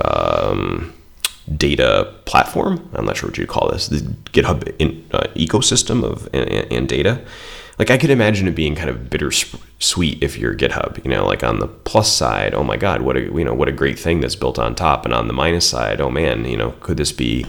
um, 0.03 0.93
data 1.57 2.13
platform. 2.25 2.89
I'm 2.93 3.05
not 3.05 3.17
sure 3.17 3.29
what 3.29 3.37
you'd 3.37 3.49
call 3.49 3.69
this. 3.69 3.87
The 3.87 3.97
GitHub 4.31 4.73
in, 4.79 5.05
uh, 5.11 5.27
ecosystem 5.35 6.03
of 6.03 6.27
and, 6.33 6.49
and 6.71 6.89
data 6.89 7.21
like 7.77 7.91
I 7.91 7.97
could 7.97 8.09
imagine 8.09 8.47
it 8.47 8.55
being 8.55 8.75
kind 8.75 8.89
of 8.89 9.09
bittersweet 9.09 10.23
if 10.23 10.37
you're 10.37 10.55
GitHub, 10.55 11.03
you 11.03 11.11
know, 11.11 11.25
like 11.25 11.43
on 11.43 11.59
the 11.59 11.67
plus 11.67 12.11
side, 12.11 12.53
oh 12.53 12.63
my 12.63 12.77
God, 12.77 13.01
what 13.01 13.17
a 13.17 13.21
you 13.21 13.43
know 13.43 13.53
what 13.53 13.67
a 13.67 13.73
great 13.73 13.99
thing 13.99 14.21
that's 14.21 14.35
built 14.35 14.57
on 14.57 14.75
top, 14.75 15.05
and 15.05 15.13
on 15.13 15.27
the 15.27 15.33
minus 15.33 15.69
side, 15.69 15.99
oh 15.99 16.09
man, 16.09 16.45
you 16.45 16.57
know, 16.57 16.71
could 16.81 16.97
this 16.97 17.11
be 17.11 17.45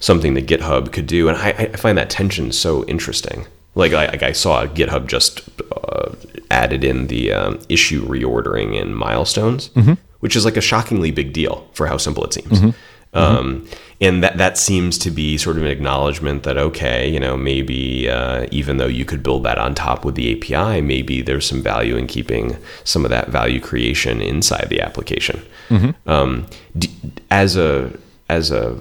something 0.00 0.34
that 0.34 0.46
GitHub 0.46 0.92
could 0.92 1.06
do? 1.06 1.28
And 1.28 1.38
I, 1.38 1.50
I 1.50 1.66
find 1.76 1.96
that 1.96 2.10
tension 2.10 2.52
so 2.52 2.84
interesting. 2.84 3.46
Like 3.74 3.92
I, 3.92 4.06
like 4.06 4.22
I 4.22 4.32
saw 4.32 4.66
GitHub 4.66 5.06
just 5.06 5.48
uh, 5.72 6.14
added 6.50 6.84
in 6.84 7.06
the 7.06 7.32
um, 7.32 7.60
issue 7.68 8.04
reordering 8.06 8.80
and 8.80 8.96
milestones, 8.96 9.70
mm-hmm. 9.70 9.94
which 10.20 10.36
is 10.36 10.44
like 10.44 10.56
a 10.56 10.60
shockingly 10.60 11.10
big 11.10 11.32
deal 11.32 11.68
for 11.72 11.86
how 11.86 11.96
simple 11.96 12.24
it 12.24 12.34
seems. 12.34 12.60
Mm-hmm. 12.60 12.70
Um, 13.14 13.68
and 14.00 14.22
that 14.22 14.38
that 14.38 14.58
seems 14.58 14.98
to 14.98 15.10
be 15.10 15.38
sort 15.38 15.56
of 15.56 15.62
an 15.62 15.68
acknowledgement 15.68 16.42
that 16.42 16.58
okay, 16.58 17.08
you 17.08 17.20
know, 17.20 17.36
maybe 17.36 18.08
uh, 18.08 18.46
even 18.50 18.78
though 18.78 18.86
you 18.86 19.04
could 19.04 19.22
build 19.22 19.44
that 19.44 19.58
on 19.58 19.74
top 19.74 20.04
with 20.04 20.16
the 20.16 20.32
API, 20.36 20.80
maybe 20.80 21.22
there's 21.22 21.46
some 21.46 21.62
value 21.62 21.96
in 21.96 22.06
keeping 22.06 22.56
some 22.84 23.04
of 23.04 23.10
that 23.10 23.28
value 23.28 23.60
creation 23.60 24.20
inside 24.20 24.68
the 24.68 24.80
application. 24.80 25.42
Mm-hmm. 25.68 26.08
Um, 26.08 26.46
d- 26.76 26.90
as 27.30 27.56
a 27.56 27.96
as 28.28 28.50
a 28.50 28.80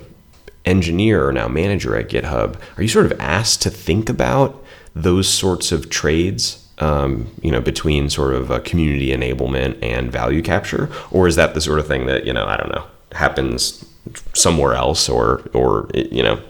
engineer 0.66 1.28
or 1.28 1.34
now 1.34 1.48
manager 1.48 1.96
at 1.96 2.10
GitHub, 2.10 2.60
are 2.78 2.82
you 2.82 2.90
sort 2.90 3.06
of 3.06 3.20
asked 3.20 3.62
to 3.64 3.70
think 3.70 4.10
about 4.10 4.64
those 4.96 5.28
sorts 5.28 5.72
of 5.72 5.90
trades? 5.90 6.58
Um, 6.80 7.30
you 7.44 7.52
know, 7.52 7.62
between 7.62 8.10
sort 8.10 8.34
of 8.34 8.64
community 8.64 9.10
enablement 9.10 9.78
and 9.84 10.12
value 10.12 10.42
capture, 10.42 10.90
or 11.12 11.28
is 11.28 11.36
that 11.36 11.54
the 11.54 11.62
sort 11.62 11.78
of 11.78 11.86
thing 11.86 12.08
that 12.08 12.26
you 12.26 12.34
know, 12.34 12.48
I 12.48 12.58
don't 12.58 12.72
know, 12.72 12.86
happens 13.12 13.86
somewhere 14.34 14.74
else 14.74 15.10
or 15.10 15.50
or 15.54 15.90
it, 15.94 16.12
you 16.12 16.24
know 16.24 16.42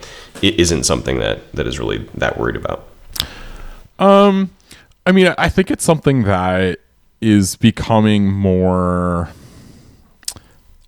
it 0.42 0.60
isn't 0.60 0.84
something 0.84 1.20
that 1.20 1.52
that 1.54 1.68
is 1.68 1.80
really 1.80 2.00
that 2.16 2.38
worried 2.38 2.56
about. 2.56 2.88
Um, 4.00 4.52
I 5.06 5.12
mean, 5.12 5.34
I 5.38 5.50
think 5.50 5.70
it's 5.70 5.84
something 5.84 6.24
that 6.24 6.80
is 7.22 7.56
becoming 7.56 8.32
more 8.32 9.30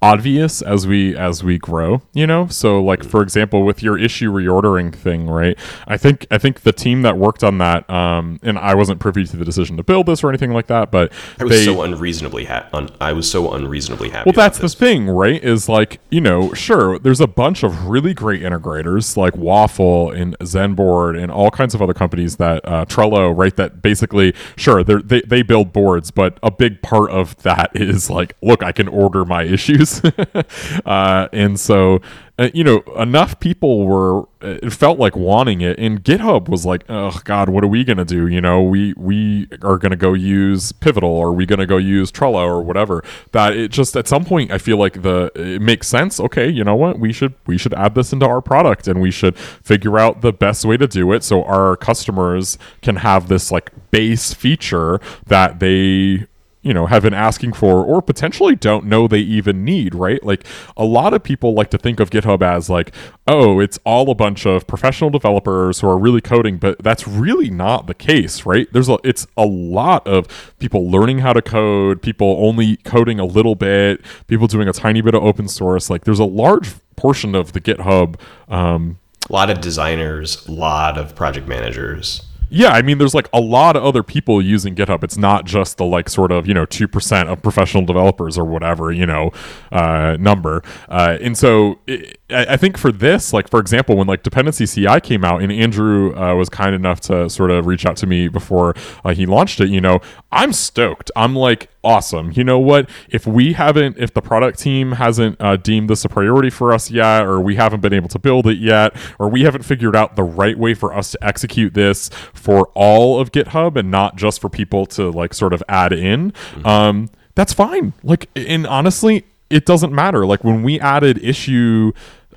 obvious 0.04 0.62
as 0.62 0.86
we 0.86 1.16
as 1.16 1.44
we 1.44 1.58
grow 1.58 2.02
you 2.14 2.28
know 2.28 2.48
so 2.48 2.82
like 2.82 3.04
for 3.04 3.22
example 3.22 3.64
with 3.64 3.82
your 3.82 3.98
issue 3.98 4.32
reordering 4.32 4.94
thing 4.94 5.28
right 5.28 5.58
i 5.88 5.98
think 5.98 6.26
i 6.32 6.38
think 6.38 6.62
the 6.62 6.74
team 6.74 7.02
that 7.02 7.18
worked 7.18 7.44
on 7.44 7.58
that 7.58 7.88
um 7.90 8.40
and 8.44 8.58
i 8.60 8.74
wasn't 8.76 9.00
privy 9.00 9.26
to 9.26 9.38
the 9.38 9.46
decision 9.46 9.78
to 9.78 9.84
build 9.84 10.06
this 10.06 10.24
or 10.24 10.30
anything 10.30 10.52
like 10.52 10.68
that 10.68 10.92
but 10.92 11.12
I 11.40 11.44
was 11.44 11.52
they, 11.52 11.66
so 11.66 11.82
unreasonably 11.82 12.46
ha- 12.46 12.68
un- 12.74 12.90
I 13.00 13.14
was 13.14 13.30
so 13.30 13.52
unreasonably 13.54 14.10
happy. 14.10 14.28
well, 14.28 14.34
that's 14.34 14.58
about 14.58 14.62
the 14.62 14.66
this. 14.68 14.76
thing, 14.76 15.10
right? 15.10 15.44
Is 15.44 15.68
like, 15.70 16.00
you 16.10 16.22
know, 16.22 16.54
sure, 16.54 17.00
there's 17.00 17.22
a 17.22 17.28
bunch 17.28 17.64
of 17.64 17.88
really 17.88 18.14
great 18.14 18.42
integrators 18.42 19.18
like 19.18 19.36
Waffle 19.36 20.12
and 20.12 20.38
Zenboard 20.40 21.22
and 21.22 21.32
all 21.32 21.52
kinds 21.52 21.74
of 21.74 21.82
other 21.82 21.94
companies 21.94 22.38
that 22.38 22.62
uh, 22.66 22.86
Trello, 22.86 23.36
right? 23.36 23.56
That 23.56 23.82
basically, 23.82 24.34
sure, 24.56 24.84
they 24.84 25.22
they 25.22 25.42
build 25.42 25.74
boards, 25.74 26.12
but 26.12 26.38
a 26.42 26.52
big 26.52 26.82
part 26.82 27.12
of 27.12 27.36
that 27.44 27.72
is 27.76 28.10
like, 28.10 28.36
look, 28.42 28.64
I 28.64 28.72
can 28.72 28.88
order 28.88 29.26
my 29.26 29.44
issues, 29.44 29.93
uh, 30.86 31.28
and 31.34 31.60
so 31.60 32.02
uh, 32.40 32.50
you 32.52 32.64
know, 32.64 32.82
enough 32.98 33.40
people 33.40 33.86
were 33.86 34.22
uh, 34.42 34.58
it 34.64 34.72
felt 34.72 34.98
like 34.98 35.16
wanting 35.16 35.62
it, 35.62 35.78
and 35.78 36.04
GitHub 36.04 36.50
was 36.50 36.66
like, 36.66 36.84
oh 36.90 37.20
God, 37.26 37.48
what 37.48 37.64
are 37.64 37.68
we 37.68 37.84
gonna 37.84 38.06
do? 38.06 38.26
You 38.28 38.42
know, 38.42 38.64
we 38.64 38.94
we 38.98 39.48
are 39.62 39.78
gonna 39.78 39.96
go 39.96 40.14
use 40.14 40.72
Pivotal, 40.72 41.12
or 41.12 41.32
we 41.32 41.46
gonna 41.46 41.68
go 41.68 41.78
use 41.78 42.12
Trello, 42.12 42.44
or 42.44 42.64
whatever. 42.64 43.04
That 43.34 43.56
it 43.56 43.70
just 43.70 43.96
at 43.96 44.08
some 44.08 44.26
point, 44.26 44.52
I 44.52 44.58
feel 44.58 44.78
like 44.78 45.04
the 45.04 45.32
it 45.36 45.62
makes 45.62 45.88
sense. 45.88 46.20
Okay, 46.20 46.50
you 46.50 46.64
know 46.64 46.76
what? 46.76 46.98
We 46.98 47.14
should 47.14 47.36
we 47.46 47.60
should 47.60 47.76
add 47.76 47.94
this 47.94 48.12
into 48.12 48.26
our 48.26 48.42
product, 48.42 48.88
and 48.88 49.00
we 49.00 49.12
should 49.12 49.38
figure 49.38 50.00
out 50.00 50.22
the 50.22 50.34
best 50.34 50.66
way 50.66 50.76
to 50.78 50.88
do 50.88 51.14
it, 51.14 51.24
so 51.24 51.44
our 51.44 51.78
customers 51.78 52.58
can 52.82 52.96
have 52.96 53.28
this 53.28 53.52
like 53.52 53.72
base 53.92 54.34
feature 54.34 55.00
that 55.28 55.60
they 55.60 56.26
you 56.64 56.74
know 56.74 56.88
have 56.88 57.04
been 57.04 57.14
asking 57.14 57.54
for 57.54 57.84
or 57.84 58.02
potentially 58.02 58.56
don't 58.56 58.86
know 58.86 59.08
they 59.08 59.20
even 59.20 59.64
need 59.64 59.94
right? 59.94 60.24
Like 60.24 60.46
a 60.76 60.86
lot 60.86 61.14
of 61.14 61.22
people 61.24 61.54
like 61.54 61.70
to 61.72 61.78
think 61.78 62.00
of 62.00 62.10
github 62.10 62.42
as 62.42 62.70
like 62.70 62.94
oh 63.28 63.60
it's 63.60 63.78
all 63.86 64.10
a 64.10 64.16
bunch 64.16 64.46
of 64.46 64.66
professional 64.66 65.10
developers 65.10 65.82
who 65.82 65.88
are 65.88 65.98
really 65.98 66.22
coding 66.22 66.58
but 66.58 66.82
that's 66.82 67.08
really 67.08 67.50
not 67.50 67.88
the 67.88 67.94
case 67.94 68.46
right? 68.46 68.68
There's 68.72 68.90
a 68.90 68.98
it's 69.04 69.28
a 69.38 69.46
lot 69.46 70.08
of 70.08 70.28
people 70.60 70.90
learning 70.90 71.20
how 71.20 71.34
to 71.34 71.42
code 71.42 72.02
people 72.02 72.38
only 72.40 72.78
coding 72.78 73.20
a 73.20 73.26
little 73.26 73.56
bit 73.56 74.02
people 74.28 74.48
doing 74.48 74.68
a 74.68 74.74
tiny 74.74 75.02
bit 75.02 75.14
of 75.14 75.24
open 75.24 75.48
source. 75.48 75.90
Like 75.90 76.06
there's 76.06 76.20
a 76.20 76.26
large 76.26 76.74
portion 76.96 77.36
of 77.36 77.54
the 77.54 77.62
github 77.62 78.20
um, 78.50 78.98
A 79.30 79.34
lot 79.34 79.50
of 79.50 79.62
designers, 79.62 80.46
a 80.48 80.52
lot 80.52 80.98
of 80.98 81.16
project 81.16 81.48
managers. 81.48 82.26
Yeah, 82.54 82.70
I 82.70 82.84
mean, 82.84 83.00
there's 83.00 83.16
like 83.16 83.28
a 83.34 83.42
lot 83.42 83.76
of 83.76 83.84
other 83.84 84.04
people 84.04 84.40
using 84.40 84.76
GitHub. 84.76 85.04
It's 85.04 85.18
not 85.18 85.46
just 85.46 85.78
the 85.78 85.86
like 85.86 86.08
sort 86.08 86.32
of 86.32 86.48
you 86.48 86.54
know 86.54 86.66
two 86.66 86.88
percent 86.88 87.28
of 87.28 87.42
professional 87.42 87.84
developers 87.84 88.38
or 88.38 88.46
whatever 88.46 88.92
you 88.92 89.08
know 89.08 89.32
uh, 89.72 90.18
number. 90.20 90.62
Uh, 90.88 91.18
and 91.20 91.36
so 91.36 91.80
it, 91.88 92.20
I 92.30 92.56
think 92.56 92.78
for 92.78 92.92
this, 92.92 93.34
like 93.34 93.50
for 93.50 93.60
example, 93.60 93.98
when 93.98 94.06
like 94.06 94.22
dependency 94.22 94.68
CI 94.68 95.02
came 95.02 95.26
out, 95.26 95.42
and 95.42 95.52
Andrew 95.52 96.16
uh, 96.16 96.36
was 96.36 96.48
kind 96.48 96.76
enough 96.76 97.02
to 97.02 97.28
sort 97.28 97.50
of 97.50 97.66
reach 97.66 97.88
out 97.88 97.98
to 97.98 98.08
me 98.08 98.28
before 98.28 98.76
uh, 99.04 99.16
he 99.16 99.26
launched 99.26 99.60
it. 99.60 99.70
You 99.70 99.82
know, 99.82 100.00
I'm 100.32 100.54
stoked. 100.54 101.10
I'm 101.16 101.36
like 101.36 101.73
awesome. 101.84 102.32
You 102.34 102.44
know 102.44 102.60
what? 102.60 102.90
If 103.10 103.28
we 103.28 103.54
haven't, 103.54 103.98
if 103.98 104.14
the 104.14 104.22
product 104.22 104.60
team 104.60 104.94
hasn't 104.94 105.40
uh, 105.40 105.58
deemed 105.58 105.90
this 105.90 106.06
a 106.06 106.10
priority 106.10 106.50
for 106.50 106.74
us 106.74 106.90
yet, 106.90 107.26
or 107.26 107.40
we 107.42 107.56
haven't 107.56 107.82
been 107.82 107.94
able 107.94 108.10
to 108.10 108.20
build 108.20 108.48
it 108.48 108.58
yet, 108.58 108.96
or 109.20 109.30
we 109.30 109.44
haven't 109.44 109.64
figured 109.64 109.96
out 109.96 110.16
the 110.16 110.24
right 110.24 110.58
way 110.58 110.74
for 110.74 110.94
us 110.94 111.12
to 111.12 111.24
execute 111.24 111.74
this 111.74 112.10
for 112.34 112.68
all 112.74 113.20
of 113.20 113.32
GitHub 113.32 113.76
and 113.78 113.92
not 113.92 114.16
just 114.16 114.42
for 114.42 114.50
people 114.50 114.86
to 114.88 115.10
like 115.10 115.34
sort 115.34 115.54
of 115.54 115.62
add 115.68 115.94
in, 115.94 116.34
um, 116.66 117.10
that's 117.36 117.54
fine. 117.54 117.94
Like, 118.04 118.30
and 118.36 118.66
honestly, 118.68 119.26
it 119.50 119.66
doesn't 119.66 119.94
matter. 119.94 120.26
Like 120.26 120.44
when 120.44 120.64
we 120.64 120.80
added 120.80 121.24
issue 121.24 121.92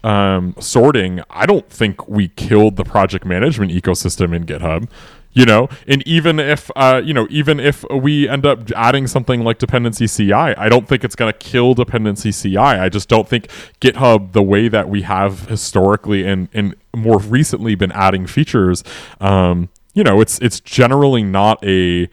um, 0.04 0.54
sorting, 0.60 1.20
I 1.30 1.46
don't 1.46 1.68
think 1.68 2.06
we 2.08 2.28
killed 2.28 2.76
the 2.76 2.84
project 2.84 3.24
management 3.24 3.72
ecosystem 3.72 4.34
in 4.34 4.44
GitHub. 4.44 4.88
You 5.36 5.44
know, 5.44 5.68
and 5.86 6.02
even 6.08 6.40
if 6.40 6.70
uh, 6.76 7.02
you 7.04 7.12
know, 7.12 7.26
even 7.28 7.60
if 7.60 7.84
we 7.90 8.26
end 8.26 8.46
up 8.46 8.70
adding 8.74 9.06
something 9.06 9.42
like 9.42 9.58
dependency 9.58 10.08
CI, 10.08 10.32
I 10.32 10.70
don't 10.70 10.88
think 10.88 11.04
it's 11.04 11.14
going 11.14 11.30
to 11.30 11.38
kill 11.38 11.74
dependency 11.74 12.32
CI. 12.32 12.56
I 12.56 12.88
just 12.88 13.06
don't 13.10 13.28
think 13.28 13.48
GitHub, 13.82 14.32
the 14.32 14.42
way 14.42 14.68
that 14.68 14.88
we 14.88 15.02
have 15.02 15.46
historically 15.48 16.26
and 16.26 16.48
and 16.54 16.74
more 16.94 17.18
recently 17.18 17.74
been 17.74 17.92
adding 17.92 18.26
features, 18.26 18.82
um, 19.20 19.68
you 19.92 20.02
know, 20.02 20.22
it's 20.22 20.38
it's 20.38 20.58
generally 20.60 21.22
not 21.22 21.62
a 21.62 22.08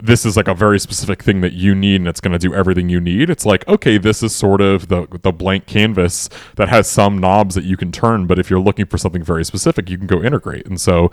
this 0.00 0.24
is 0.26 0.36
like 0.36 0.48
a 0.48 0.54
very 0.54 0.78
specific 0.78 1.22
thing 1.22 1.40
that 1.40 1.52
you 1.52 1.74
need 1.74 1.96
and 1.96 2.08
it's 2.08 2.20
going 2.20 2.32
to 2.32 2.38
do 2.38 2.54
everything 2.54 2.88
you 2.88 3.00
need. 3.00 3.30
It's 3.30 3.46
like 3.46 3.66
okay 3.68 3.98
this 3.98 4.22
is 4.22 4.34
sort 4.34 4.60
of 4.60 4.88
the 4.88 5.06
the 5.22 5.32
blank 5.32 5.66
canvas 5.66 6.28
that 6.56 6.68
has 6.68 6.88
some 6.88 7.18
knobs 7.18 7.54
that 7.54 7.64
you 7.64 7.76
can 7.76 7.92
turn 7.92 8.26
but 8.26 8.38
if 8.38 8.50
you're 8.50 8.60
looking 8.60 8.86
for 8.86 8.98
something 8.98 9.22
very 9.22 9.44
specific 9.44 9.88
you 9.90 9.98
can 9.98 10.06
go 10.06 10.22
integrate. 10.22 10.66
And 10.66 10.80
so 10.80 11.10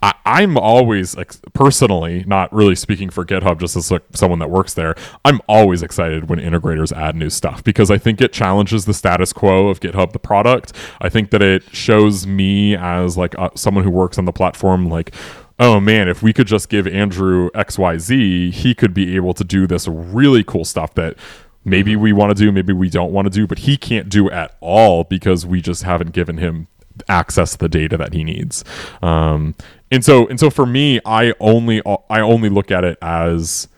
I, 0.00 0.14
i'm 0.24 0.56
always 0.56 1.16
like 1.16 1.32
personally 1.54 2.22
not 2.24 2.52
really 2.52 2.76
speaking 2.76 3.10
for 3.10 3.24
github 3.24 3.58
just 3.58 3.74
as 3.74 3.90
like 3.90 4.04
someone 4.14 4.38
that 4.38 4.48
works 4.48 4.74
there 4.74 4.94
i'm 5.24 5.40
always 5.48 5.82
excited 5.82 6.28
when 6.28 6.38
integrators 6.38 6.96
add 6.96 7.16
new 7.16 7.28
stuff 7.28 7.64
because 7.64 7.90
i 7.90 7.98
think 7.98 8.20
it 8.20 8.32
challenges 8.32 8.84
the 8.84 8.94
status 8.94 9.32
quo 9.32 9.66
of 9.66 9.80
github 9.80 10.12
the 10.12 10.18
product. 10.18 10.72
I 11.00 11.08
think 11.08 11.30
that 11.30 11.42
it 11.42 11.62
shows 11.74 12.26
me 12.26 12.76
as 12.76 13.16
like 13.16 13.38
uh, 13.38 13.50
someone 13.54 13.84
who 13.84 13.90
works 13.90 14.18
on 14.18 14.24
the 14.24 14.32
platform 14.32 14.88
like 14.88 15.14
oh 15.58 15.80
man, 15.80 16.08
if 16.08 16.22
we 16.22 16.32
could 16.32 16.46
just 16.46 16.68
give 16.68 16.86
Andrew 16.86 17.50
XYZ, 17.50 18.52
he 18.52 18.74
could 18.74 18.94
be 18.94 19.16
able 19.16 19.34
to 19.34 19.44
do 19.44 19.66
this 19.66 19.88
really 19.88 20.44
cool 20.44 20.64
stuff 20.64 20.94
that 20.94 21.16
maybe 21.64 21.96
we 21.96 22.12
want 22.12 22.36
to 22.36 22.42
do, 22.42 22.52
maybe 22.52 22.72
we 22.72 22.88
don't 22.88 23.12
want 23.12 23.26
to 23.26 23.30
do, 23.30 23.46
but 23.46 23.60
he 23.60 23.76
can't 23.76 24.08
do 24.08 24.30
at 24.30 24.56
all 24.60 25.04
because 25.04 25.44
we 25.44 25.60
just 25.60 25.82
haven't 25.82 26.12
given 26.12 26.38
him 26.38 26.68
access 27.08 27.52
to 27.52 27.58
the 27.58 27.68
data 27.68 27.96
that 27.96 28.12
he 28.12 28.24
needs. 28.24 28.64
Um, 29.02 29.54
and 29.90 30.04
so 30.04 30.26
and 30.28 30.38
so 30.38 30.50
for 30.50 30.66
me, 30.66 31.00
I 31.04 31.34
only 31.40 31.82
I 32.10 32.20
only 32.20 32.48
look 32.48 32.70
at 32.70 32.84
it 32.84 32.98
as 33.00 33.68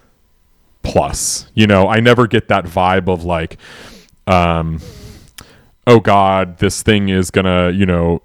plus. 0.83 1.51
You 1.55 1.66
know, 1.66 1.89
I 1.89 2.01
never 2.01 2.26
get 2.26 2.49
that 2.49 2.64
vibe 2.64 3.09
of 3.09 3.24
like 3.24 3.59
um 4.26 4.81
oh 5.87 6.01
god, 6.01 6.59
this 6.59 6.83
thing 6.83 7.09
is 7.09 7.31
going 7.31 7.47
to, 7.47 7.76
you 7.76 7.87
know, 7.87 8.22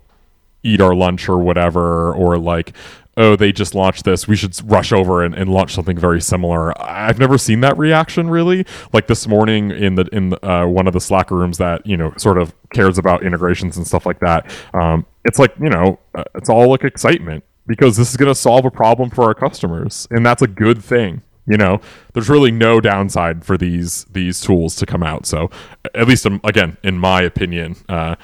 eat 0.63 0.81
our 0.81 0.95
lunch 0.95 1.29
or 1.29 1.37
whatever 1.37 2.13
or 2.13 2.37
like 2.37 2.73
oh 3.17 3.35
they 3.35 3.51
just 3.51 3.75
launched 3.75 4.03
this 4.03 4.27
we 4.27 4.35
should 4.35 4.55
rush 4.69 4.91
over 4.91 5.23
and, 5.23 5.35
and 5.35 5.49
launch 5.49 5.73
something 5.73 5.97
very 5.97 6.21
similar. 6.21 6.79
I've 6.81 7.19
never 7.19 7.37
seen 7.37 7.61
that 7.61 7.77
reaction 7.77 8.29
really. 8.29 8.65
Like 8.93 9.07
this 9.07 9.27
morning 9.27 9.71
in 9.71 9.95
the 9.95 10.07
in 10.11 10.33
uh, 10.43 10.65
one 10.65 10.87
of 10.87 10.93
the 10.93 11.01
slack 11.01 11.31
rooms 11.31 11.57
that 11.57 11.85
you 11.85 11.97
know 11.97 12.13
sort 12.17 12.37
of 12.37 12.53
cares 12.73 12.97
about 12.97 13.23
integrations 13.23 13.77
and 13.77 13.87
stuff 13.87 14.05
like 14.05 14.19
that 14.19 14.51
um, 14.73 15.05
it's 15.23 15.39
like 15.39 15.53
you 15.61 15.69
know 15.69 15.99
uh, 16.13 16.23
it's 16.35 16.49
all 16.49 16.69
like 16.69 16.83
excitement 16.83 17.43
because 17.67 17.97
this 17.97 18.09
is 18.11 18.17
going 18.17 18.31
to 18.31 18.35
solve 18.35 18.65
a 18.65 18.71
problem 18.71 19.09
for 19.09 19.23
our 19.23 19.33
customers 19.33 20.07
and 20.11 20.25
that's 20.25 20.41
a 20.41 20.47
good 20.47 20.83
thing 20.83 21.21
you 21.47 21.57
know? 21.57 21.79
There's 22.13 22.29
really 22.29 22.51
no 22.51 22.81
downside 22.81 23.45
for 23.45 23.57
these 23.57 24.05
these 24.05 24.41
tools 24.41 24.75
to 24.77 24.85
come 24.85 25.03
out 25.03 25.25
so 25.25 25.49
at 25.93 26.07
least 26.07 26.25
um, 26.25 26.41
again 26.43 26.77
in 26.83 26.97
my 26.97 27.21
opinion 27.21 27.75
uh, 27.89 28.15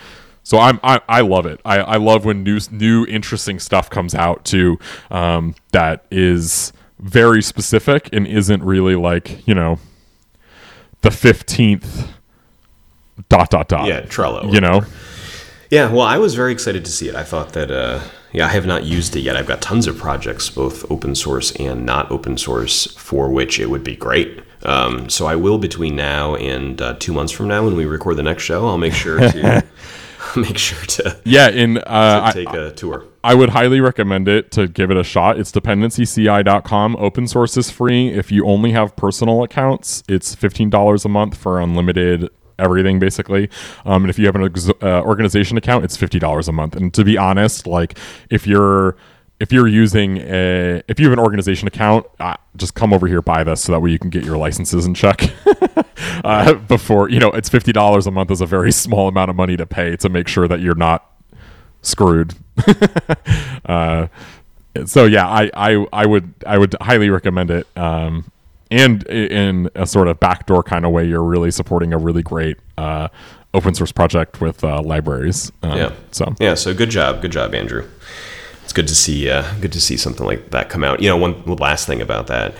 so 0.43 0.57
I'm 0.57 0.79
I, 0.83 1.01
I 1.07 1.21
love 1.21 1.45
it. 1.45 1.61
I, 1.65 1.79
I 1.79 1.95
love 1.97 2.25
when 2.25 2.43
new 2.43 2.59
new 2.71 3.05
interesting 3.05 3.59
stuff 3.59 3.89
comes 3.89 4.15
out 4.15 4.45
too 4.45 4.79
um, 5.09 5.55
that 5.71 6.05
is 6.11 6.73
very 6.99 7.41
specific 7.41 8.09
and 8.13 8.27
isn't 8.27 8.63
really 8.63 8.95
like 8.95 9.45
you 9.47 9.55
know 9.55 9.79
the 11.01 11.11
fifteenth 11.11 12.11
dot 13.29 13.49
dot 13.49 13.67
dot. 13.67 13.87
Yeah, 13.87 14.01
Trello. 14.01 14.51
You 14.53 14.61
know, 14.61 14.83
Yeah, 15.71 15.89
well, 15.89 16.01
I 16.01 16.17
was 16.17 16.35
very 16.35 16.51
excited 16.51 16.83
to 16.83 16.91
see 16.91 17.07
it. 17.07 17.15
I 17.15 17.23
thought 17.23 17.53
that, 17.53 17.71
uh, 17.71 18.01
yeah, 18.33 18.45
I 18.45 18.49
have 18.49 18.65
not 18.65 18.83
used 18.83 19.15
it 19.15 19.21
yet. 19.21 19.37
I've 19.37 19.47
got 19.47 19.61
tons 19.61 19.87
of 19.87 19.97
projects, 19.97 20.49
both 20.49 20.89
open 20.91 21.15
source 21.15 21.55
and 21.55 21.85
not 21.85 22.11
open 22.11 22.37
source, 22.37 22.87
for 22.97 23.29
which 23.29 23.57
it 23.57 23.69
would 23.69 23.83
be 23.83 23.95
great. 23.95 24.41
Um, 24.63 25.09
so 25.09 25.27
I 25.27 25.37
will 25.37 25.57
between 25.57 25.95
now 25.95 26.35
and 26.35 26.81
uh, 26.81 26.95
two 26.99 27.13
months 27.13 27.31
from 27.31 27.47
now, 27.47 27.63
when 27.63 27.77
we 27.77 27.85
record 27.85 28.17
the 28.17 28.23
next 28.23 28.43
show, 28.43 28.67
I'll 28.67 28.77
make 28.77 28.93
sure 28.93 29.17
to 29.17 29.63
make 30.35 30.57
sure 30.57 30.83
to, 30.85 31.19
yeah. 31.23 31.49
In 31.49 31.77
uh, 31.77 32.21
I, 32.25 32.31
take 32.31 32.49
a 32.49 32.71
tour. 32.71 33.05
I 33.23 33.35
would 33.35 33.49
highly 33.49 33.79
recommend 33.79 34.27
it 34.27 34.51
to 34.51 34.67
give 34.67 34.91
it 34.91 34.97
a 34.97 35.03
shot. 35.03 35.39
It's 35.39 35.51
dependencyci.com. 35.51 36.95
Open 36.95 37.27
source 37.27 37.57
is 37.57 37.69
free. 37.69 38.09
If 38.09 38.31
you 38.31 38.45
only 38.45 38.71
have 38.71 38.95
personal 38.95 39.43
accounts, 39.43 40.03
it's 40.07 40.35
$15 40.35 41.05
a 41.05 41.09
month 41.09 41.37
for 41.37 41.59
unlimited 41.59 42.29
everything 42.57 42.99
basically. 42.99 43.49
Um, 43.85 44.03
and 44.03 44.09
if 44.09 44.17
you 44.19 44.25
have 44.27 44.35
an 44.35 44.43
ex- 44.43 44.69
uh, 44.69 45.01
organization 45.01 45.57
account, 45.57 45.83
it's 45.83 45.97
$50 45.97 46.47
a 46.47 46.51
month. 46.51 46.75
And 46.75 46.93
to 46.93 47.03
be 47.03 47.17
honest, 47.17 47.67
like 47.67 47.97
if 48.29 48.47
you're 48.47 48.95
if 49.41 49.51
you're 49.51 49.67
using 49.67 50.19
a 50.19 50.83
if 50.87 50.99
you 50.99 51.07
have 51.07 51.13
an 51.13 51.19
organization 51.19 51.67
account, 51.67 52.05
uh, 52.19 52.35
just 52.55 52.75
come 52.75 52.93
over 52.93 53.07
here 53.07 53.23
buy 53.23 53.43
this 53.43 53.61
so 53.63 53.71
that 53.71 53.79
way 53.79 53.89
you 53.89 53.97
can 53.97 54.11
get 54.11 54.23
your 54.23 54.37
licenses 54.37 54.85
in 54.85 54.93
check. 54.93 55.33
uh, 56.23 56.53
before 56.53 57.09
you 57.09 57.19
know, 57.19 57.31
it's 57.31 57.49
fifty 57.49 57.71
dollars 57.71 58.05
a 58.05 58.11
month 58.11 58.29
is 58.29 58.39
a 58.39 58.45
very 58.45 58.71
small 58.71 59.07
amount 59.07 59.31
of 59.31 59.35
money 59.35 59.57
to 59.57 59.65
pay 59.65 59.95
to 59.97 60.09
make 60.09 60.27
sure 60.27 60.47
that 60.47 60.59
you're 60.59 60.75
not 60.75 61.11
screwed. 61.81 62.35
uh, 63.65 64.07
so 64.85 65.05
yeah, 65.05 65.27
I, 65.27 65.49
I 65.55 65.87
I 65.91 66.05
would 66.05 66.33
I 66.45 66.59
would 66.59 66.75
highly 66.79 67.09
recommend 67.09 67.49
it. 67.49 67.65
Um, 67.75 68.31
and 68.69 69.03
in 69.07 69.69
a 69.75 69.87
sort 69.87 70.07
of 70.07 70.19
backdoor 70.19 70.63
kind 70.63 70.85
of 70.85 70.91
way, 70.91 71.05
you're 71.05 71.23
really 71.23 71.51
supporting 71.51 71.93
a 71.93 71.97
really 71.97 72.21
great 72.21 72.57
uh, 72.77 73.09
open 73.55 73.73
source 73.73 73.91
project 73.91 74.39
with 74.39 74.63
uh, 74.63 74.81
libraries. 74.83 75.51
Um, 75.63 75.77
Yeah. 75.77 75.93
So 76.11 76.35
Yeah, 76.39 76.53
so 76.53 76.75
good 76.75 76.91
job, 76.91 77.23
good 77.23 77.31
job, 77.31 77.55
Andrew. 77.55 77.89
It's 78.71 78.75
good 78.77 78.87
to 78.87 78.95
see, 78.95 79.29
uh, 79.29 79.43
good 79.59 79.73
to 79.73 79.81
see 79.81 79.97
something 79.97 80.25
like 80.25 80.51
that 80.51 80.69
come 80.69 80.81
out. 80.81 81.01
You 81.01 81.09
know, 81.09 81.17
one 81.17 81.43
last 81.57 81.85
thing 81.87 82.01
about 82.01 82.27
that, 82.27 82.55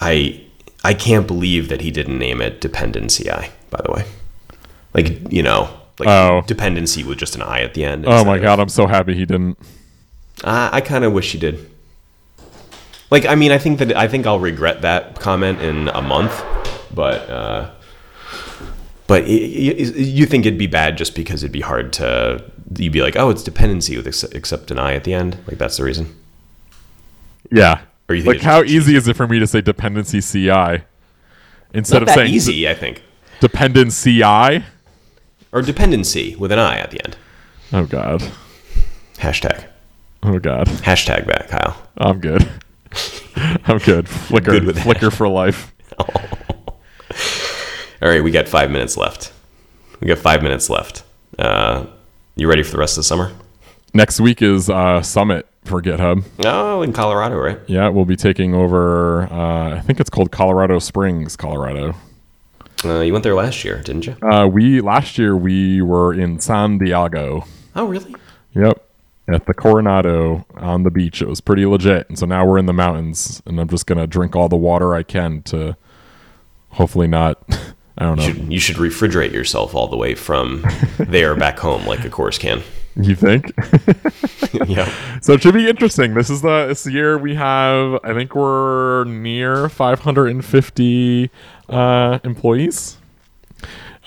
I 0.00 0.40
I 0.84 0.94
can't 0.94 1.26
believe 1.26 1.68
that 1.70 1.80
he 1.80 1.90
didn't 1.90 2.20
name 2.20 2.40
it 2.40 2.60
dependency 2.60 3.28
I. 3.28 3.50
By 3.68 3.80
the 3.84 3.90
way, 3.90 4.04
like 4.94 5.32
you 5.32 5.42
know, 5.42 5.68
like 5.98 6.08
Oh. 6.08 6.44
dependency 6.46 7.02
with 7.02 7.18
just 7.18 7.34
an 7.34 7.42
I 7.42 7.62
at 7.62 7.74
the 7.74 7.84
end. 7.84 8.04
Oh 8.06 8.24
my 8.24 8.36
of- 8.36 8.42
god, 8.42 8.60
I'm 8.60 8.68
so 8.68 8.86
happy 8.86 9.12
he 9.16 9.26
didn't. 9.26 9.58
I, 10.44 10.70
I 10.74 10.80
kind 10.82 11.02
of 11.02 11.12
wish 11.12 11.32
he 11.32 11.38
did. 11.38 11.68
Like, 13.10 13.26
I 13.26 13.34
mean, 13.34 13.50
I 13.50 13.58
think 13.58 13.80
that 13.80 13.96
I 13.96 14.06
think 14.06 14.28
I'll 14.28 14.38
regret 14.38 14.82
that 14.82 15.18
comment 15.18 15.60
in 15.60 15.88
a 15.88 16.00
month, 16.00 16.44
but 16.94 17.28
uh, 17.28 17.70
but 19.08 19.26
you 19.26 20.26
think 20.26 20.46
it'd 20.46 20.60
be 20.60 20.68
bad 20.68 20.96
just 20.96 21.16
because 21.16 21.42
it'd 21.42 21.50
be 21.50 21.60
hard 21.60 21.92
to 21.94 22.44
you'd 22.76 22.92
be 22.92 23.02
like, 23.02 23.16
oh, 23.16 23.30
it's 23.30 23.42
dependency 23.42 23.96
with 23.96 24.06
ex- 24.06 24.22
except 24.24 24.70
an 24.70 24.78
I 24.78 24.94
at 24.94 25.04
the 25.04 25.14
end. 25.14 25.38
Like 25.46 25.58
that's 25.58 25.76
the 25.76 25.84
reason. 25.84 26.16
Yeah. 27.50 27.80
Or 28.08 28.14
you 28.14 28.22
think 28.22 28.36
like 28.36 28.42
how 28.42 28.62
easy 28.62 28.96
is 28.96 29.06
it 29.08 29.16
for 29.16 29.26
me 29.28 29.38
to 29.38 29.46
say 29.46 29.60
dependency 29.60 30.20
CI 30.20 30.82
instead 31.72 32.00
Not 32.00 32.08
of 32.08 32.14
saying 32.14 32.32
easy, 32.34 32.68
I 32.68 32.74
think, 32.74 33.02
dependency 33.40 34.22
I? 34.24 34.64
or 35.52 35.62
dependency 35.62 36.34
with 36.36 36.50
an 36.52 36.58
I 36.58 36.78
at 36.78 36.90
the 36.90 37.04
end. 37.04 37.16
Oh 37.72 37.86
god. 37.86 38.22
Hashtag 39.16 39.66
Oh 40.22 40.38
god. 40.38 40.66
hashtag 40.68 41.26
back, 41.26 41.48
Kyle. 41.48 41.76
I'm 41.96 42.20
good. 42.20 42.48
I'm 43.64 43.78
good. 43.78 44.08
Flicker 44.08 44.50
Good 44.60 44.76
flicker 44.78 45.10
for 45.10 45.28
life. 45.28 45.72
All 48.02 48.08
right, 48.08 48.22
we 48.24 48.30
got 48.30 48.48
five 48.48 48.70
minutes 48.70 48.96
left. 48.96 49.32
We 50.00 50.08
got 50.08 50.18
five 50.18 50.42
minutes 50.42 50.70
left. 50.70 51.04
Uh, 51.38 51.86
you 52.40 52.48
ready 52.48 52.62
for 52.62 52.70
the 52.72 52.78
rest 52.78 52.94
of 52.94 53.00
the 53.00 53.04
summer? 53.04 53.32
Next 53.92 54.18
week 54.18 54.40
is 54.40 54.70
uh, 54.70 55.02
summit 55.02 55.46
for 55.64 55.82
GitHub. 55.82 56.24
Oh, 56.44 56.80
in 56.80 56.92
Colorado, 56.92 57.36
right? 57.36 57.58
Yeah, 57.66 57.90
we'll 57.90 58.06
be 58.06 58.16
taking 58.16 58.54
over. 58.54 59.24
Uh, 59.24 59.76
I 59.76 59.80
think 59.80 60.00
it's 60.00 60.08
called 60.08 60.30
Colorado 60.30 60.78
Springs, 60.78 61.36
Colorado. 61.36 61.94
Uh, 62.82 63.00
you 63.00 63.12
went 63.12 63.24
there 63.24 63.34
last 63.34 63.62
year, 63.62 63.82
didn't 63.82 64.06
you? 64.06 64.16
Uh, 64.22 64.46
we 64.46 64.80
last 64.80 65.18
year 65.18 65.36
we 65.36 65.82
were 65.82 66.14
in 66.14 66.40
San 66.40 66.78
Diego. 66.78 67.44
Oh, 67.76 67.84
really? 67.84 68.14
Yep, 68.54 68.82
at 69.28 69.44
the 69.44 69.52
Coronado 69.52 70.46
on 70.54 70.84
the 70.84 70.90
beach. 70.90 71.20
It 71.20 71.28
was 71.28 71.42
pretty 71.42 71.66
legit. 71.66 72.08
And 72.08 72.18
so 72.18 72.24
now 72.24 72.46
we're 72.46 72.58
in 72.58 72.64
the 72.64 72.72
mountains, 72.72 73.42
and 73.44 73.60
I'm 73.60 73.68
just 73.68 73.86
gonna 73.86 74.06
drink 74.06 74.34
all 74.34 74.48
the 74.48 74.56
water 74.56 74.94
I 74.94 75.02
can 75.02 75.42
to 75.42 75.76
hopefully 76.70 77.06
not. 77.06 77.42
I 78.00 78.04
don't 78.04 78.16
know. 78.16 78.24
You 78.24 78.32
should, 78.32 78.52
you 78.52 78.58
should 78.58 78.76
refrigerate 78.76 79.32
yourself 79.32 79.74
all 79.74 79.86
the 79.86 79.96
way 79.96 80.14
from 80.14 80.64
there 80.98 81.36
back 81.36 81.58
home, 81.58 81.84
like 81.86 82.04
a 82.04 82.08
Coors 82.08 82.40
can. 82.40 82.62
You 82.96 83.14
think? 83.14 83.52
yeah. 84.68 84.90
So 85.20 85.34
it 85.34 85.42
should 85.42 85.54
be 85.54 85.68
interesting. 85.68 86.14
This 86.14 86.30
is 86.30 86.42
the 86.42 86.66
this 86.66 86.86
year 86.86 87.18
we 87.18 87.34
have. 87.34 88.00
I 88.02 88.14
think 88.14 88.34
we're 88.34 89.04
near 89.04 89.68
550 89.68 91.30
uh, 91.68 92.18
employees, 92.24 92.96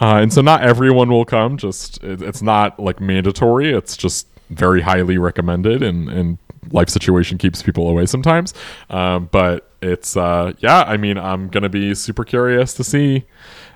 uh, 0.02 0.18
and 0.18 0.34
so 0.34 0.42
not 0.42 0.64
everyone 0.64 1.10
will 1.10 1.24
come. 1.24 1.58
Just 1.58 2.04
it, 2.04 2.22
it's 2.22 2.42
not 2.42 2.78
like 2.80 3.00
mandatory. 3.00 3.72
It's 3.72 3.96
just 3.96 4.28
very 4.50 4.82
highly 4.82 5.18
recommended, 5.18 5.82
and 5.82 6.10
and 6.10 6.38
life 6.72 6.90
situation 6.90 7.38
keeps 7.38 7.62
people 7.62 7.90
away 7.90 8.06
sometimes. 8.06 8.54
Um, 8.90 9.30
but 9.32 9.72
it's 9.82 10.18
uh, 10.18 10.54
yeah. 10.60 10.84
I 10.84 10.98
mean, 10.98 11.18
I'm 11.18 11.48
gonna 11.48 11.70
be 11.70 11.96
super 11.96 12.26
curious 12.26 12.74
to 12.74 12.84
see 12.84 13.24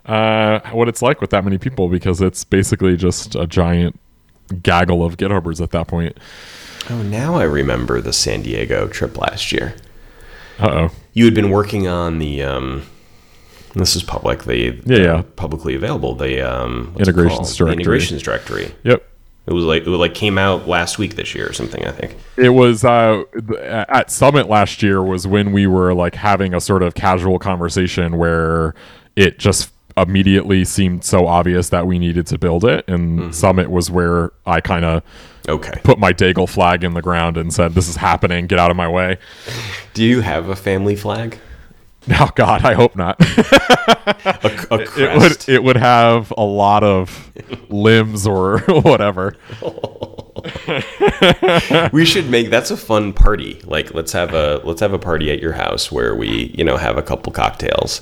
uh, 0.08 0.60
what 0.72 0.88
it's 0.88 1.02
like 1.02 1.22
with 1.22 1.30
that 1.32 1.44
many 1.44 1.58
people 1.58 1.90
because 1.90 2.22
it's 2.22 2.44
basically 2.44 2.96
just 2.96 3.36
a 3.36 3.46
giant 3.46 4.00
gaggle 4.64 5.04
of 5.04 5.18
GitHubbers 5.18 5.62
at 5.62 5.72
that 5.72 5.88
point. 5.88 6.18
Oh, 6.90 7.02
now 7.04 7.36
I 7.36 7.44
remember 7.44 8.00
the 8.00 8.14
San 8.14 8.42
Diego 8.42 8.88
trip 8.88 9.18
last 9.18 9.52
year. 9.52 9.76
Uh 10.60 10.70
oh. 10.70 10.92
You 11.14 11.26
had 11.26 11.36
been 11.36 11.50
working 11.50 11.88
on 11.88 12.20
the. 12.20 12.44
Um, 12.44 12.84
this 13.76 13.96
is 13.96 14.04
public. 14.04 14.44
The 14.46 14.80
Yeah, 14.86 14.98
yeah. 14.98 15.24
publicly 15.36 15.76
available. 15.76 16.16
The 16.16 16.42
um, 16.42 16.96
Integrations 16.98 17.38
called? 17.38 17.48
The 17.50 17.56
directory. 17.56 17.74
integrations 17.74 18.22
directory. 18.24 18.72
Yep. 18.84 19.04
It 19.48 19.54
was 19.54 19.64
like 19.64 19.84
it 19.84 19.90
like 19.90 20.14
came 20.14 20.38
out 20.38 20.68
last 20.68 20.98
week 20.98 21.16
this 21.16 21.34
year 21.36 21.48
or 21.50 21.54
something. 21.54 21.86
I 21.86 21.92
think. 21.92 22.16
It 22.38 22.50
was 22.50 22.84
uh, 22.84 23.24
at 23.64 24.12
Summit 24.12 24.50
last 24.50 24.82
year 24.84 25.02
was 25.02 25.26
when 25.28 25.52
we 25.52 25.68
were 25.68 25.94
like 25.94 26.16
having 26.16 26.54
a 26.54 26.60
sort 26.60 26.84
of 26.84 26.96
casual 26.96 27.40
conversation 27.40 28.18
where 28.18 28.74
it 29.16 29.40
just 29.40 29.72
immediately 29.98 30.64
seemed 30.64 31.04
so 31.04 31.28
obvious 31.28 31.70
that 31.70 31.88
we 31.88 32.00
needed 32.00 32.28
to 32.28 32.38
build 32.38 32.64
it, 32.64 32.86
and 32.88 33.20
mm-hmm. 33.20 33.32
Summit 33.32 33.70
was 33.72 33.90
where 33.92 34.32
I 34.46 34.62
kind 34.62 34.86
of 34.86 35.04
Okay. 35.50 35.80
put 35.84 35.98
my 35.98 36.12
Daigle 36.12 36.48
flag 36.48 36.84
in 36.84 36.94
the 36.94 37.02
ground 37.02 37.38
and 37.38 37.54
said, 37.54 37.74
"This 37.74 37.88
is 37.88 37.96
happening. 37.96 38.48
Get 38.48 38.60
out 38.60 38.70
of 38.70 38.78
my 38.78 38.88
way." 38.88 39.18
Do 39.94 40.04
you 40.04 40.22
have 40.22 40.50
a 40.50 40.56
family 40.56 40.96
flag? 40.96 41.40
Oh 42.20 42.30
God, 42.36 42.64
I 42.64 42.74
hope 42.74 42.96
not. 42.96 43.20
A, 43.20 44.68
a 44.72 44.80
it 44.98 45.20
would 45.20 45.50
it 45.50 45.62
would 45.62 45.76
have 45.76 46.32
a 46.38 46.44
lot 46.44 46.82
of 46.82 47.32
limbs 47.70 48.26
or 48.26 48.60
whatever. 48.68 49.36
we 51.92 52.06
should 52.06 52.30
make 52.30 52.50
that's 52.50 52.72
a 52.72 52.78
fun 52.78 53.14
party. 53.14 53.62
Like 53.64 53.94
let's 53.94 54.12
have 54.14 54.34
a 54.34 54.62
let's 54.64 54.82
have 54.82 54.94
a 54.94 55.00
party 55.00 55.32
at 55.32 55.40
your 55.40 55.54
house 55.54 55.92
where 55.92 56.16
we 56.16 56.54
you 56.58 56.64
know 56.64 56.78
have 56.78 56.98
a 56.98 57.02
couple 57.02 57.32
cocktails, 57.32 58.02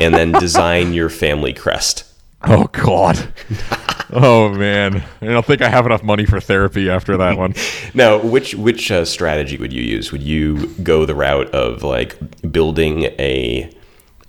and 0.00 0.14
then 0.14 0.32
design 0.40 0.92
your 0.92 1.08
family 1.08 1.52
crest. 1.52 2.04
Oh 2.44 2.64
God. 2.72 3.32
oh 4.12 4.50
man, 4.50 5.02
I 5.20 5.26
don't 5.26 5.44
think 5.44 5.62
I 5.62 5.68
have 5.68 5.86
enough 5.86 6.02
money 6.02 6.26
for 6.26 6.38
therapy 6.40 6.88
after 6.90 7.16
that 7.16 7.36
one. 7.36 7.54
Now, 7.94 8.18
which 8.18 8.54
which 8.54 8.90
uh, 8.90 9.06
strategy 9.06 9.56
would 9.56 9.72
you 9.72 9.82
use? 9.82 10.12
Would 10.12 10.22
you 10.22 10.66
go 10.82 11.06
the 11.06 11.14
route 11.14 11.48
of 11.54 11.82
like 11.82 12.18
building 12.52 13.04
a 13.18 13.72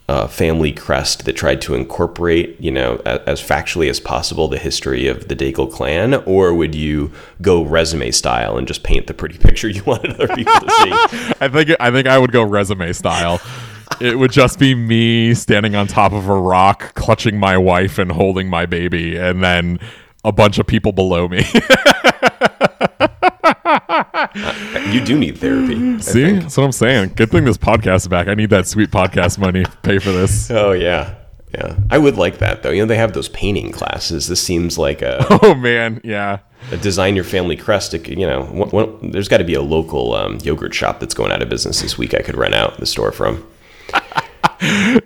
uh, 0.10 0.26
family 0.28 0.72
crest 0.72 1.26
that 1.26 1.34
tried 1.34 1.62
to 1.62 1.76
incorporate, 1.76 2.60
you 2.62 2.72
know, 2.72 2.96
as 3.06 3.42
factually 3.42 3.90
as 3.90 4.00
possible 4.00 4.48
the 4.48 4.58
history 4.58 5.08
of 5.08 5.28
the 5.28 5.36
Daigle 5.36 5.72
clan, 5.72 6.14
or 6.26 6.54
would 6.54 6.74
you 6.74 7.12
go 7.42 7.64
resume 7.64 8.12
style 8.12 8.58
and 8.58 8.68
just 8.68 8.84
paint 8.84 9.08
the 9.08 9.14
pretty 9.14 9.38
picture 9.48 9.68
you 9.68 9.84
wanted 9.84 10.12
other 10.12 10.34
people 10.34 10.54
to 10.54 10.70
see? 10.70 10.92
I 11.42 11.50
think 11.50 11.72
I 11.80 11.92
think 11.92 12.08
I 12.08 12.18
would 12.18 12.32
go 12.32 12.44
resume 12.44 12.94
style. 12.94 13.42
It 14.00 14.18
would 14.18 14.32
just 14.32 14.60
be 14.60 14.76
me 14.76 15.34
standing 15.34 15.76
on 15.76 15.88
top 15.88 16.14
of 16.14 16.30
a 16.30 16.40
rock, 16.40 16.94
clutching 16.94 17.38
my 17.40 17.58
wife 17.58 17.98
and 17.98 18.12
holding 18.12 18.50
my 18.50 18.66
baby, 18.66 19.18
and 19.18 19.44
then 19.44 19.80
a 20.24 20.32
bunch 20.32 20.60
of 20.60 20.68
people 20.68 20.92
below 20.92 21.28
me. 21.28 21.44
You 24.92 25.04
do 25.04 25.18
need 25.20 25.38
therapy. 25.38 26.00
See, 26.02 26.32
that's 26.32 26.56
what 26.56 26.64
I'm 26.64 26.72
saying. 26.72 27.14
Good 27.16 27.30
thing 27.30 27.44
this 27.44 27.58
podcast 27.58 27.96
is 27.98 28.08
back. 28.08 28.28
I 28.28 28.36
need 28.36 28.50
that 28.52 28.68
sweet 28.68 28.90
podcast 28.90 29.38
money 29.38 29.64
to 29.66 29.72
pay 29.84 30.00
for 30.00 30.12
this. 30.12 30.50
Oh 30.52 30.72
yeah, 30.72 31.16
yeah. 31.54 31.76
I 31.92 31.98
would 31.98 32.16
like 32.18 32.38
that 32.38 32.64
though. 32.64 32.70
You 32.70 32.84
know, 32.84 32.86
they 32.88 32.96
have 32.96 33.14
those 33.14 33.28
painting 33.30 33.72
classes. 33.72 34.28
This 34.28 34.42
seems 34.42 34.78
like 34.78 35.02
a, 35.02 35.26
Oh 35.44 35.54
man, 35.56 36.00
yeah. 36.04 36.40
a 36.72 36.78
design 36.78 37.16
your 37.16 37.26
family 37.26 37.58
crest. 37.58 37.94
You 37.94 38.28
know, 38.28 38.44
one, 38.46 38.70
one, 38.70 39.12
there's 39.12 39.28
got 39.28 39.38
to 39.40 39.44
be 39.44 39.56
a 39.56 39.62
local 39.62 40.14
um, 40.14 40.38
yogurt 40.42 40.74
shop 40.74 41.00
that's 41.02 41.14
going 41.14 41.32
out 41.32 41.42
of 41.42 41.50
business 41.50 41.82
this 41.82 41.98
week. 41.98 42.14
I 42.14 42.22
could 42.22 42.38
rent 42.38 42.54
out 42.56 42.78
the 42.78 42.86
store 42.86 43.12
from. 43.12 43.46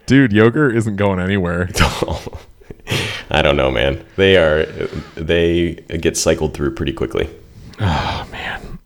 Dude, 0.06 0.32
yogurt 0.32 0.76
isn't 0.78 0.96
going 0.98 1.20
anywhere. 1.20 1.70
I 3.32 3.42
don't 3.42 3.58
know, 3.58 3.72
man. 3.72 4.06
They 4.16 4.38
are 4.38 4.66
they 5.16 5.76
get 6.00 6.18
cycled 6.18 6.54
through 6.54 6.76
pretty 6.76 6.94
quickly. 6.94 7.30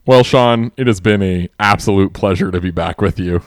Well, 0.06 0.22
Sean, 0.22 0.70
it 0.76 0.86
has 0.86 1.00
been 1.00 1.22
a 1.22 1.48
absolute 1.58 2.12
pleasure 2.12 2.50
to 2.52 2.60
be 2.60 2.70
back 2.70 3.00
with 3.00 3.18
you. 3.18 3.42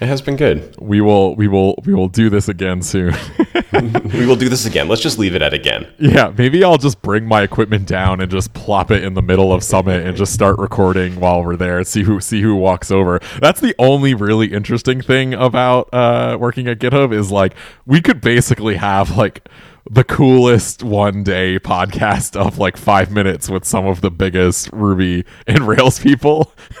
It 0.00 0.06
has 0.06 0.22
been 0.22 0.36
good. 0.36 0.74
We 0.80 1.00
will 1.02 1.36
we 1.36 1.46
will 1.46 1.74
we 1.84 1.94
will 1.94 2.08
do 2.08 2.30
this 2.30 2.48
again 2.48 2.82
soon. 2.82 3.14
We 3.72 4.26
will 4.26 4.36
do 4.36 4.48
this 4.48 4.66
again. 4.66 4.88
Let's 4.88 5.00
just 5.00 5.16
leave 5.16 5.34
it 5.36 5.42
at 5.42 5.54
again. 5.54 5.86
yeah, 5.98 6.32
maybe 6.36 6.64
I'll 6.64 6.76
just 6.76 7.00
bring 7.02 7.24
my 7.24 7.42
equipment 7.42 7.86
down 7.86 8.20
and 8.20 8.28
just 8.30 8.52
plop 8.52 8.90
it 8.90 9.04
in 9.04 9.14
the 9.14 9.22
middle 9.22 9.52
of 9.52 9.62
Summit 9.62 10.04
and 10.04 10.16
just 10.16 10.34
start 10.34 10.58
recording 10.58 11.20
while 11.20 11.44
we're 11.44 11.56
there. 11.56 11.82
See 11.84 12.02
who 12.02 12.20
see 12.20 12.42
who 12.42 12.56
walks 12.56 12.90
over. 12.90 13.20
That's 13.40 13.60
the 13.60 13.74
only 13.78 14.12
really 14.12 14.52
interesting 14.52 15.00
thing 15.00 15.34
about 15.34 15.88
uh, 15.94 16.36
working 16.40 16.66
at 16.66 16.80
GitHub 16.80 17.14
is 17.14 17.30
like 17.30 17.54
we 17.86 18.00
could 18.00 18.20
basically 18.20 18.74
have 18.74 19.16
like 19.16 19.48
the 19.92 20.04
coolest 20.04 20.84
one 20.84 21.24
day 21.24 21.58
podcast 21.58 22.36
of 22.36 22.58
like 22.58 22.76
five 22.76 23.10
minutes 23.10 23.50
with 23.50 23.64
some 23.64 23.86
of 23.86 24.00
the 24.00 24.10
biggest 24.10 24.70
Ruby 24.72 25.24
and 25.48 25.66
Rails 25.66 25.98
people. 25.98 26.54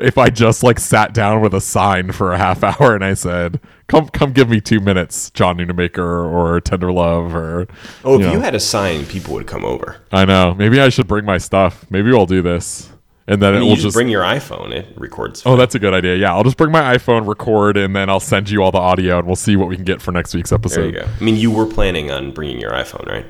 if 0.00 0.18
I 0.18 0.28
just 0.28 0.64
like 0.64 0.80
sat 0.80 1.14
down 1.14 1.40
with 1.40 1.54
a 1.54 1.60
sign 1.60 2.10
for 2.10 2.32
a 2.32 2.38
half 2.38 2.64
hour 2.64 2.96
and 2.96 3.04
I 3.04 3.14
said, 3.14 3.60
"Come, 3.86 4.08
come, 4.08 4.32
give 4.32 4.48
me 4.48 4.60
two 4.60 4.80
minutes, 4.80 5.30
John 5.30 5.58
Nunemaker 5.58 5.98
or 5.98 6.60
Tenderlove," 6.60 7.32
or 7.32 7.68
Oh, 8.04 8.18
if 8.18 8.26
you 8.26 8.32
you, 8.32 8.40
had 8.40 8.56
a 8.56 8.60
sign, 8.60 9.06
people 9.06 9.34
would 9.34 9.46
come 9.46 9.64
over. 9.64 9.98
I 10.10 10.24
know. 10.24 10.52
Maybe 10.54 10.80
I 10.80 10.88
should 10.88 11.06
bring 11.06 11.24
my 11.24 11.38
stuff. 11.38 11.86
Maybe 11.90 12.10
we'll 12.10 12.26
do 12.26 12.42
this. 12.42 12.90
And 13.30 13.40
then 13.40 13.54
I 13.54 13.56
it 13.56 13.60
mean, 13.60 13.68
will 13.68 13.68
you 13.70 13.74
just, 13.76 13.84
just. 13.86 13.94
bring 13.94 14.08
your 14.08 14.22
iPhone. 14.22 14.72
It 14.72 14.88
records. 14.96 15.42
oh, 15.46 15.56
that's 15.56 15.74
a 15.74 15.78
good 15.78 15.94
idea. 15.94 16.16
Yeah, 16.16 16.34
I'll 16.34 16.44
just 16.44 16.56
bring 16.56 16.72
my 16.72 16.96
iPhone, 16.96 17.26
record, 17.26 17.76
and 17.76 17.94
then 17.94 18.10
I'll 18.10 18.20
send 18.20 18.50
you 18.50 18.62
all 18.62 18.72
the 18.72 18.78
audio, 18.78 19.18
and 19.18 19.26
we'll 19.26 19.36
see 19.36 19.56
what 19.56 19.68
we 19.68 19.76
can 19.76 19.84
get 19.84 20.02
for 20.02 20.10
next 20.10 20.34
week's 20.34 20.50
there 20.50 20.58
episode. 20.58 20.94
you 20.94 21.00
go. 21.00 21.06
I 21.06 21.24
mean, 21.24 21.36
you 21.36 21.50
were 21.50 21.66
planning 21.66 22.10
on 22.10 22.32
bringing 22.32 22.60
your 22.60 22.72
iPhone, 22.72 23.06
right? 23.06 23.26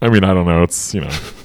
I 0.00 0.08
mean, 0.08 0.24
I 0.24 0.32
don't 0.32 0.46
know. 0.46 0.62
It's 0.62 0.94
you 0.94 1.02
know, 1.02 1.10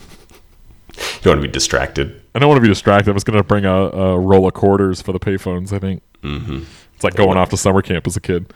You 0.97 1.31
don't 1.31 1.31
want 1.37 1.41
to 1.41 1.47
be 1.49 1.51
distracted. 1.51 2.21
I 2.33 2.39
don't 2.39 2.47
want 2.47 2.57
to 2.57 2.61
be 2.61 2.69
distracted. 2.69 3.09
I'm 3.09 3.15
just 3.15 3.25
gonna 3.25 3.43
bring 3.43 3.65
a, 3.65 3.73
a 3.73 4.19
roll 4.19 4.47
of 4.47 4.53
quarters 4.53 5.01
for 5.01 5.11
the 5.11 5.19
payphones. 5.19 5.73
I 5.73 5.79
think 5.79 6.01
mm-hmm. 6.21 6.63
it's 6.93 7.03
like 7.03 7.15
going 7.15 7.37
off 7.37 7.49
to 7.49 7.57
summer 7.57 7.81
camp 7.81 8.07
as 8.07 8.15
a 8.15 8.21
kid. 8.21 8.53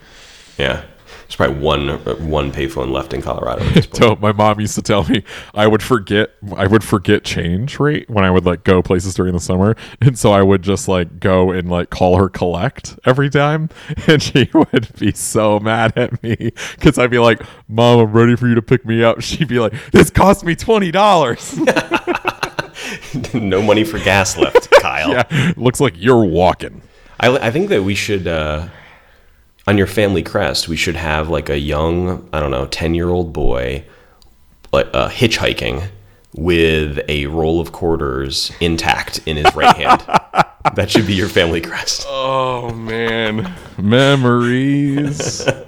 Yeah. 0.56 0.84
There's 1.30 1.36
probably 1.36 1.62
one 1.62 1.88
one 2.28 2.50
payphone 2.50 2.90
left 2.90 3.14
in 3.14 3.22
Colorado. 3.22 3.64
At 3.64 3.74
this 3.74 3.86
point. 3.86 4.02
So 4.02 4.16
my 4.16 4.32
mom 4.32 4.58
used 4.58 4.74
to 4.74 4.82
tell 4.82 5.04
me 5.04 5.22
I 5.54 5.68
would 5.68 5.80
forget 5.80 6.30
I 6.56 6.66
would 6.66 6.82
forget 6.82 7.22
change 7.22 7.78
rate 7.78 8.10
when 8.10 8.24
I 8.24 8.32
would 8.32 8.44
like 8.44 8.64
go 8.64 8.82
places 8.82 9.14
during 9.14 9.32
the 9.32 9.38
summer, 9.38 9.76
and 10.00 10.18
so 10.18 10.32
I 10.32 10.42
would 10.42 10.62
just 10.62 10.88
like 10.88 11.20
go 11.20 11.52
and 11.52 11.70
like 11.70 11.90
call 11.90 12.16
her 12.16 12.28
collect 12.28 12.98
every 13.04 13.30
time, 13.30 13.68
and 14.08 14.20
she 14.20 14.50
would 14.52 14.88
be 14.98 15.12
so 15.12 15.60
mad 15.60 15.96
at 15.96 16.20
me 16.20 16.50
because 16.74 16.98
I'd 16.98 17.12
be 17.12 17.20
like, 17.20 17.40
"Mom, 17.68 18.00
I'm 18.00 18.12
ready 18.12 18.34
for 18.34 18.48
you 18.48 18.56
to 18.56 18.62
pick 18.62 18.84
me 18.84 19.04
up." 19.04 19.20
She'd 19.20 19.46
be 19.46 19.60
like, 19.60 19.72
"This 19.92 20.10
cost 20.10 20.44
me 20.44 20.56
twenty 20.56 20.90
dollars." 20.90 21.56
no 23.34 23.62
money 23.62 23.84
for 23.84 24.00
gas 24.00 24.36
left, 24.36 24.68
Kyle. 24.80 25.10
yeah, 25.10 25.52
looks 25.56 25.80
like 25.80 25.94
you're 25.96 26.24
walking. 26.24 26.82
I, 27.20 27.28
I 27.36 27.50
think 27.52 27.68
that 27.68 27.84
we 27.84 27.94
should, 27.94 28.26
uh, 28.26 28.66
on 29.66 29.78
your 29.78 29.86
family 29.86 30.22
crest, 30.22 30.68
we 30.68 30.76
should 30.76 30.96
have 30.96 31.28
like 31.28 31.48
a 31.48 31.58
young, 31.58 32.28
I 32.32 32.40
don't 32.40 32.50
know, 32.50 32.66
10 32.66 32.94
year 32.94 33.08
old 33.10 33.32
boy 33.32 33.84
like, 34.72 34.88
uh, 34.92 35.08
hitchhiking 35.08 35.88
with 36.34 37.00
a 37.08 37.26
roll 37.26 37.60
of 37.60 37.72
quarters 37.72 38.52
intact 38.60 39.20
in 39.26 39.36
his 39.36 39.54
right 39.54 39.76
hand. 39.76 40.02
That 40.74 40.90
should 40.90 41.06
be 41.06 41.14
your 41.14 41.30
family 41.30 41.62
crest. 41.62 42.04
Oh 42.06 42.70
man, 42.74 43.54
memories. 43.78 45.46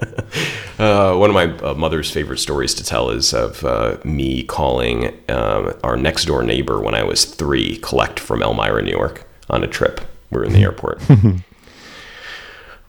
Uh, 0.78 1.14
one 1.14 1.30
of 1.30 1.34
my 1.34 1.45
uh, 1.59 1.74
mother's 1.74 2.11
favorite 2.11 2.38
stories 2.38 2.74
to 2.74 2.82
tell 2.82 3.11
is 3.11 3.32
of 3.32 3.62
uh, 3.64 3.99
me 4.05 4.43
calling 4.43 5.16
um, 5.28 5.72
our 5.84 5.97
next 5.97 6.24
door 6.24 6.43
neighbor 6.43 6.80
when 6.80 6.95
I 6.95 7.05
was 7.05 7.24
three, 7.24 7.76
collect 7.76 8.18
from 8.18 8.43
Elmira, 8.43 8.82
New 8.82 8.90
York, 8.90 9.28
on 9.49 9.62
a 9.62 9.68
trip. 9.68 10.01
We 10.30 10.38
were 10.38 10.45
in 10.45 10.53
the 10.53 10.62
airport. 10.62 11.01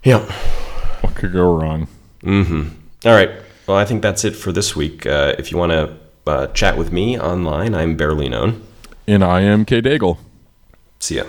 yeah. 0.03 0.25
What 1.13 1.21
could 1.21 1.33
go 1.33 1.55
wrong? 1.55 1.87
All 3.05 3.13
right. 3.13 3.29
Well, 3.67 3.77
I 3.77 3.85
think 3.85 4.01
that's 4.01 4.25
it 4.25 4.35
for 4.35 4.51
this 4.51 4.75
week. 4.75 5.05
Uh, 5.05 5.35
if 5.37 5.51
you 5.51 5.57
want 5.57 5.71
to 5.71 5.95
uh, 6.25 6.47
chat 6.47 6.77
with 6.77 6.91
me 6.91 7.19
online, 7.19 7.75
I'm 7.75 7.95
barely 7.95 8.27
known. 8.29 8.63
And 9.07 9.23
I 9.23 9.41
am 9.41 9.65
K 9.65 9.81
Daigle. 9.81 10.17
See 10.99 11.17
ya. 11.17 11.25